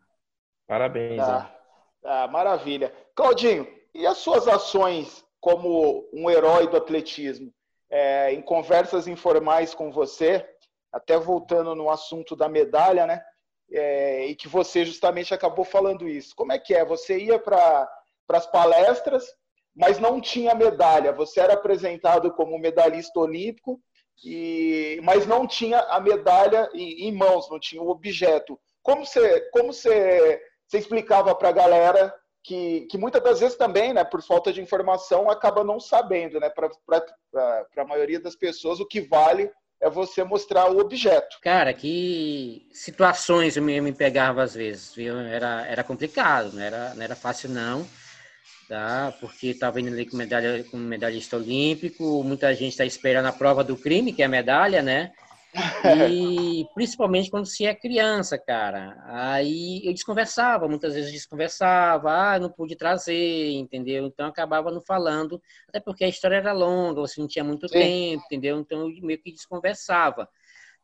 Parabéns. 0.67 1.19
Ah, 1.19 1.55
ah, 2.03 2.27
maravilha. 2.27 2.93
Claudinho, 3.15 3.67
e 3.93 4.05
as 4.05 4.17
suas 4.17 4.47
ações 4.47 5.25
como 5.39 6.07
um 6.13 6.29
herói 6.29 6.67
do 6.67 6.77
atletismo? 6.77 7.51
É, 7.89 8.31
em 8.31 8.41
conversas 8.41 9.07
informais 9.07 9.73
com 9.73 9.91
você, 9.91 10.47
até 10.93 11.17
voltando 11.17 11.75
no 11.75 11.89
assunto 11.89 12.35
da 12.35 12.47
medalha, 12.47 13.05
né? 13.05 13.21
É, 13.71 14.25
e 14.27 14.35
que 14.35 14.47
você 14.47 14.83
justamente 14.85 15.33
acabou 15.33 15.63
falando 15.63 16.07
isso. 16.07 16.35
Como 16.35 16.51
é 16.51 16.59
que 16.59 16.73
é? 16.73 16.83
Você 16.85 17.17
ia 17.17 17.39
para 17.39 17.89
as 18.29 18.45
palestras, 18.47 19.25
mas 19.75 19.99
não 19.99 20.19
tinha 20.19 20.53
medalha. 20.53 21.11
Você 21.13 21.39
era 21.39 21.53
apresentado 21.53 22.31
como 22.33 22.59
medalhista 22.59 23.19
olímpico, 23.19 23.81
e, 24.23 24.99
mas 25.03 25.25
não 25.25 25.47
tinha 25.47 25.79
a 25.79 25.99
medalha 25.99 26.69
em, 26.73 27.07
em 27.07 27.11
mãos, 27.11 27.49
não 27.49 27.59
tinha 27.59 27.81
o 27.81 27.89
objeto. 27.89 28.59
Como 28.83 29.05
você, 29.05 29.41
como 29.51 29.73
você, 29.73 30.41
você 30.67 30.77
explicava 30.77 31.33
para 31.33 31.49
a 31.49 31.53
galera 31.53 32.13
que, 32.43 32.81
que 32.87 32.97
muitas 32.97 33.21
das 33.23 33.39
vezes 33.39 33.57
também, 33.57 33.93
né, 33.93 34.03
por 34.03 34.21
falta 34.21 34.51
de 34.51 34.61
informação, 34.61 35.29
acaba 35.29 35.63
não 35.63 35.79
sabendo, 35.79 36.39
né, 36.39 36.49
para 36.49 36.69
a 37.77 37.85
maioria 37.85 38.19
das 38.19 38.35
pessoas, 38.35 38.79
o 38.79 38.87
que 38.87 39.01
vale 39.01 39.51
é 39.81 39.89
você 39.89 40.23
mostrar 40.23 40.71
o 40.71 40.79
objeto. 40.79 41.37
Cara, 41.41 41.73
que 41.73 42.67
situações 42.71 43.57
eu 43.57 43.63
me, 43.63 43.91
pegava 43.91 44.43
às 44.43 44.53
vezes, 44.53 44.93
viu? 44.93 45.17
Era, 45.19 45.65
era 45.65 45.83
complicado, 45.83 46.53
não 46.53 46.61
era, 46.61 46.93
não 46.93 47.01
era 47.01 47.15
fácil 47.15 47.49
não, 47.49 47.85
tá? 48.69 49.11
Porque 49.19 49.47
estava 49.47 49.81
indo 49.81 49.89
ali 49.89 50.05
com, 50.05 50.15
medalha, 50.15 50.63
com 50.65 50.77
medalhista 50.77 51.35
olímpico, 51.35 52.23
muita 52.23 52.53
gente 52.53 52.71
está 52.71 52.85
esperando 52.85 53.25
a 53.25 53.33
prova 53.33 53.63
do 53.63 53.75
crime, 53.75 54.13
que 54.13 54.21
é 54.21 54.25
a 54.25 54.29
medalha, 54.29 54.83
né? 54.83 55.11
E 55.53 56.65
principalmente 56.73 57.29
quando 57.29 57.45
se 57.45 57.65
é 57.65 57.75
criança, 57.75 58.37
cara. 58.37 59.01
Aí 59.05 59.81
eu 59.85 59.93
desconversava, 59.93 60.67
muitas 60.67 60.93
vezes 60.93 61.11
desconversava, 61.11 62.11
ah, 62.11 62.39
não 62.39 62.49
pude 62.49 62.75
trazer, 62.75 63.51
entendeu? 63.51 64.05
Então 64.05 64.27
acabava 64.27 64.71
não 64.71 64.81
falando, 64.81 65.41
até 65.67 65.79
porque 65.79 66.03
a 66.03 66.09
história 66.09 66.35
era 66.35 66.53
longa, 66.53 67.01
você 67.01 67.19
não 67.19 67.27
tinha 67.27 67.43
muito 67.43 67.67
Sim. 67.67 67.73
tempo, 67.73 68.23
entendeu? 68.25 68.59
Então 68.59 68.89
eu 68.89 69.01
meio 69.01 69.21
que 69.21 69.31
desconversava. 69.31 70.29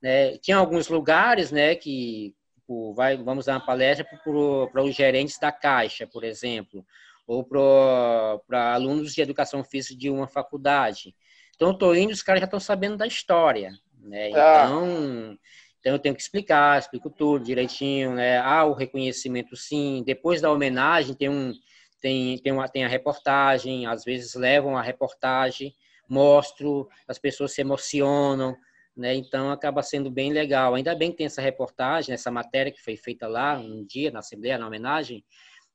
Né? 0.02 0.38
Tinha 0.38 0.58
alguns 0.58 0.90
lugares, 0.90 1.52
né, 1.52 1.76
que 1.76 2.36
tipo, 2.68 2.94
vai, 2.94 3.16
vamos 3.16 3.46
dar 3.46 3.54
uma 3.54 3.66
palestra 3.66 4.06
para 4.06 4.84
os 4.84 4.96
gerentes 4.96 5.40
da 5.40 5.52
Caixa, 5.52 6.06
por 6.06 6.24
exemplo, 6.24 6.86
ou 7.26 7.44
para 7.44 8.74
alunos 8.74 9.14
de 9.14 9.22
educação 9.22 9.64
física 9.64 9.98
de 9.98 10.10
uma 10.10 10.28
faculdade. 10.28 11.16
Então, 11.56 11.70
eu 11.70 11.74
estou 11.74 11.96
indo, 11.96 12.12
os 12.12 12.22
caras 12.22 12.42
já 12.42 12.46
estão 12.46 12.60
sabendo 12.60 12.98
da 12.98 13.08
história, 13.08 13.72
né? 14.08 14.32
Ah. 14.34 14.66
Então, 14.66 15.38
então 15.80 15.94
eu 15.94 16.00
tenho 16.00 16.16
que 16.16 16.22
explicar, 16.22 16.80
explico 16.80 17.10
tudo 17.10 17.46
direitinho, 17.46 18.14
né? 18.14 18.40
Há 18.40 18.66
o 18.66 18.74
reconhecimento 18.74 19.56
sim, 19.56 20.04
depois 20.06 20.42
da 20.42 20.52
homenagem 20.52 21.16
tem 21.16 21.30
um 21.30 21.54
tem 22.02 22.38
tem 22.40 22.52
uma 22.52 22.68
tem 22.68 22.86
a 22.86 22.88
reportagem, 22.88 23.86
às 23.86 24.04
vezes 24.04 24.36
levam 24.36 24.78
a 24.78 24.82
reportagem, 24.82 25.76
mostro, 26.10 26.90
as 27.08 27.18
pessoas 27.18 27.54
se 27.54 27.62
emocionam, 27.62 28.56
né? 28.96 29.16
Então 29.16 29.52
acaba 29.52 29.84
sendo 29.84 30.10
bem 30.10 30.34
legal. 30.34 30.76
Ainda 30.76 30.96
bem 30.96 31.12
que 31.12 31.18
tem 31.18 31.26
essa 31.28 31.42
reportagem, 31.42 32.14
essa 32.14 32.32
matéria 32.32 32.72
que 32.72 32.82
foi 32.82 32.98
feita 32.98 33.28
lá 33.28 33.58
um 33.58 33.86
dia 33.86 34.12
na 34.12 34.20
assembleia 34.20 34.58
na 34.58 34.68
homenagem 34.68 35.24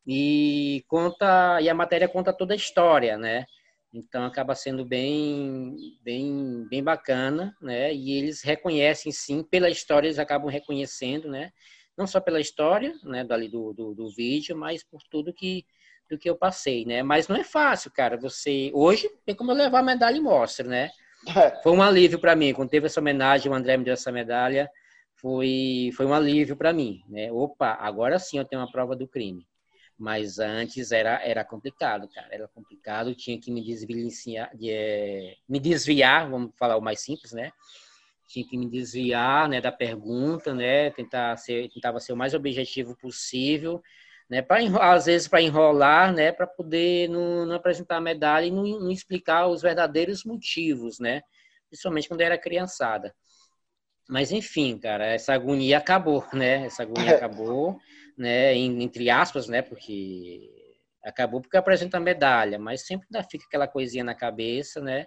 e 0.06 0.84
conta 0.88 1.60
e 1.60 1.68
a 1.68 1.74
matéria 1.74 2.08
conta 2.08 2.32
toda 2.32 2.54
a 2.54 2.56
história, 2.56 3.16
né? 3.16 3.46
Então 3.92 4.24
acaba 4.24 4.54
sendo 4.54 4.84
bem, 4.86 5.76
bem, 6.02 6.66
bem 6.68 6.82
bacana, 6.82 7.54
né? 7.60 7.92
E 7.94 8.12
eles 8.16 8.42
reconhecem 8.42 9.12
sim 9.12 9.42
pela 9.42 9.68
história, 9.68 10.06
eles 10.06 10.18
acabam 10.18 10.50
reconhecendo, 10.50 11.28
né? 11.28 11.52
Não 11.96 12.06
só 12.06 12.18
pela 12.18 12.40
história, 12.40 12.94
né? 13.04 13.22
Dali 13.22 13.48
do, 13.48 13.74
do, 13.74 13.94
do 13.94 14.08
vídeo, 14.14 14.56
mas 14.56 14.82
por 14.82 15.02
tudo 15.10 15.32
que 15.32 15.66
do 16.10 16.18
que 16.18 16.28
eu 16.28 16.36
passei, 16.36 16.84
né? 16.84 17.02
Mas 17.02 17.28
não 17.28 17.36
é 17.36 17.44
fácil, 17.44 17.90
cara. 17.90 18.16
Você 18.18 18.70
hoje 18.74 19.08
tem 19.24 19.34
como 19.34 19.50
eu 19.52 19.56
levar 19.56 19.80
a 19.80 19.82
medalha 19.82 20.16
e 20.16 20.20
mostra, 20.20 20.66
né? 20.66 20.90
Foi 21.62 21.72
um 21.72 21.82
alívio 21.82 22.18
para 22.18 22.34
mim 22.34 22.52
quando 22.52 22.70
teve 22.70 22.86
essa 22.86 23.00
homenagem, 23.00 23.50
o 23.50 23.54
André 23.54 23.76
me 23.76 23.84
deu 23.84 23.94
essa 23.94 24.10
medalha, 24.10 24.70
foi 25.14 25.90
foi 25.96 26.04
um 26.06 26.14
alívio 26.14 26.56
para 26.56 26.72
mim, 26.72 27.02
né? 27.08 27.30
Opa, 27.30 27.76
agora 27.80 28.18
sim 28.18 28.38
eu 28.38 28.44
tenho 28.44 28.60
uma 28.60 28.70
prova 28.70 28.96
do 28.96 29.06
crime. 29.06 29.46
Mas 30.02 30.40
antes 30.40 30.90
era, 30.90 31.24
era 31.24 31.44
complicado, 31.44 32.08
cara. 32.08 32.26
Era 32.32 32.48
complicado, 32.48 33.14
tinha 33.14 33.38
que 33.38 33.52
me 33.52 33.62
desviar, 33.62 34.50
de, 34.52 34.68
é, 34.68 35.36
me 35.48 35.60
desviar, 35.60 36.28
vamos 36.28 36.50
falar 36.58 36.76
o 36.76 36.80
mais 36.80 37.00
simples, 37.00 37.30
né? 37.32 37.52
tinha 38.26 38.44
que 38.44 38.56
me 38.56 38.68
desviar, 38.68 39.46
né, 39.46 39.60
da 39.60 39.70
pergunta, 39.70 40.54
né, 40.54 40.90
tentar 40.92 41.36
ser, 41.36 41.68
tentava 41.68 42.00
ser 42.00 42.14
o 42.14 42.16
mais 42.16 42.32
objetivo 42.32 42.96
possível, 42.96 43.82
né, 44.28 44.40
para 44.40 44.60
às 44.90 45.04
vezes 45.04 45.28
para 45.28 45.42
enrolar, 45.42 46.14
né, 46.14 46.32
para 46.32 46.46
poder 46.46 47.10
não, 47.10 47.44
não, 47.44 47.54
apresentar 47.54 47.98
a 47.98 48.00
medalha 48.00 48.46
e 48.46 48.50
não, 48.50 48.62
não, 48.62 48.90
explicar 48.90 49.48
os 49.48 49.60
verdadeiros 49.60 50.24
motivos, 50.24 50.98
né, 50.98 51.20
principalmente 51.68 52.08
quando 52.08 52.22
era 52.22 52.38
criançada. 52.38 53.14
Mas 54.08 54.32
enfim, 54.32 54.78
cara, 54.78 55.04
essa 55.04 55.34
agonia 55.34 55.78
acabou, 55.78 56.26
né? 56.32 56.66
Essa 56.66 56.82
agonia 56.82 57.16
acabou, 57.16 57.78
né? 58.16 58.54
Entre 58.54 59.10
aspas, 59.10 59.48
né? 59.48 59.62
Porque 59.62 60.50
acabou 61.04 61.40
porque 61.40 61.56
apresenta 61.56 61.96
a 61.96 62.00
medalha, 62.00 62.58
mas 62.58 62.86
sempre 62.86 63.08
ainda 63.12 63.26
fica 63.28 63.44
aquela 63.44 63.66
coisinha 63.66 64.04
na 64.04 64.14
cabeça, 64.14 64.80
né? 64.80 65.06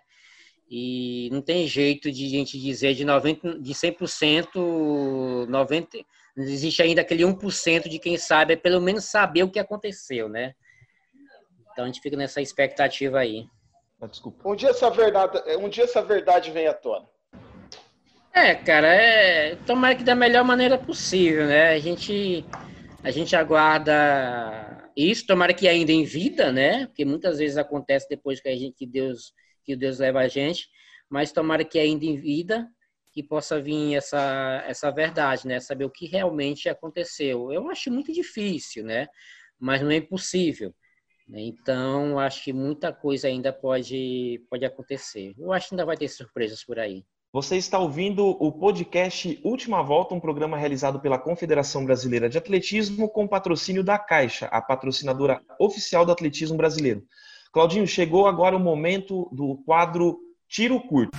E 0.70 1.30
não 1.32 1.42
tem 1.42 1.68
jeito 1.68 2.12
de 2.12 2.26
a 2.26 2.30
gente 2.30 2.60
dizer 2.60 2.96
de 2.96 3.06
90, 3.06 3.60
de 3.60 3.74
100%, 3.74 5.48
90, 5.48 5.98
existe 6.38 6.82
ainda 6.82 7.02
aquele 7.02 7.24
1% 7.24 7.88
de 7.88 8.00
quem 8.00 8.18
sabe, 8.18 8.54
é 8.54 8.58
pelo 8.58 8.82
menos 8.82 9.06
saber 9.06 9.44
o 9.44 9.52
que 9.52 9.60
aconteceu, 9.60 10.28
né? 10.28 10.54
Então 11.72 11.84
a 11.86 11.88
gente 11.88 12.02
fica 12.02 12.18
nessa 12.18 12.42
expectativa 12.42 13.20
aí. 13.20 13.46
Ah, 14.02 14.08
desculpa. 14.08 14.48
Um 14.48 14.56
dia 14.56 14.70
essa 14.70 14.90
verdade, 14.90 15.40
um 15.58 15.70
dia 15.70 15.84
essa 15.84 16.02
verdade 16.02 16.52
vem 16.52 16.68
à 16.68 16.74
tona. 16.74 17.08
É, 18.34 18.54
cara, 18.56 18.88
é 18.88 19.56
tomara 19.66 19.96
que 19.96 20.04
da 20.04 20.16
melhor 20.16 20.44
maneira 20.44 20.78
possível, 20.78 21.46
né? 21.46 21.70
A 21.70 21.80
gente 21.80 22.44
a 23.06 23.12
gente 23.12 23.36
aguarda 23.36 24.90
isso, 24.98 25.28
tomara 25.28 25.54
que 25.54 25.68
ainda 25.68 25.92
em 25.92 26.04
vida, 26.04 26.52
né? 26.52 26.88
Porque 26.88 27.06
muitas 27.06 27.38
vezes 27.38 27.56
acontece 27.56 28.10
depois 28.10 28.42
que 28.42 28.50
a 28.50 28.56
gente 28.56 28.76
que 28.76 28.88
Deus 28.88 29.32
que 29.64 29.76
Deus 29.76 30.00
leva 30.00 30.22
a 30.22 30.28
gente, 30.28 30.68
mas 31.08 31.32
tomara 31.32 31.64
que 31.64 31.78
ainda 31.78 32.04
em 32.04 32.18
vida 32.18 32.68
que 33.14 33.22
possa 33.22 33.62
vir 33.62 33.94
essa 33.94 34.64
essa 34.68 34.90
verdade, 34.90 35.48
né? 35.48 35.60
Saber 35.60 35.86
o 35.86 35.90
que 35.92 36.08
realmente 36.08 36.68
aconteceu. 36.68 37.54
Eu 37.54 37.70
acho 37.70 37.92
muito 37.92 38.12
difícil, 38.12 38.84
né? 38.84 39.08
Mas 39.60 39.84
não 39.84 39.92
é 39.92 39.98
impossível. 39.98 40.74
Né? 41.28 41.42
Então, 41.42 42.18
acho 42.18 42.44
que 42.44 42.54
muita 42.54 42.92
coisa 42.92 43.28
ainda 43.28 43.54
pode 43.54 44.44
pode 44.50 44.66
acontecer. 44.66 45.36
Eu 45.38 45.54
acho 45.54 45.70
que 45.70 45.76
ainda 45.76 45.86
vai 45.86 45.96
ter 45.96 46.08
surpresas 46.08 46.64
por 46.64 46.80
aí. 46.80 47.06
Você 47.36 47.58
está 47.58 47.78
ouvindo 47.78 48.26
o 48.26 48.50
podcast 48.50 49.42
Última 49.44 49.84
Volta, 49.84 50.16
um 50.16 50.22
programa 50.22 50.56
realizado 50.56 51.02
pela 51.02 51.20
Confederação 51.20 51.84
Brasileira 51.84 52.30
de 52.30 52.38
Atletismo 52.38 53.10
com 53.10 53.28
patrocínio 53.28 53.84
da 53.84 54.00
Caixa, 54.00 54.46
a 54.46 54.62
patrocinadora 54.62 55.42
oficial 55.60 56.06
do 56.06 56.14
atletismo 56.14 56.56
brasileiro. 56.56 57.04
Claudinho, 57.52 57.86
chegou 57.86 58.26
agora 58.26 58.56
o 58.56 58.60
momento 58.60 59.30
do 59.34 59.58
quadro 59.66 60.18
Tiro 60.48 60.80
Curto. 60.80 61.12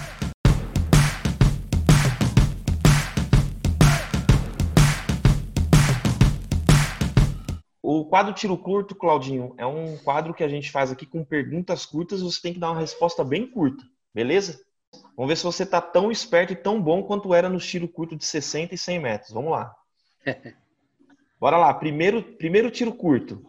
O 7.83 8.07
quadro 8.07 8.33
Tiro 8.33 8.57
Curto, 8.57 8.95
Claudinho, 8.95 9.55
é 9.59 9.67
um 9.67 9.99
quadro 9.99 10.33
que 10.33 10.43
a 10.43 10.49
gente 10.49 10.71
faz 10.71 10.91
aqui 10.91 11.05
com 11.05 11.23
perguntas 11.23 11.85
curtas 11.85 12.21
e 12.21 12.25
você 12.25 12.41
tem 12.41 12.55
que 12.55 12.59
dar 12.59 12.71
uma 12.71 12.81
resposta 12.81 13.23
bem 13.23 13.47
curta, 13.47 13.85
beleza? 14.15 14.65
Vamos 15.17 15.31
ver 15.31 15.37
se 15.37 15.45
você 15.45 15.63
está 15.63 15.81
tão 15.81 16.13
esperto 16.13 16.53
e 16.53 16.57
tão 16.57 16.81
bom 16.81 17.03
quanto 17.03 17.33
era 17.33 17.49
no 17.49 17.59
tiro 17.59 17.89
curto 17.89 18.15
de 18.15 18.25
60 18.25 18.75
e 18.75 18.79
100 18.79 19.01
metros. 19.01 19.33
Vamos 19.33 19.51
lá. 19.51 19.75
Bora 21.41 21.57
lá. 21.57 21.73
Primeiro, 21.73 22.23
primeiro 22.23 22.71
tiro 22.71 22.93
curto. 22.93 23.43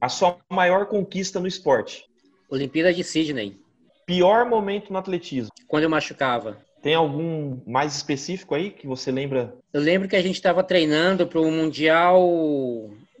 A 0.00 0.08
sua 0.08 0.38
maior 0.48 0.86
conquista 0.86 1.40
no 1.40 1.48
esporte? 1.48 2.04
Olimpíada 2.48 2.94
de 2.94 3.02
Sydney. 3.02 3.60
Pior 4.06 4.48
momento 4.48 4.92
no 4.92 4.98
atletismo? 4.98 5.50
Quando 5.66 5.82
eu 5.82 5.90
machucava. 5.90 6.56
Tem 6.80 6.94
algum 6.94 7.60
mais 7.66 7.96
específico 7.96 8.54
aí 8.54 8.70
que 8.70 8.86
você 8.86 9.10
lembra? 9.10 9.56
Eu 9.72 9.80
lembro 9.80 10.08
que 10.08 10.14
a 10.14 10.22
gente 10.22 10.36
estava 10.36 10.62
treinando 10.62 11.26
para 11.26 11.40
o 11.40 11.50
Mundial, 11.50 12.20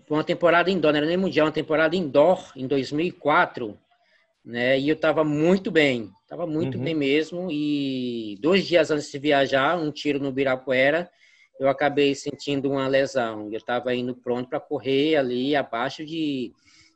para 0.06 0.14
uma 0.14 0.24
temporada 0.24 0.70
indoor, 0.70 0.92
não 0.92 0.98
era 0.98 1.06
nem 1.06 1.16
Mundial, 1.16 1.46
uma 1.46 1.52
temporada 1.52 1.96
indoor 1.96 2.52
em 2.54 2.68
2004, 2.68 3.76
né? 4.48 4.78
E 4.78 4.88
eu 4.88 4.94
estava 4.94 5.22
muito 5.22 5.70
bem, 5.70 6.10
Tava 6.28 6.46
muito 6.46 6.76
uhum. 6.76 6.84
bem 6.84 6.94
mesmo. 6.94 7.48
E 7.50 8.36
dois 8.40 8.66
dias 8.66 8.90
antes 8.90 9.10
de 9.10 9.18
viajar, 9.18 9.78
um 9.78 9.90
tiro 9.90 10.20
no 10.20 10.30
Birapuera, 10.30 11.10
eu 11.58 11.68
acabei 11.68 12.14
sentindo 12.14 12.70
uma 12.70 12.86
lesão. 12.86 13.48
Eu 13.50 13.56
estava 13.56 13.94
indo 13.94 14.14
pronto 14.14 14.46
para 14.46 14.60
correr 14.60 15.16
ali 15.16 15.56
abaixo 15.56 16.04
de, 16.04 16.52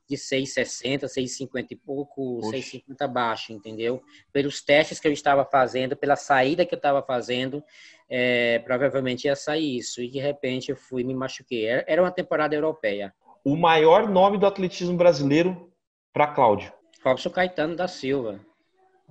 de 0.06 0.16
6,60, 0.16 1.04
6,50 1.04 1.66
e 1.70 1.76
pouco, 1.76 2.46
Oxe. 2.46 2.82
6,50 2.86 2.96
abaixo, 3.00 3.52
entendeu? 3.54 4.02
Pelos 4.30 4.62
testes 4.62 5.00
que 5.00 5.08
eu 5.08 5.12
estava 5.12 5.46
fazendo, 5.46 5.96
pela 5.96 6.14
saída 6.14 6.66
que 6.66 6.74
eu 6.74 6.76
estava 6.78 7.02
fazendo, 7.02 7.64
é, 8.10 8.58
provavelmente 8.58 9.24
ia 9.24 9.34
sair 9.34 9.78
isso. 9.78 10.02
E 10.02 10.10
de 10.10 10.18
repente 10.18 10.70
eu 10.70 10.76
fui 10.76 11.02
me 11.02 11.14
machuquei. 11.14 11.64
Era 11.66 12.02
uma 12.02 12.12
temporada 12.12 12.54
europeia. 12.54 13.14
O 13.42 13.56
maior 13.56 14.10
nome 14.10 14.36
do 14.36 14.44
atletismo 14.44 14.94
brasileiro 14.94 15.72
para 16.12 16.26
Cláudio? 16.26 16.70
Robson 17.04 17.30
Caetano 17.30 17.76
da 17.76 17.88
Silva. 17.88 18.40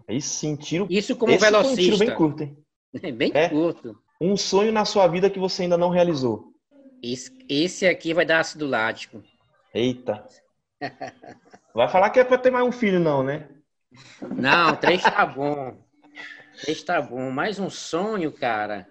Aí 0.07 0.21
sim, 0.21 0.55
tiro. 0.55 0.87
Isso 0.89 1.15
como 1.15 1.33
Esse 1.33 1.45
velocista. 1.45 1.75
Foi 1.75 1.83
um 1.83 1.85
tiro 1.85 1.97
bem 1.97 2.15
curto, 2.15 2.43
hein? 2.43 2.57
É 3.01 3.11
bem 3.11 3.31
é. 3.33 3.47
curto. 3.47 3.97
Um 4.19 4.35
sonho 4.35 4.71
na 4.71 4.83
sua 4.83 5.07
vida 5.07 5.29
que 5.29 5.39
você 5.39 5.63
ainda 5.63 5.77
não 5.77 5.89
realizou. 5.89 6.51
Esse, 7.01 7.31
esse 7.49 7.87
aqui 7.87 8.13
vai 8.13 8.25
dar 8.25 8.39
ácido 8.39 8.67
lático. 8.67 9.23
Eita. 9.73 10.25
Vai 11.73 11.87
falar 11.87 12.09
que 12.09 12.19
é 12.19 12.23
para 12.23 12.37
ter 12.37 12.51
mais 12.51 12.65
um 12.65 12.71
filho, 12.71 12.99
não, 12.99 13.23
né? 13.23 13.47
Não, 14.35 14.75
três 14.75 15.01
tá 15.01 15.25
bom. 15.25 15.77
Três 16.61 16.83
tá 16.83 17.01
bom. 17.01 17.31
Mais 17.31 17.59
um 17.59 17.69
sonho, 17.69 18.31
cara. 18.31 18.87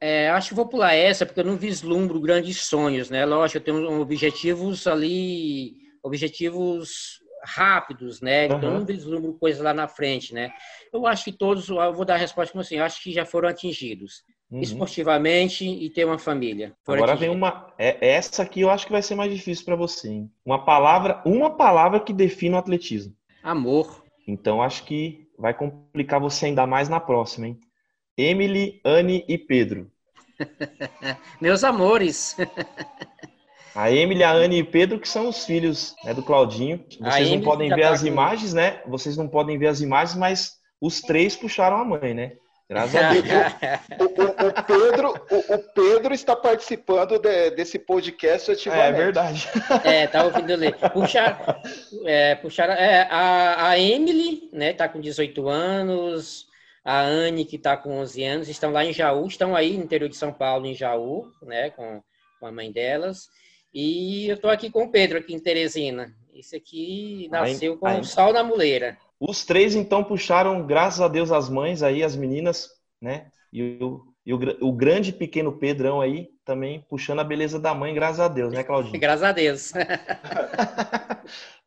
É, 0.00 0.30
acho 0.30 0.50
que 0.50 0.54
vou 0.54 0.66
pular 0.66 0.94
essa, 0.94 1.26
porque 1.26 1.40
eu 1.40 1.44
não 1.44 1.56
vislumbro 1.56 2.20
grandes 2.20 2.64
sonhos, 2.64 3.10
né? 3.10 3.24
Lógico, 3.24 3.58
eu 3.58 3.64
tenho 3.64 4.00
objetivos 4.00 4.86
ali, 4.86 5.76
objetivos 6.02 7.21
rápidos, 7.44 8.20
né? 8.20 8.46
Então 8.46 8.62
uhum. 8.62 8.78
não 8.78 8.84
vislumbro 8.86 9.34
coisas 9.34 9.62
lá 9.62 9.74
na 9.74 9.88
frente, 9.88 10.32
né? 10.32 10.52
Eu 10.92 11.06
acho 11.06 11.24
que 11.24 11.32
todos, 11.32 11.68
eu 11.68 11.92
vou 11.92 12.04
dar 12.04 12.14
a 12.14 12.18
resposta 12.18 12.52
como 12.52 12.62
assim, 12.62 12.76
eu 12.76 12.84
acho 12.84 13.02
que 13.02 13.12
já 13.12 13.24
foram 13.24 13.48
atingidos. 13.48 14.22
Uhum. 14.50 14.60
Esportivamente 14.60 15.64
e 15.64 15.88
ter 15.88 16.04
uma 16.04 16.18
família. 16.18 16.74
Agora 16.86 17.16
vem 17.16 17.30
uma. 17.30 17.72
É, 17.78 18.06
essa 18.06 18.42
aqui 18.42 18.60
eu 18.60 18.70
acho 18.70 18.84
que 18.84 18.92
vai 18.92 19.02
ser 19.02 19.14
mais 19.14 19.32
difícil 19.32 19.64
para 19.64 19.76
você. 19.76 20.08
Hein? 20.08 20.30
Uma 20.44 20.62
palavra, 20.62 21.22
uma 21.24 21.56
palavra 21.56 21.98
que 21.98 22.12
define 22.12 22.54
o 22.54 22.58
atletismo. 22.58 23.14
Amor. 23.42 24.04
Então 24.28 24.62
acho 24.62 24.84
que 24.84 25.26
vai 25.38 25.54
complicar 25.54 26.20
você 26.20 26.46
ainda 26.46 26.66
mais 26.66 26.88
na 26.88 27.00
próxima, 27.00 27.46
hein? 27.46 27.58
Emily, 28.16 28.80
Anne 28.84 29.24
e 29.26 29.38
Pedro. 29.38 29.90
Meus 31.40 31.64
amores. 31.64 32.36
A 33.74 33.90
Emily, 33.90 34.22
a 34.22 34.32
Anne 34.32 34.58
e 34.58 34.62
o 34.62 34.66
Pedro, 34.66 35.00
que 35.00 35.08
são 35.08 35.28
os 35.28 35.44
filhos 35.44 35.94
né, 36.04 36.12
do 36.12 36.22
Claudinho. 36.22 36.84
Vocês 37.00 37.30
não 37.30 37.40
podem 37.40 37.68
ver 37.70 37.82
tá 37.82 37.90
as 37.90 38.02
imagens, 38.02 38.52
né? 38.52 38.80
Vocês 38.86 39.16
não 39.16 39.28
podem 39.28 39.58
ver 39.58 39.68
as 39.68 39.80
imagens, 39.80 40.16
mas 40.16 40.52
os 40.80 41.00
três 41.00 41.36
puxaram 41.36 41.78
a 41.78 41.84
mãe, 41.84 42.12
né? 42.12 42.32
Graças 42.68 42.94
a 42.96 43.12
Deus. 43.12 43.26
o, 43.98 44.04
o, 44.04 44.48
o, 44.48 44.62
Pedro, 44.64 45.14
o, 45.30 45.54
o, 45.54 45.58
Pedro 45.74 46.14
está 46.14 46.34
participando 46.34 47.18
de, 47.18 47.50
desse 47.50 47.78
podcast 47.78 48.50
ativamente. 48.50 48.84
É, 48.84 48.88
é 48.88 48.92
verdade. 48.92 49.48
É, 49.84 50.06
tá 50.06 50.24
ouvindo 50.24 50.54
ler. 50.56 50.74
Puxar, 50.90 51.60
é, 52.06 52.34
puxar, 52.36 52.70
é, 52.70 53.06
a, 53.10 53.68
a 53.68 53.78
Emily, 53.78 54.48
né, 54.52 54.72
tá 54.72 54.88
com 54.88 55.00
18 55.00 55.48
anos, 55.48 56.46
a 56.84 57.00
Anne, 57.00 57.44
que 57.44 57.56
está 57.56 57.76
com 57.76 57.98
11 57.98 58.24
anos, 58.24 58.48
estão 58.48 58.72
lá 58.72 58.84
em 58.84 58.92
Jaú, 58.92 59.26
estão 59.26 59.54
aí 59.54 59.76
no 59.76 59.84
interior 59.84 60.08
de 60.08 60.16
São 60.16 60.32
Paulo, 60.32 60.66
em 60.66 60.74
Jaú, 60.74 61.30
né, 61.42 61.70
com, 61.70 62.02
com 62.40 62.46
a 62.46 62.52
mãe 62.52 62.72
delas. 62.72 63.28
E 63.72 64.28
eu 64.28 64.34
estou 64.34 64.50
aqui 64.50 64.70
com 64.70 64.84
o 64.84 64.90
Pedro, 64.90 65.18
aqui 65.18 65.34
em 65.34 65.38
Teresina. 65.38 66.14
Esse 66.34 66.56
aqui 66.56 67.28
nasceu 67.30 67.76
com 67.76 68.00
o 68.00 68.04
sal 68.04 68.32
na 68.32 68.42
muleira. 68.42 68.96
Os 69.20 69.44
três, 69.44 69.74
então, 69.74 70.02
puxaram, 70.02 70.66
graças 70.66 71.00
a 71.00 71.08
Deus, 71.08 71.30
as 71.30 71.48
mães 71.48 71.82
aí, 71.82 72.02
as 72.02 72.16
meninas, 72.16 72.68
né? 73.00 73.26
E 73.52 73.78
o, 73.82 74.02
e 74.26 74.34
o, 74.34 74.38
o 74.60 74.72
grande 74.72 75.10
e 75.10 75.12
pequeno 75.12 75.52
Pedrão 75.52 76.00
aí 76.00 76.28
também 76.44 76.84
puxando 76.88 77.20
a 77.20 77.24
beleza 77.24 77.58
da 77.58 77.74
mãe, 77.74 77.94
graças 77.94 78.20
a 78.20 78.28
Deus, 78.28 78.52
né, 78.52 78.64
Claudinho? 78.64 78.98
graças 79.00 79.22
a 79.22 79.32
Deus. 79.32 79.72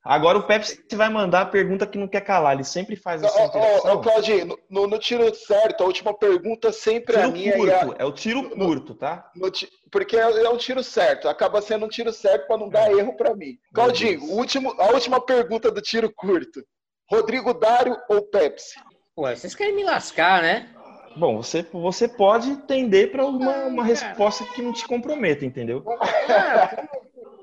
Agora 0.04 0.38
o 0.38 0.44
Pepsi 0.44 0.84
vai 0.94 1.10
mandar 1.10 1.42
a 1.42 1.46
pergunta 1.48 1.88
que 1.88 1.98
não 1.98 2.08
quer 2.08 2.22
calar, 2.22 2.54
ele 2.54 2.64
sempre 2.64 2.96
faz 2.96 3.24
essa 3.24 3.42
Ô, 3.42 3.94
ô, 3.94 4.00
Claudinho, 4.00 4.56
no, 4.70 4.86
no, 4.86 5.00
tiro 5.00 5.34
certo, 5.34 5.82
a 5.82 5.88
última 5.88 6.14
pergunta 6.14 6.72
sempre 6.72 7.16
tiro 7.16 7.20
é 7.20 7.24
a 7.24 7.32
minha. 7.32 7.54
Curto, 7.54 7.74
a... 7.74 7.96
É 7.98 8.06
o 8.06 8.12
tiro 8.12 8.50
curto, 8.52 8.94
tá? 8.94 9.32
No, 9.36 9.50
porque 9.96 10.18
é, 10.18 10.24
é 10.24 10.50
um 10.50 10.58
tiro 10.58 10.84
certo, 10.84 11.30
acaba 11.30 11.62
sendo 11.62 11.86
um 11.86 11.88
tiro 11.88 12.12
certo 12.12 12.48
para 12.48 12.58
não 12.58 12.68
dar 12.68 12.92
é. 12.92 12.96
erro 12.96 13.16
para 13.16 13.34
mim. 13.34 13.58
Claudinho, 13.74 14.26
último, 14.26 14.76
a 14.78 14.88
última 14.88 15.22
pergunta 15.22 15.72
do 15.72 15.80
tiro 15.82 16.12
curto. 16.14 16.62
Rodrigo 17.10 17.54
Dário 17.54 17.96
ou 18.10 18.24
Pepsi? 18.24 18.78
Ué, 19.18 19.38
vocês 19.38 19.56
querem 19.56 19.74
me 19.74 19.86
lascar, 19.86 20.42
né? 20.42 20.68
Bom, 21.16 21.42
você, 21.42 21.66
você 21.72 22.10
pode 22.10 22.58
tender 22.64 23.10
para 23.10 23.26
uma, 23.26 23.56
uma 23.68 23.86
resposta 23.86 24.44
que 24.44 24.62
não 24.62 24.74
te 24.74 24.86
comprometa, 24.86 25.46
entendeu? 25.46 25.82
É, 26.28 26.88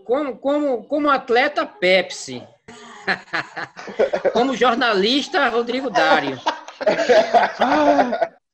como, 0.04 0.36
como, 0.36 0.84
como 0.84 1.08
atleta, 1.08 1.64
Pepsi. 1.64 2.46
como 4.34 4.54
jornalista, 4.54 5.48
Rodrigo 5.48 5.88
Dário. 5.88 6.38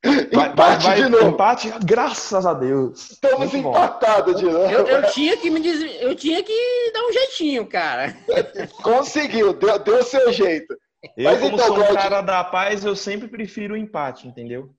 Vai, 0.05 0.49
empate 0.49 0.55
vai, 0.55 0.79
vai, 0.79 1.03
de 1.03 1.09
novo. 1.09 1.29
Empate, 1.29 1.73
graças 1.85 2.47
a 2.47 2.55
Deus. 2.55 3.11
Estamos 3.11 3.53
empatados 3.53 4.37
de 4.37 4.45
novo. 4.45 4.71
Eu, 4.71 4.87
eu, 4.87 5.11
tinha 5.11 5.37
que 5.37 5.51
me 5.51 5.61
diz... 5.61 6.01
eu 6.01 6.15
tinha 6.15 6.43
que 6.43 6.91
dar 6.93 7.05
um 7.05 7.13
jeitinho, 7.13 7.67
cara. 7.67 8.17
Conseguiu, 8.83 9.53
deu, 9.53 9.79
deu 9.81 10.03
seu 10.05 10.33
jeito. 10.33 10.77
Eu, 11.17 11.25
Mas 11.25 11.41
como 11.41 11.55
então, 11.55 11.67
sou 11.67 11.79
um 11.79 11.95
cara 11.95 12.21
da 12.21 12.45
paz, 12.45 12.85
eu 12.85 12.95
sempre 12.95 13.29
prefiro 13.29 13.75
o 13.75 13.77
empate, 13.77 14.29
entendeu? 14.29 14.71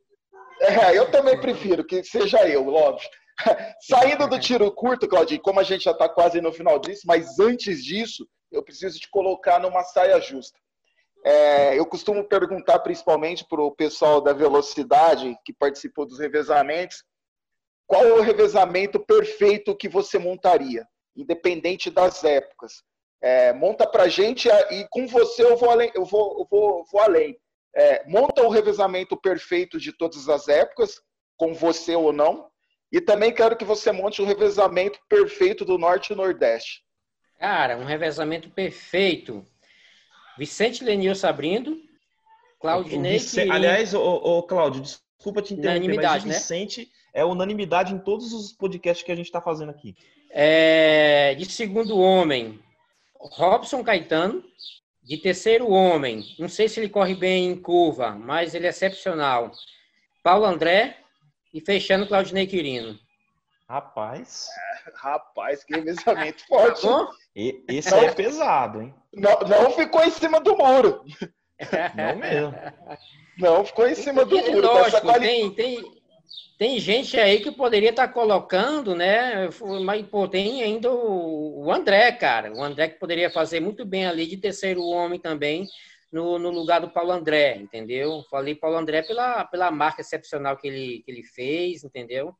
É, 0.61 0.97
eu 0.97 1.09
também 1.11 1.39
prefiro 1.39 1.83
que 1.85 2.03
seja 2.03 2.47
eu, 2.47 2.67
óbvio. 2.67 3.07
Saindo 3.81 4.27
do 4.27 4.39
tiro 4.39 4.71
curto, 4.71 5.07
Claudinho, 5.07 5.41
como 5.41 5.59
a 5.59 5.63
gente 5.63 5.83
já 5.83 5.91
está 5.91 6.09
quase 6.09 6.41
no 6.41 6.51
final 6.51 6.79
disso, 6.79 7.03
mas 7.05 7.39
antes 7.39 7.83
disso, 7.83 8.27
eu 8.51 8.63
preciso 8.63 8.99
te 8.99 9.09
colocar 9.09 9.59
numa 9.59 9.83
saia 9.83 10.19
justa. 10.19 10.57
É, 11.23 11.77
eu 11.77 11.85
costumo 11.85 12.23
perguntar 12.23 12.79
principalmente 12.79 13.45
para 13.45 13.61
o 13.61 13.71
pessoal 13.71 14.21
da 14.21 14.33
velocidade 14.33 15.37
que 15.45 15.51
participou 15.51 16.05
dos 16.05 16.19
revezamentos, 16.19 17.03
qual 17.85 18.05
é 18.05 18.13
o 18.13 18.21
revezamento 18.21 18.99
perfeito 18.99 19.75
que 19.75 19.89
você 19.89 20.17
montaria, 20.17 20.87
independente 21.15 21.89
das 21.89 22.23
épocas. 22.23 22.83
É, 23.21 23.51
monta 23.51 23.85
para 23.85 24.07
gente 24.07 24.47
e 24.47 24.87
com 24.89 25.07
você 25.07 25.43
eu 25.43 25.57
vou 25.57 25.71
além. 25.71 25.91
Eu 25.93 26.05
vou, 26.05 26.39
eu 26.39 26.47
vou, 26.49 26.85
vou 26.91 27.01
além. 27.01 27.37
É, 27.75 28.07
monta 28.07 28.43
o 28.43 28.49
revezamento 28.49 29.17
perfeito 29.17 29.79
de 29.79 29.91
todas 29.91 30.29
as 30.29 30.47
épocas, 30.47 31.01
com 31.35 31.53
você 31.53 31.95
ou 31.95 32.13
não. 32.13 32.49
E 32.91 32.99
também 32.99 33.33
quero 33.33 33.55
que 33.55 33.65
você 33.65 33.91
monte 33.91 34.21
o 34.21 34.25
revezamento 34.25 34.99
perfeito 35.07 35.63
do 35.63 35.77
Norte 35.77 36.13
e 36.13 36.15
Nordeste. 36.15 36.83
Cara, 37.37 37.77
um 37.77 37.85
revezamento 37.85 38.49
perfeito. 38.49 39.45
Vicente 40.39 40.85
Lenilson 40.85 41.27
abrindo, 41.27 41.77
Claudinei. 42.61 43.19
Vic... 43.19 43.51
Aliás, 43.51 43.93
ô, 43.93 44.01
ô, 44.01 44.43
Cláudio, 44.43 44.81
desculpa 44.81 45.41
te 45.41 45.53
interromper, 45.53 45.95
mas 45.97 46.23
o 46.23 46.27
né? 46.27 46.33
Vicente 46.33 46.79
né? 46.81 46.87
é 47.13 47.25
unanimidade 47.25 47.93
em 47.93 47.99
todos 47.99 48.31
os 48.31 48.53
podcasts 48.53 49.05
que 49.05 49.11
a 49.11 49.15
gente 49.15 49.25
está 49.25 49.41
fazendo 49.41 49.69
aqui. 49.69 49.97
É, 50.29 51.35
de 51.35 51.45
segundo 51.45 51.99
homem, 51.99 52.57
Robson 53.15 53.83
Caetano. 53.83 54.43
De 55.01 55.17
terceiro 55.17 55.71
homem, 55.71 56.23
não 56.37 56.47
sei 56.47 56.69
se 56.69 56.79
ele 56.79 56.87
corre 56.87 57.15
bem 57.15 57.49
em 57.49 57.59
curva, 57.59 58.11
mas 58.11 58.53
ele 58.53 58.67
é 58.67 58.69
excepcional. 58.69 59.51
Paulo 60.21 60.45
André 60.45 60.97
e 61.51 61.59
fechando 61.59 62.05
Claudinei 62.05 62.45
Quirino. 62.45 62.99
Rapaz. 63.67 64.47
É, 64.85 64.91
rapaz, 64.93 65.63
que 65.63 65.73
revezamento 65.73 66.45
forte. 66.45 66.83
Tá 66.83 67.09
e, 67.39 67.63
esse 67.69 67.89
não, 67.91 68.03
é 68.03 68.11
pesado, 68.11 68.81
hein? 68.81 68.93
Não, 69.13 69.39
não 69.39 69.71
ficou 69.71 70.03
em 70.03 70.11
cima 70.11 70.41
do 70.41 70.57
muro. 70.57 71.03
Não 71.95 72.15
mesmo. 72.15 72.55
Não, 73.37 73.65
ficou 73.65 73.85
em 73.85 73.95
cima 73.95 74.23
do 74.23 74.37
muro. 74.37 74.61
Lógico, 74.61 75.01
quali... 75.01 75.27
tem, 75.27 75.51
tem, 75.51 75.91
tem 76.57 76.79
gente 76.79 77.19
aí 77.19 77.41
que 77.41 77.51
poderia 77.51 77.89
estar 77.89 78.07
tá 78.07 78.13
colocando, 78.13 78.95
né? 78.95 79.49
Mas, 79.83 80.05
pô, 80.07 80.25
tem 80.25 80.63
ainda 80.63 80.89
o 80.89 81.69
André, 81.69 82.11
cara. 82.13 82.53
O 82.53 82.63
André 82.63 82.89
que 82.89 82.99
poderia 82.99 83.29
fazer 83.29 83.59
muito 83.59 83.85
bem 83.85 84.05
ali 84.05 84.25
de 84.25 84.37
terceiro 84.37 84.83
homem 84.83 85.19
também, 85.19 85.67
no, 86.11 86.39
no 86.39 86.49
lugar 86.49 86.81
do 86.81 86.89
Paulo 86.89 87.11
André, 87.11 87.55
entendeu? 87.57 88.23
Falei 88.29 88.55
Paulo 88.55 88.77
André 88.77 89.01
pela, 89.01 89.45
pela 89.45 89.71
marca 89.71 90.01
excepcional 90.01 90.57
que 90.57 90.67
ele, 90.67 91.03
que 91.03 91.11
ele 91.11 91.23
fez, 91.23 91.83
entendeu? 91.83 92.33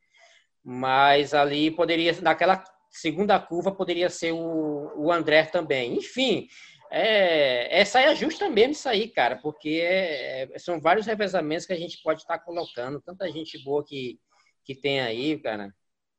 Mas 0.64 1.34
ali 1.34 1.72
poderia, 1.72 2.14
naquela 2.22 2.64
segunda 2.90 3.40
curva 3.40 3.72
poderia 3.72 4.10
ser 4.10 4.32
o, 4.32 4.92
o 4.96 5.12
André 5.12 5.46
também. 5.46 5.98
Enfim, 5.98 6.48
é, 6.92 7.82
é 7.82 7.86
saia 7.86 8.16
justa 8.16 8.50
mesmo 8.50 8.72
isso 8.72 8.90
aí, 8.90 9.08
cara, 9.08 9.36
porque 9.38 9.82
é, 9.84 10.50
é, 10.52 10.60
são 10.60 10.82
vários 10.82 11.06
revezamentos 11.06 11.66
que 11.66 11.74
a 11.74 11.78
gente 11.78 12.02
pode 12.02 12.22
estar 12.22 12.40
colocando, 12.40 13.02
tanta 13.02 13.30
gente 13.32 13.64
boa 13.64 13.84
que, 13.86 14.20
que 14.64 14.74
tem 14.74 15.00
aí, 15.00 15.38
cara. 15.38 15.74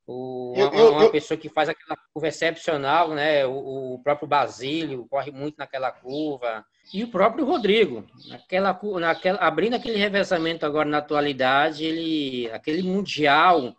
O, 0.06 0.54
uma, 0.56 0.90
uma, 0.90 1.10
pessoa 1.10 1.38
que 1.38 1.48
faz 1.48 1.68
aquela 1.68 1.96
curva 2.12 2.28
excepcional, 2.28 3.10
né? 3.14 3.46
O, 3.46 3.94
o, 3.94 4.02
próprio 4.02 4.26
Basílio 4.26 5.06
corre 5.08 5.30
muito 5.30 5.56
naquela 5.56 5.92
curva. 5.92 6.64
E 6.92 7.04
o 7.04 7.10
próprio 7.10 7.44
Rodrigo, 7.44 8.04
naquela, 8.28 8.80
naquela, 8.98 9.38
abrindo 9.38 9.74
aquele 9.74 9.98
revezamento 9.98 10.66
agora 10.66 10.88
na 10.88 10.98
atualidade, 10.98 11.84
ele, 11.84 12.50
aquele 12.50 12.82
mundial 12.82 13.76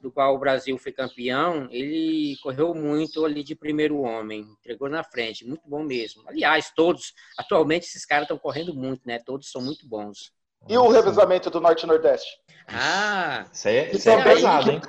do 0.00 0.10
qual 0.10 0.34
o 0.34 0.38
Brasil 0.38 0.76
foi 0.78 0.92
campeão, 0.92 1.68
ele 1.70 2.36
correu 2.42 2.74
muito 2.74 3.24
ali 3.24 3.42
de 3.42 3.54
primeiro 3.54 4.00
homem, 4.00 4.40
entregou 4.40 4.88
na 4.88 5.04
frente, 5.04 5.46
muito 5.46 5.68
bom 5.68 5.82
mesmo. 5.82 6.22
Aliás, 6.26 6.72
todos, 6.74 7.12
atualmente 7.38 7.86
esses 7.86 8.04
caras 8.04 8.24
estão 8.24 8.38
correndo 8.38 8.74
muito, 8.74 9.02
né? 9.06 9.18
Todos 9.18 9.50
são 9.50 9.60
muito 9.60 9.86
bons. 9.86 10.32
E 10.68 10.76
o 10.76 10.88
revezamento 10.88 11.50
do 11.50 11.60
Norte 11.60 11.84
e 11.84 11.86
Nordeste? 11.86 12.38
Ah, 12.68 13.46
isso 13.52 13.68
aí, 13.68 13.76
é, 13.76 13.90
isso 13.92 14.10
é 14.10 14.22
pesado, 14.22 14.70
hein? 14.70 14.80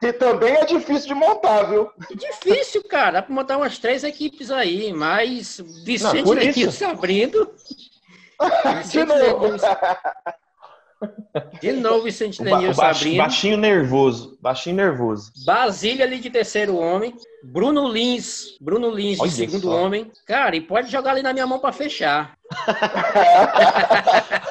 Que 0.00 0.12
também 0.12 0.54
é 0.54 0.64
difícil 0.66 1.08
de 1.08 1.14
montar, 1.14 1.62
viu? 1.62 1.90
É 2.10 2.14
difícil, 2.14 2.84
cara. 2.84 3.12
Dá 3.12 3.22
para 3.22 3.34
montar 3.34 3.56
umas 3.56 3.78
três 3.78 4.04
equipes 4.04 4.50
aí, 4.50 4.92
mas 4.92 5.60
Vicente 5.82 6.82
Não, 6.82 6.90
abrindo. 6.90 7.54
de 8.90 9.04
novo. 9.04 9.46
De 11.60 11.72
novo, 11.72 12.04
Vicente 12.04 12.42
Lenilson 12.42 12.80
ba 12.80 12.90
abrindo. 12.90 13.16
Baixinho 13.18 13.56
nervoso. 13.56 14.38
Baixinho 14.40 14.76
nervoso. 14.76 15.32
Basília 15.44 16.04
ali 16.04 16.18
de 16.18 16.30
terceiro 16.30 16.76
homem. 16.76 17.14
Bruno 17.42 17.88
Lins. 17.88 18.56
Bruno 18.60 18.90
Lins 18.90 19.18
de 19.20 19.30
segundo 19.30 19.68
só. 19.68 19.84
homem. 19.84 20.10
Cara, 20.26 20.56
e 20.56 20.60
pode 20.60 20.90
jogar 20.90 21.12
ali 21.12 21.22
na 21.22 21.32
minha 21.32 21.46
mão 21.46 21.58
para 21.58 21.72
fechar. 21.72 22.38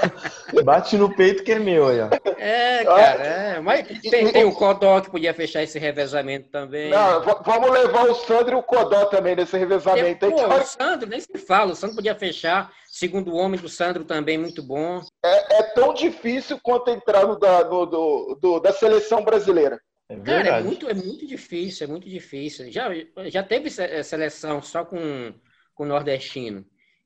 Bate 0.64 0.98
no 0.98 1.16
peito 1.16 1.44
que 1.44 1.52
é 1.52 1.60
meu 1.60 1.88
aí, 1.88 2.00
ó. 2.02 2.10
É, 2.38 2.84
cara, 2.84 3.24
é. 3.24 3.60
Mas 3.60 3.88
tem, 4.02 4.32
tem 4.32 4.46
o 4.46 4.54
Codó 4.54 5.02
que 5.02 5.10
podia 5.10 5.34
fechar 5.34 5.64
esse 5.64 5.80
revezamento 5.80 6.50
também. 6.50 6.90
Não, 6.90 7.22
vamos 7.44 7.72
levar 7.72 8.10
o 8.10 8.16
Sandro 8.16 8.58
e 8.58 8.60
o 8.60 8.64
Codó 8.64 9.06
também 9.06 9.36
nesse 9.36 9.58
revezamento. 9.58 10.30
pô, 10.30 10.48
o 10.48 10.64
Sandro, 10.64 11.10
nem 11.10 11.20
se 11.20 11.38
fala, 11.38 11.72
o 11.72 11.76
Sandro 11.76 11.96
podia 11.96 12.16
fechar. 12.16 12.72
Segundo 12.88 13.36
homem 13.36 13.60
do 13.60 13.70
Sandro 13.70 14.04
também, 14.04 14.38
muito 14.38 14.62
bom. 14.62 15.02
É, 15.24 15.60
é 15.60 15.64
tão 15.64 15.94
difícil 15.94 16.60
quanto 16.62 16.92
entrar 16.92 17.26
no 17.26 17.40
da, 17.40 17.64
no, 17.64 17.86
do, 17.86 18.38
do, 18.40 18.60
da 18.60 18.72
seleção 18.72 19.24
brasileira. 19.24 19.80
É 20.10 20.16
Cara, 20.18 20.60
é 20.60 20.62
muito, 20.62 20.90
é 20.90 20.94
muito 20.94 21.26
difícil, 21.26 21.86
é 21.86 21.90
muito 21.90 22.08
difícil. 22.08 22.72
Já, 22.72 22.90
já 23.28 23.42
teve 23.42 23.70
seleção 23.70 24.62
só 24.62 24.86
com, 24.86 25.34
com 25.74 25.86
nordestino. 25.86 26.66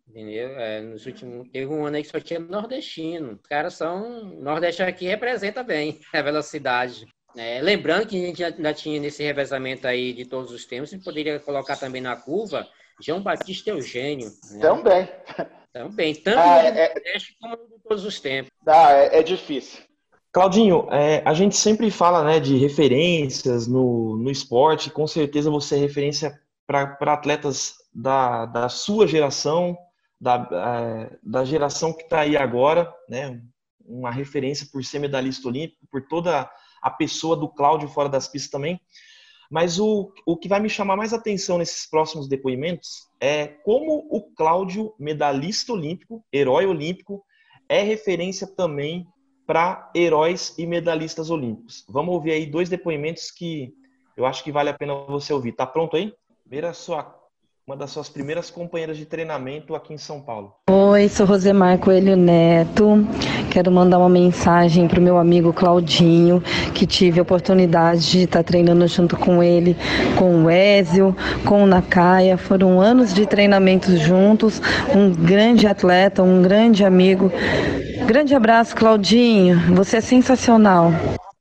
Entendeu? 0.09 0.49
É, 0.57 0.81
nos 0.81 1.05
últimos, 1.05 1.47
teve 1.49 1.67
um 1.67 1.85
ano 1.85 1.97
aí 1.97 2.03
que 2.03 2.09
só 2.09 2.19
tinha 2.19 2.39
nordestino. 2.39 3.33
Os 3.33 3.47
caras 3.47 3.73
são. 3.73 4.23
Nordeste 4.39 4.81
aqui 4.81 5.05
representa 5.05 5.63
bem 5.63 5.99
a 6.13 6.21
velocidade. 6.21 7.05
É, 7.35 7.61
lembrando 7.61 8.07
que 8.07 8.17
a 8.17 8.27
gente 8.27 8.43
ainda 8.43 8.73
tinha 8.73 8.99
nesse 8.99 9.21
revezamento 9.21 9.87
aí 9.87 10.13
de 10.13 10.25
todos 10.25 10.51
os 10.51 10.65
tempos, 10.65 10.89
a 10.89 10.95
gente 10.95 11.03
poderia 11.03 11.39
colocar 11.39 11.75
também 11.75 12.01
na 12.01 12.15
curva 12.15 12.67
João 12.99 13.21
Batista 13.21 13.69
Eugênio. 13.69 14.31
Né? 14.51 14.59
Também. 14.59 15.09
Também, 15.71 16.15
tanto 16.15 16.39
ah, 16.39 16.63
no 16.63 16.67
é... 16.69 16.87
Nordeste 16.87 17.37
como 17.39 17.57
de 17.57 17.83
todos 17.83 18.05
os 18.05 18.19
tempos. 18.19 18.51
Ah, 18.65 18.93
é, 18.93 19.19
é 19.19 19.23
difícil. 19.23 19.83
Claudinho, 20.31 20.87
é, 20.91 21.21
a 21.25 21.33
gente 21.33 21.55
sempre 21.55 21.91
fala 21.91 22.23
né, 22.23 22.39
de 22.39 22.57
referências 22.57 23.67
no, 23.67 24.17
no 24.17 24.29
esporte, 24.29 24.89
com 24.89 25.05
certeza 25.07 25.49
você 25.49 25.75
é 25.75 25.79
referência 25.79 26.39
para 26.65 27.13
atletas 27.13 27.75
da, 27.93 28.45
da 28.45 28.69
sua 28.69 29.07
geração, 29.07 29.77
da, 30.19 30.47
é, 30.51 31.17
da 31.23 31.45
geração 31.45 31.93
que 31.93 32.03
está 32.03 32.21
aí 32.21 32.35
agora, 32.35 32.93
né? 33.09 33.41
Uma 33.85 34.11
referência 34.11 34.67
por 34.71 34.83
ser 34.83 34.99
medalhista 34.99 35.47
olímpico, 35.47 35.87
por 35.89 36.07
toda 36.07 36.49
a 36.81 36.89
pessoa 36.89 37.35
do 37.35 37.47
Cláudio 37.47 37.87
fora 37.87 38.09
das 38.09 38.27
pistas 38.27 38.51
também. 38.51 38.79
Mas 39.49 39.79
o, 39.79 40.11
o 40.25 40.35
que 40.35 40.49
vai 40.49 40.59
me 40.59 40.69
chamar 40.69 40.97
mais 40.97 41.13
atenção 41.13 41.57
nesses 41.57 41.89
próximos 41.89 42.27
depoimentos 42.27 43.07
é 43.19 43.47
como 43.47 44.07
o 44.11 44.21
Cláudio, 44.35 44.93
medalhista 44.99 45.71
olímpico, 45.71 46.23
herói 46.33 46.65
olímpico, 46.65 47.23
é 47.69 47.81
referência 47.81 48.45
também 48.45 49.07
para 49.45 49.89
heróis 49.95 50.53
e 50.57 50.67
medalhistas 50.67 51.29
olímpicos. 51.29 51.85
Vamos 51.87 52.13
ouvir 52.13 52.31
aí 52.31 52.45
dois 52.45 52.67
depoimentos 52.67 53.31
que 53.31 53.73
eu 54.17 54.25
acho 54.25 54.43
que 54.43 54.51
vale 54.51 54.69
a 54.69 54.73
pena 54.73 54.93
você 55.05 55.31
ouvir. 55.31 55.53
Tá 55.53 55.65
pronto 55.65 55.95
aí? 55.95 56.13
Primeira 56.43 56.73
sua 56.73 57.03
uma 57.67 57.75
das 57.75 57.91
suas 57.91 58.07
primeiras 58.07 58.49
companheiras 58.49 58.95
de 58.95 59.05
treinamento 59.05 59.75
aqui 59.75 59.93
em 59.93 59.97
São 59.97 60.21
Paulo. 60.21 60.53
Oi, 60.69 61.09
sou 61.09 61.25
Rosemar 61.25 61.77
Coelho 61.77 62.15
Neto. 62.15 63.05
Quero 63.51 63.69
mandar 63.69 63.99
uma 63.99 64.07
mensagem 64.07 64.87
para 64.87 65.01
o 65.01 65.03
meu 65.03 65.17
amigo 65.17 65.51
Claudinho, 65.51 66.41
que 66.73 66.87
tive 66.87 67.19
a 67.19 67.23
oportunidade 67.23 68.09
de 68.09 68.19
estar 68.19 68.41
treinando 68.41 68.87
junto 68.87 69.17
com 69.17 69.43
ele, 69.43 69.75
com 70.17 70.45
o 70.45 70.49
Ézio, 70.49 71.13
com 71.43 71.63
o 71.63 71.67
Nakaya. 71.67 72.37
Foram 72.37 72.79
anos 72.79 73.13
de 73.13 73.25
treinamentos 73.25 73.99
juntos. 73.99 74.61
Um 74.95 75.11
grande 75.11 75.67
atleta, 75.67 76.23
um 76.23 76.41
grande 76.41 76.85
amigo. 76.85 77.29
Grande 78.05 78.33
abraço, 78.33 78.77
Claudinho. 78.77 79.75
Você 79.75 79.97
é 79.97 80.01
sensacional. 80.01 80.93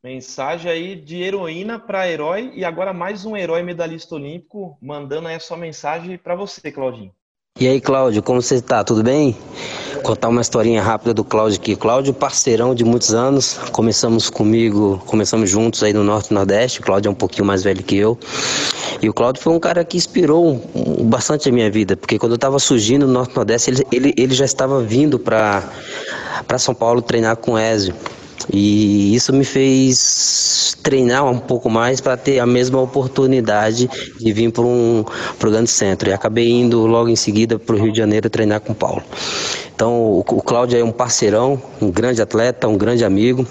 Mensagem 0.06 0.70
aí 0.70 0.94
de 0.94 1.20
heroína 1.20 1.80
para 1.80 2.08
herói 2.08 2.52
e 2.54 2.64
agora 2.64 2.92
mais 2.92 3.24
um 3.24 3.36
herói 3.36 3.64
medalhista 3.64 4.14
olímpico 4.14 4.78
mandando 4.80 5.26
aí 5.26 5.34
a 5.34 5.40
sua 5.40 5.56
mensagem 5.56 6.16
para 6.16 6.36
você, 6.36 6.70
Claudinho. 6.70 7.10
E 7.58 7.66
aí, 7.66 7.80
Cláudio, 7.80 8.22
como 8.22 8.40
você 8.40 8.54
está? 8.54 8.84
Tudo 8.84 9.02
bem? 9.02 9.36
contar 10.04 10.28
uma 10.28 10.40
historinha 10.40 10.80
rápida 10.80 11.12
do 11.12 11.24
Cláudio 11.24 11.58
aqui. 11.58 11.74
Cláudio, 11.74 12.14
parceirão 12.14 12.72
de 12.72 12.84
muitos 12.84 13.12
anos. 13.12 13.54
Começamos 13.72 14.30
comigo, 14.30 15.02
começamos 15.06 15.50
juntos 15.50 15.82
aí 15.82 15.92
no 15.92 16.04
Norte 16.04 16.30
e 16.30 16.34
Nordeste. 16.34 16.78
O 16.78 16.84
Cláudio 16.84 17.08
é 17.08 17.10
um 17.10 17.14
pouquinho 17.14 17.44
mais 17.44 17.64
velho 17.64 17.82
que 17.82 17.96
eu. 17.96 18.16
E 19.02 19.08
o 19.08 19.12
Cláudio 19.12 19.42
foi 19.42 19.52
um 19.52 19.58
cara 19.58 19.84
que 19.84 19.96
inspirou 19.96 20.62
bastante 21.02 21.48
a 21.48 21.52
minha 21.52 21.68
vida, 21.68 21.96
porque 21.96 22.16
quando 22.16 22.32
eu 22.32 22.36
estava 22.36 22.60
surgindo 22.60 23.08
no 23.08 23.12
Norte 23.12 23.32
e 23.32 23.34
Nordeste, 23.36 23.70
ele, 23.70 23.86
ele, 23.90 24.14
ele 24.16 24.34
já 24.34 24.44
estava 24.44 24.80
vindo 24.80 25.18
para 25.18 25.68
São 26.58 26.72
Paulo 26.76 27.02
treinar 27.02 27.36
com 27.38 27.54
o 27.54 27.58
Ezio. 27.58 27.92
E 28.52 29.14
isso 29.14 29.32
me 29.32 29.44
fez 29.44 30.76
treinar 30.82 31.24
um 31.24 31.38
pouco 31.38 31.68
mais 31.68 32.00
para 32.00 32.16
ter 32.16 32.38
a 32.38 32.46
mesma 32.46 32.80
oportunidade 32.80 33.88
de 34.18 34.32
vir 34.32 34.52
para 34.52 34.62
um 34.62 35.04
pro 35.38 35.50
grande 35.50 35.70
centro. 35.70 36.08
E 36.08 36.12
acabei 36.12 36.50
indo 36.50 36.86
logo 36.86 37.08
em 37.08 37.16
seguida 37.16 37.58
para 37.58 37.74
o 37.74 37.78
Rio 37.78 37.92
de 37.92 37.98
Janeiro 37.98 38.30
treinar 38.30 38.60
com 38.60 38.72
o 38.72 38.74
Paulo. 38.74 39.02
Então, 39.74 39.92
o, 39.92 40.20
o 40.20 40.42
Cláudio 40.42 40.78
é 40.78 40.84
um 40.84 40.92
parceirão, 40.92 41.60
um 41.82 41.90
grande 41.90 42.22
atleta, 42.22 42.68
um 42.68 42.78
grande 42.78 43.04
amigo. 43.04 43.46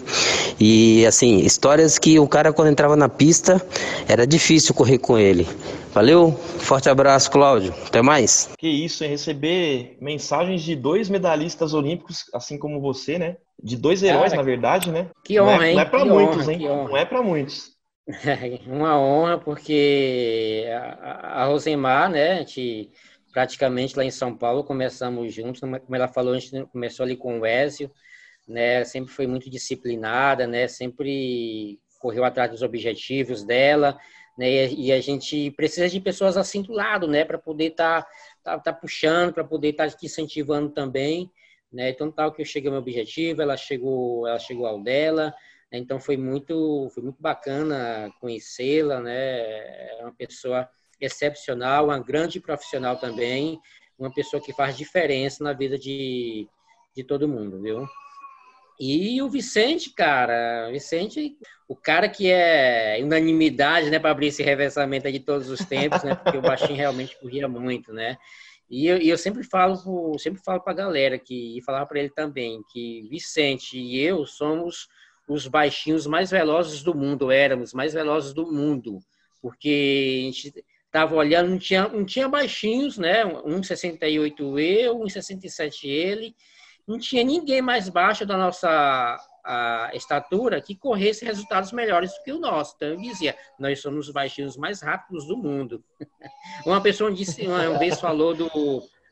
E, 0.59 1.05
assim, 1.05 1.37
histórias 1.39 1.99
que 1.99 2.17
o 2.17 2.27
cara, 2.27 2.53
quando 2.53 2.69
entrava 2.69 2.95
na 2.95 3.09
pista, 3.09 3.61
era 4.07 4.25
difícil 4.25 4.73
correr 4.73 4.97
com 4.97 5.17
ele. 5.17 5.47
Valeu, 5.93 6.31
forte 6.59 6.89
abraço, 6.89 7.31
Cláudio. 7.31 7.73
Até 7.85 8.01
mais. 8.01 8.49
Que 8.57 8.67
isso, 8.67 9.03
hein? 9.03 9.09
Receber 9.09 9.97
mensagens 10.01 10.61
de 10.61 10.75
dois 10.75 11.09
medalhistas 11.09 11.73
olímpicos, 11.73 12.25
assim 12.33 12.57
como 12.57 12.81
você, 12.81 13.17
né? 13.17 13.37
De 13.61 13.77
dois 13.77 14.03
heróis, 14.03 14.31
Cara, 14.31 14.37
na 14.37 14.43
verdade, 14.43 14.91
né? 14.91 15.07
Que 15.23 15.39
honra, 15.39 15.55
não 15.55 15.63
é, 15.63 15.69
hein? 15.69 15.75
Não 15.75 15.81
é 15.81 15.85
pra 15.85 16.05
muitos, 16.05 16.41
honra, 16.43 16.53
hein? 16.53 16.59
Não 16.59 16.97
é 16.97 17.05
pra 17.05 17.21
muitos. 17.21 17.75
Uma 18.67 18.99
honra, 18.99 19.37
porque 19.37 20.65
a, 21.01 21.43
a 21.43 21.45
Rosemar, 21.45 22.09
né? 22.09 22.33
A 22.33 22.35
gente 22.39 22.91
praticamente 23.35 23.97
lá 23.97 24.05
em 24.05 24.11
São 24.11 24.33
Paulo 24.33 24.63
começamos 24.63 25.33
juntos, 25.33 25.59
como 25.59 25.95
ela 25.95 26.07
falou, 26.07 26.33
a 26.33 26.39
gente 26.39 26.65
começou 26.67 27.03
ali 27.03 27.17
com 27.17 27.41
o 27.41 27.45
Ézio, 27.45 27.91
né, 28.47 28.83
sempre 28.83 29.11
foi 29.11 29.27
muito 29.27 29.49
disciplinada, 29.49 30.45
né, 30.45 30.67
sempre 30.67 31.79
correu 31.99 32.23
atrás 32.23 32.51
dos 32.51 32.61
objetivos 32.61 33.43
dela, 33.43 33.97
né, 34.37 34.67
e 34.67 34.91
a 34.91 35.01
gente 35.01 35.51
precisa 35.51 35.89
de 35.89 35.99
pessoas 35.99 36.37
assim 36.37 36.61
do 36.61 36.73
lado, 36.73 37.07
né, 37.07 37.25
para 37.25 37.37
poder 37.37 37.71
estar 37.71 38.03
tá, 38.43 38.57
tá, 38.57 38.59
tá, 38.59 38.73
puxando, 38.73 39.33
para 39.33 39.43
poder 39.43 39.69
estar 39.69 39.89
tá 39.89 39.97
te 39.97 40.05
incentivando 40.05 40.69
também, 40.69 41.31
né, 41.71 41.89
então 41.89 42.11
tal 42.11 42.31
que 42.31 42.41
eu 42.41 42.45
cheguei 42.45 42.67
ao 42.67 42.73
meu 42.73 42.81
objetivo, 42.81 43.41
ela 43.41 43.57
chegou, 43.57 44.27
ela 44.27 44.39
chegou 44.39 44.67
ao 44.67 44.81
dela, 44.81 45.33
né, 45.71 45.79
então 45.79 45.99
foi 45.99 46.17
muito, 46.17 46.89
foi 46.93 47.03
muito 47.03 47.21
bacana 47.21 48.11
conhecê-la, 48.19 48.99
né, 48.99 49.39
é 49.97 49.99
uma 50.01 50.13
pessoa 50.13 50.69
excepcional, 51.01 51.85
uma 51.85 51.99
grande 51.99 52.39
profissional 52.39 52.97
também, 52.97 53.59
uma 53.97 54.13
pessoa 54.13 54.41
que 54.41 54.53
faz 54.53 54.77
diferença 54.77 55.43
na 55.43 55.53
vida 55.53 55.77
de, 55.77 56.47
de 56.95 57.03
todo 57.03 57.27
mundo, 57.27 57.61
viu? 57.61 57.87
E 58.79 59.21
o 59.21 59.29
Vicente, 59.29 59.91
cara, 59.91 60.69
Vicente, 60.71 61.37
o 61.67 61.75
cara 61.75 62.09
que 62.09 62.29
é 62.29 62.99
unanimidade, 63.01 63.89
né, 63.89 63.99
para 63.99 64.11
abrir 64.11 64.27
esse 64.27 64.43
reversamento 64.43 65.11
de 65.11 65.19
todos 65.19 65.49
os 65.49 65.59
tempos, 65.59 66.03
né, 66.03 66.15
porque 66.15 66.37
o 66.37 66.41
baixinho 66.41 66.75
realmente 66.75 67.17
corria 67.19 67.47
muito, 67.47 67.93
né? 67.93 68.17
E 68.69 68.87
eu, 68.87 68.97
e 68.97 69.09
eu 69.09 69.17
sempre 69.17 69.43
falo, 69.43 70.17
sempre 70.17 70.41
falo 70.43 70.59
para 70.59 70.73
a 70.73 70.75
galera 70.75 71.19
que 71.19 71.57
e 71.57 71.61
falar 71.61 71.85
para 71.85 71.99
ele 71.99 72.09
também 72.09 72.61
que 72.71 73.07
Vicente 73.09 73.77
e 73.77 73.99
eu 73.99 74.25
somos 74.25 74.87
os 75.27 75.47
baixinhos 75.47 76.05
mais 76.07 76.31
velozes 76.31 76.83
do 76.83 76.93
mundo, 76.93 77.31
éramos 77.31 77.73
mais 77.73 77.93
velozes 77.93 78.33
do 78.33 78.51
mundo, 78.51 78.99
porque 79.41 80.19
a 80.19 80.25
gente 80.25 80.65
estava 80.85 81.15
olhando, 81.15 81.49
não 81.49 81.59
tinha, 81.59 81.87
não 81.87 82.05
tinha 82.05 82.27
baixinhos, 82.27 82.97
né? 82.97 83.25
1,68 83.25 84.59
eu, 84.59 84.99
1,67 84.99 85.83
ele. 85.83 86.35
Não 86.87 86.99
tinha 86.99 87.23
ninguém 87.23 87.61
mais 87.61 87.89
baixo 87.89 88.25
da 88.25 88.37
nossa 88.37 89.17
estatura 89.93 90.61
que 90.61 90.75
corresse 90.75 91.23
resultados 91.23 91.71
melhores 91.71 92.11
do 92.13 92.23
que 92.23 92.31
o 92.31 92.39
nosso. 92.39 92.73
Então 92.75 92.89
eu 92.89 92.97
dizia, 92.97 93.35
nós 93.59 93.81
somos 93.81 94.07
os 94.07 94.13
baixinhos 94.13 94.57
mais 94.57 94.81
rápidos 94.81 95.27
do 95.27 95.37
mundo. 95.37 95.83
Uma 96.65 96.81
pessoa 96.81 97.11
disse, 97.11 97.45
uma 97.45 97.77
vez 97.77 97.99
falou 97.99 98.33
do 98.33 98.49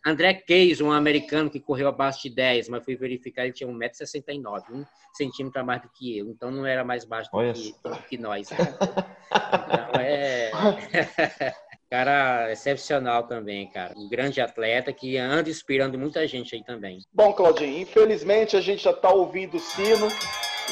André 0.06 0.34
Case, 0.34 0.84
um 0.84 0.92
americano 0.92 1.50
que 1.50 1.60
correu 1.60 1.88
abaixo 1.88 2.24
de 2.24 2.30
10, 2.30 2.68
mas 2.68 2.84
fui 2.84 2.96
verificar, 2.96 3.44
ele 3.44 3.54
tinha 3.54 3.70
1,69m, 3.70 4.64
um 4.72 4.86
centímetro 5.14 5.62
a 5.62 5.64
mais 5.64 5.82
do 5.82 5.90
que 5.90 6.18
eu. 6.18 6.30
Então 6.30 6.52
não 6.52 6.66
era 6.66 6.84
mais 6.84 7.06
baixo 7.06 7.32
do 7.32 7.54
que, 7.54 7.76
do 7.84 8.04
que, 8.10 8.18
nós. 8.18 8.50
Né? 8.50 8.58
Então 9.34 10.02
é. 10.02 10.52
Cara 11.94 12.52
excepcional 12.52 13.28
também, 13.28 13.70
cara. 13.70 13.94
Um 13.96 14.10
grande 14.10 14.42
atleta 14.42 14.92
que 14.92 15.16
anda 15.16 15.48
inspirando 15.48 15.96
muita 15.96 16.28
gente 16.28 16.56
aí 16.56 16.64
também. 16.64 17.02
Bom, 17.14 17.32
Claudinho, 17.32 17.82
infelizmente 17.82 18.58
a 18.58 18.62
gente 18.62 18.82
já 18.82 18.90
está 18.90 19.12
ouvindo 19.12 19.58
o 19.58 19.60
sino, 19.60 20.08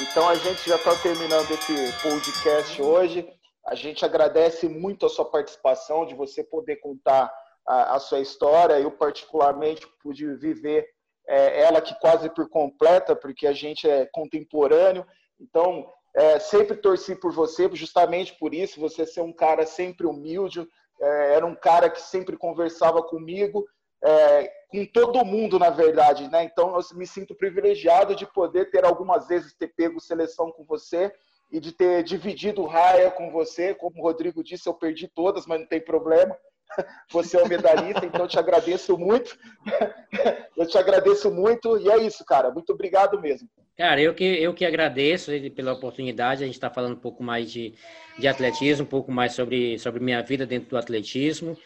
então 0.02 0.28
a 0.28 0.34
gente 0.34 0.68
já 0.68 0.78
está 0.78 0.96
terminando 0.96 1.52
esse 1.52 2.02
podcast 2.02 2.82
hoje. 2.82 3.32
A 3.68 3.76
gente 3.76 4.04
agradece 4.04 4.68
muito 4.68 5.06
a 5.06 5.10
sua 5.10 5.26
participação, 5.26 6.08
de 6.08 6.16
você 6.16 6.44
poder 6.44 6.78
contar 6.78 7.32
a, 7.68 7.98
a 7.98 8.00
sua 8.00 8.20
história. 8.20 8.80
Eu, 8.80 8.90
particularmente, 8.90 9.86
pude 10.02 10.26
viver 10.38 10.88
é, 11.28 11.62
ela 11.62 11.82
que 11.82 11.94
quase 12.00 12.32
por 12.32 12.50
completa, 12.50 13.16
porque 13.16 13.46
a 13.46 13.54
gente 13.54 13.88
é 13.88 14.08
contemporâneo. 14.12 15.06
Então, 15.40 15.88
é, 16.16 16.40
sempre 16.40 16.78
torci 16.78 17.16
por 17.16 17.32
você, 17.32 17.70
justamente 17.74 18.34
por 18.40 18.56
isso, 18.56 18.80
você 18.80 19.06
ser 19.06 19.22
um 19.22 19.32
cara 19.32 19.68
sempre 19.68 20.08
humilde, 20.08 20.68
é, 21.02 21.34
era 21.34 21.46
um 21.46 21.56
cara 21.56 21.90
que 21.90 22.02
sempre 22.02 22.38
conversava 22.38 23.02
comigo, 23.02 23.66
é, 24.04 24.52
com 24.70 24.86
todo 24.86 25.26
mundo, 25.26 25.60
na 25.60 25.70
verdade, 25.70 26.30
né? 26.30 26.44
Então 26.44 26.76
eu 26.76 26.98
me 26.98 27.06
sinto 27.06 27.36
privilegiado 27.36 28.16
de 28.16 28.26
poder 28.26 28.70
ter 28.70 28.86
algumas 28.86 29.28
vezes 29.28 29.54
ter 29.54 29.68
pego 29.68 30.00
seleção 30.00 30.52
com 30.52 30.64
você 30.64 31.12
e 31.52 31.60
de 31.60 31.72
ter 31.72 32.04
dividido 32.04 32.66
raia 32.66 33.12
com 33.12 33.32
você. 33.32 33.76
Como 33.76 34.00
o 34.00 34.04
Rodrigo 34.04 34.44
disse, 34.44 34.70
eu 34.70 34.74
perdi 34.74 35.08
todas, 35.08 35.46
mas 35.46 35.60
não 35.60 35.68
tem 35.68 35.82
problema. 35.82 36.36
Você 37.12 37.38
é 37.38 37.44
o 37.44 37.48
medalhista, 37.48 38.06
então 38.06 38.22
eu 38.22 38.28
te 38.30 38.40
agradeço 38.40 38.98
muito. 38.98 39.38
Eu 40.56 40.68
te 40.68 40.78
agradeço 40.78 41.32
muito 41.32 41.78
e 41.80 41.90
é 41.90 41.98
isso, 41.98 42.24
cara. 42.24 42.52
Muito 42.52 42.72
obrigado 42.72 43.20
mesmo. 43.20 43.50
Cara, 43.82 44.00
eu 44.00 44.14
que, 44.14 44.24
eu 44.24 44.54
que 44.54 44.64
agradeço 44.64 45.32
pela 45.56 45.74
oportunidade. 45.74 46.44
A 46.44 46.46
gente 46.46 46.54
está 46.54 46.70
falando 46.70 46.94
um 46.94 47.00
pouco 47.00 47.24
mais 47.24 47.52
de, 47.52 47.74
de 48.20 48.28
atletismo, 48.28 48.84
um 48.84 48.88
pouco 48.88 49.12
mais 49.12 49.34
sobre, 49.34 49.80
sobre 49.80 50.00
minha 50.00 50.22
vida 50.22 50.46
dentro 50.46 50.70
do 50.70 50.78
atletismo. 50.78 51.58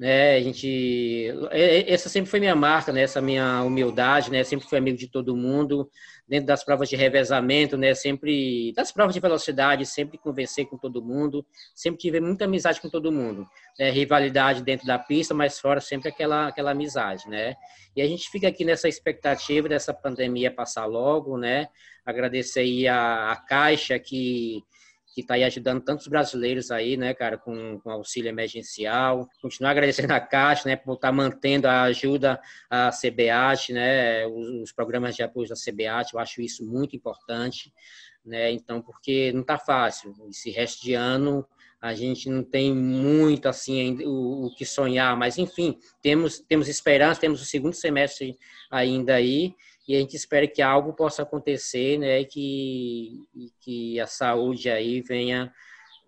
Né? 0.00 0.36
A 0.36 0.40
gente, 0.40 1.30
essa 1.86 2.08
sempre 2.08 2.30
foi 2.30 2.40
minha 2.40 2.56
marca, 2.56 2.90
né? 2.90 3.02
essa 3.02 3.20
minha 3.20 3.62
humildade, 3.62 4.30
né? 4.30 4.42
Sempre 4.42 4.66
fui 4.66 4.78
amigo 4.78 4.96
de 4.96 5.06
todo 5.06 5.36
mundo 5.36 5.90
dentro 6.26 6.46
das 6.46 6.64
provas 6.64 6.88
de 6.88 6.96
revezamento, 6.96 7.76
né? 7.76 7.92
Sempre 7.92 8.72
das 8.72 8.90
provas 8.90 9.12
de 9.12 9.20
velocidade, 9.20 9.84
sempre 9.84 10.16
conversei 10.16 10.64
com 10.64 10.78
todo 10.78 11.04
mundo, 11.04 11.44
sempre 11.74 12.00
tive 12.00 12.18
muita 12.18 12.46
amizade 12.46 12.80
com 12.80 12.88
todo 12.88 13.12
mundo. 13.12 13.46
Né? 13.78 13.90
Rivalidade 13.90 14.62
dentro 14.62 14.86
da 14.86 14.98
pista, 14.98 15.34
mas 15.34 15.58
fora 15.58 15.82
sempre 15.82 16.08
aquela 16.08 16.46
aquela 16.46 16.70
amizade, 16.70 17.28
né? 17.28 17.54
E 17.94 18.00
a 18.00 18.06
gente 18.06 18.30
fica 18.30 18.48
aqui 18.48 18.64
nessa 18.64 18.88
expectativa 18.88 19.68
dessa 19.68 19.92
pandemia 19.92 20.50
passar 20.50 20.86
logo, 20.86 21.36
né? 21.36 21.68
Agradecer 22.06 22.60
aí 22.60 22.88
a, 22.88 23.32
a 23.32 23.36
Caixa 23.36 23.98
que 23.98 24.64
que 25.12 25.22
está 25.22 25.34
aí 25.34 25.44
ajudando 25.44 25.82
tantos 25.82 26.06
brasileiros 26.06 26.70
aí, 26.70 26.96
né, 26.96 27.12
cara, 27.12 27.36
com, 27.36 27.80
com 27.80 27.90
auxílio 27.90 28.28
emergencial. 28.28 29.28
Continuar 29.42 29.70
agradecendo 29.72 30.12
a 30.12 30.20
Caixa, 30.20 30.68
né, 30.68 30.76
por 30.76 30.94
estar 30.94 31.08
tá 31.08 31.12
mantendo 31.12 31.66
a 31.66 31.82
ajuda 31.82 32.40
à 32.68 32.90
CBAT, 32.90 33.72
né, 33.72 34.26
os, 34.26 34.48
os, 34.62 34.72
programas 34.72 35.16
de 35.16 35.22
apoio 35.22 35.48
da 35.48 35.54
CBAT, 35.54 36.14
eu 36.14 36.20
acho 36.20 36.40
isso 36.40 36.64
muito 36.64 36.94
importante, 36.94 37.72
né, 38.24 38.52
então, 38.52 38.80
porque 38.80 39.32
não 39.32 39.40
está 39.40 39.58
fácil. 39.58 40.14
Esse 40.28 40.50
resto 40.50 40.82
de 40.82 40.94
ano 40.94 41.46
a 41.80 41.94
gente 41.94 42.28
não 42.28 42.44
tem 42.44 42.74
muito 42.74 43.48
assim 43.48 43.98
o, 44.04 44.46
o, 44.46 44.54
que 44.54 44.66
sonhar, 44.66 45.16
mas 45.16 45.38
enfim, 45.38 45.78
temos 46.02 46.38
temos 46.40 46.68
esperança, 46.68 47.20
temos 47.20 47.40
o 47.40 47.44
segundo 47.46 47.72
semestre 47.72 48.38
ainda 48.70 49.14
aí 49.14 49.54
e 49.90 49.96
a 49.96 49.98
gente 49.98 50.14
espera 50.14 50.46
que 50.46 50.62
algo 50.62 50.92
possa 50.92 51.22
acontecer, 51.24 51.98
né, 51.98 52.20
e 52.20 52.24
que, 52.24 53.18
que 53.60 53.98
a 53.98 54.06
saúde 54.06 54.70
aí 54.70 55.00
venha, 55.00 55.52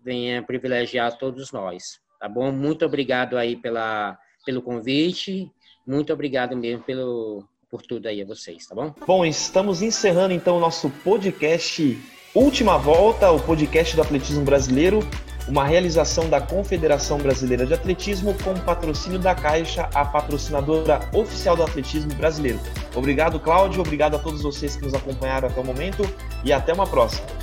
venha 0.01 0.41
privilegiar 0.41 1.17
todos 1.17 1.51
nós, 1.51 1.99
tá 2.17 2.29
bom? 2.29 2.49
Muito 2.49 2.85
obrigado 2.85 3.37
aí 3.37 3.57
pela, 3.57 4.17
pelo 4.45 4.61
convite, 4.61 5.51
muito 5.85 6.13
obrigado 6.13 6.55
mesmo 6.55 6.81
pelo, 6.85 7.43
por 7.69 7.81
tudo 7.81 8.07
aí 8.07 8.21
a 8.21 8.25
vocês, 8.25 8.65
tá 8.65 8.73
bom? 8.73 8.95
Bom, 9.05 9.25
estamos 9.25 9.81
encerrando 9.81 10.33
então 10.33 10.55
o 10.55 10.61
nosso 10.61 10.89
podcast 11.03 12.01
Última 12.33 12.77
Volta, 12.77 13.31
o 13.31 13.45
podcast 13.45 13.97
do 13.97 14.01
atletismo 14.01 14.45
brasileiro 14.45 15.01
uma 15.47 15.65
realização 15.65 16.29
da 16.29 16.39
Confederação 16.39 17.17
Brasileira 17.17 17.65
de 17.65 17.73
Atletismo 17.73 18.33
com 18.43 18.53
patrocínio 18.53 19.19
da 19.19 19.35
Caixa, 19.35 19.89
a 19.93 20.05
patrocinadora 20.05 21.01
oficial 21.13 21.55
do 21.55 21.63
atletismo 21.63 22.13
brasileiro. 22.15 22.59
Obrigado, 22.95 23.39
Cláudio, 23.39 23.81
obrigado 23.81 24.15
a 24.15 24.19
todos 24.19 24.41
vocês 24.41 24.75
que 24.75 24.83
nos 24.83 24.93
acompanharam 24.93 25.47
até 25.47 25.59
o 25.59 25.65
momento 25.65 26.07
e 26.43 26.53
até 26.53 26.73
uma 26.73 26.87
próxima. 26.87 27.33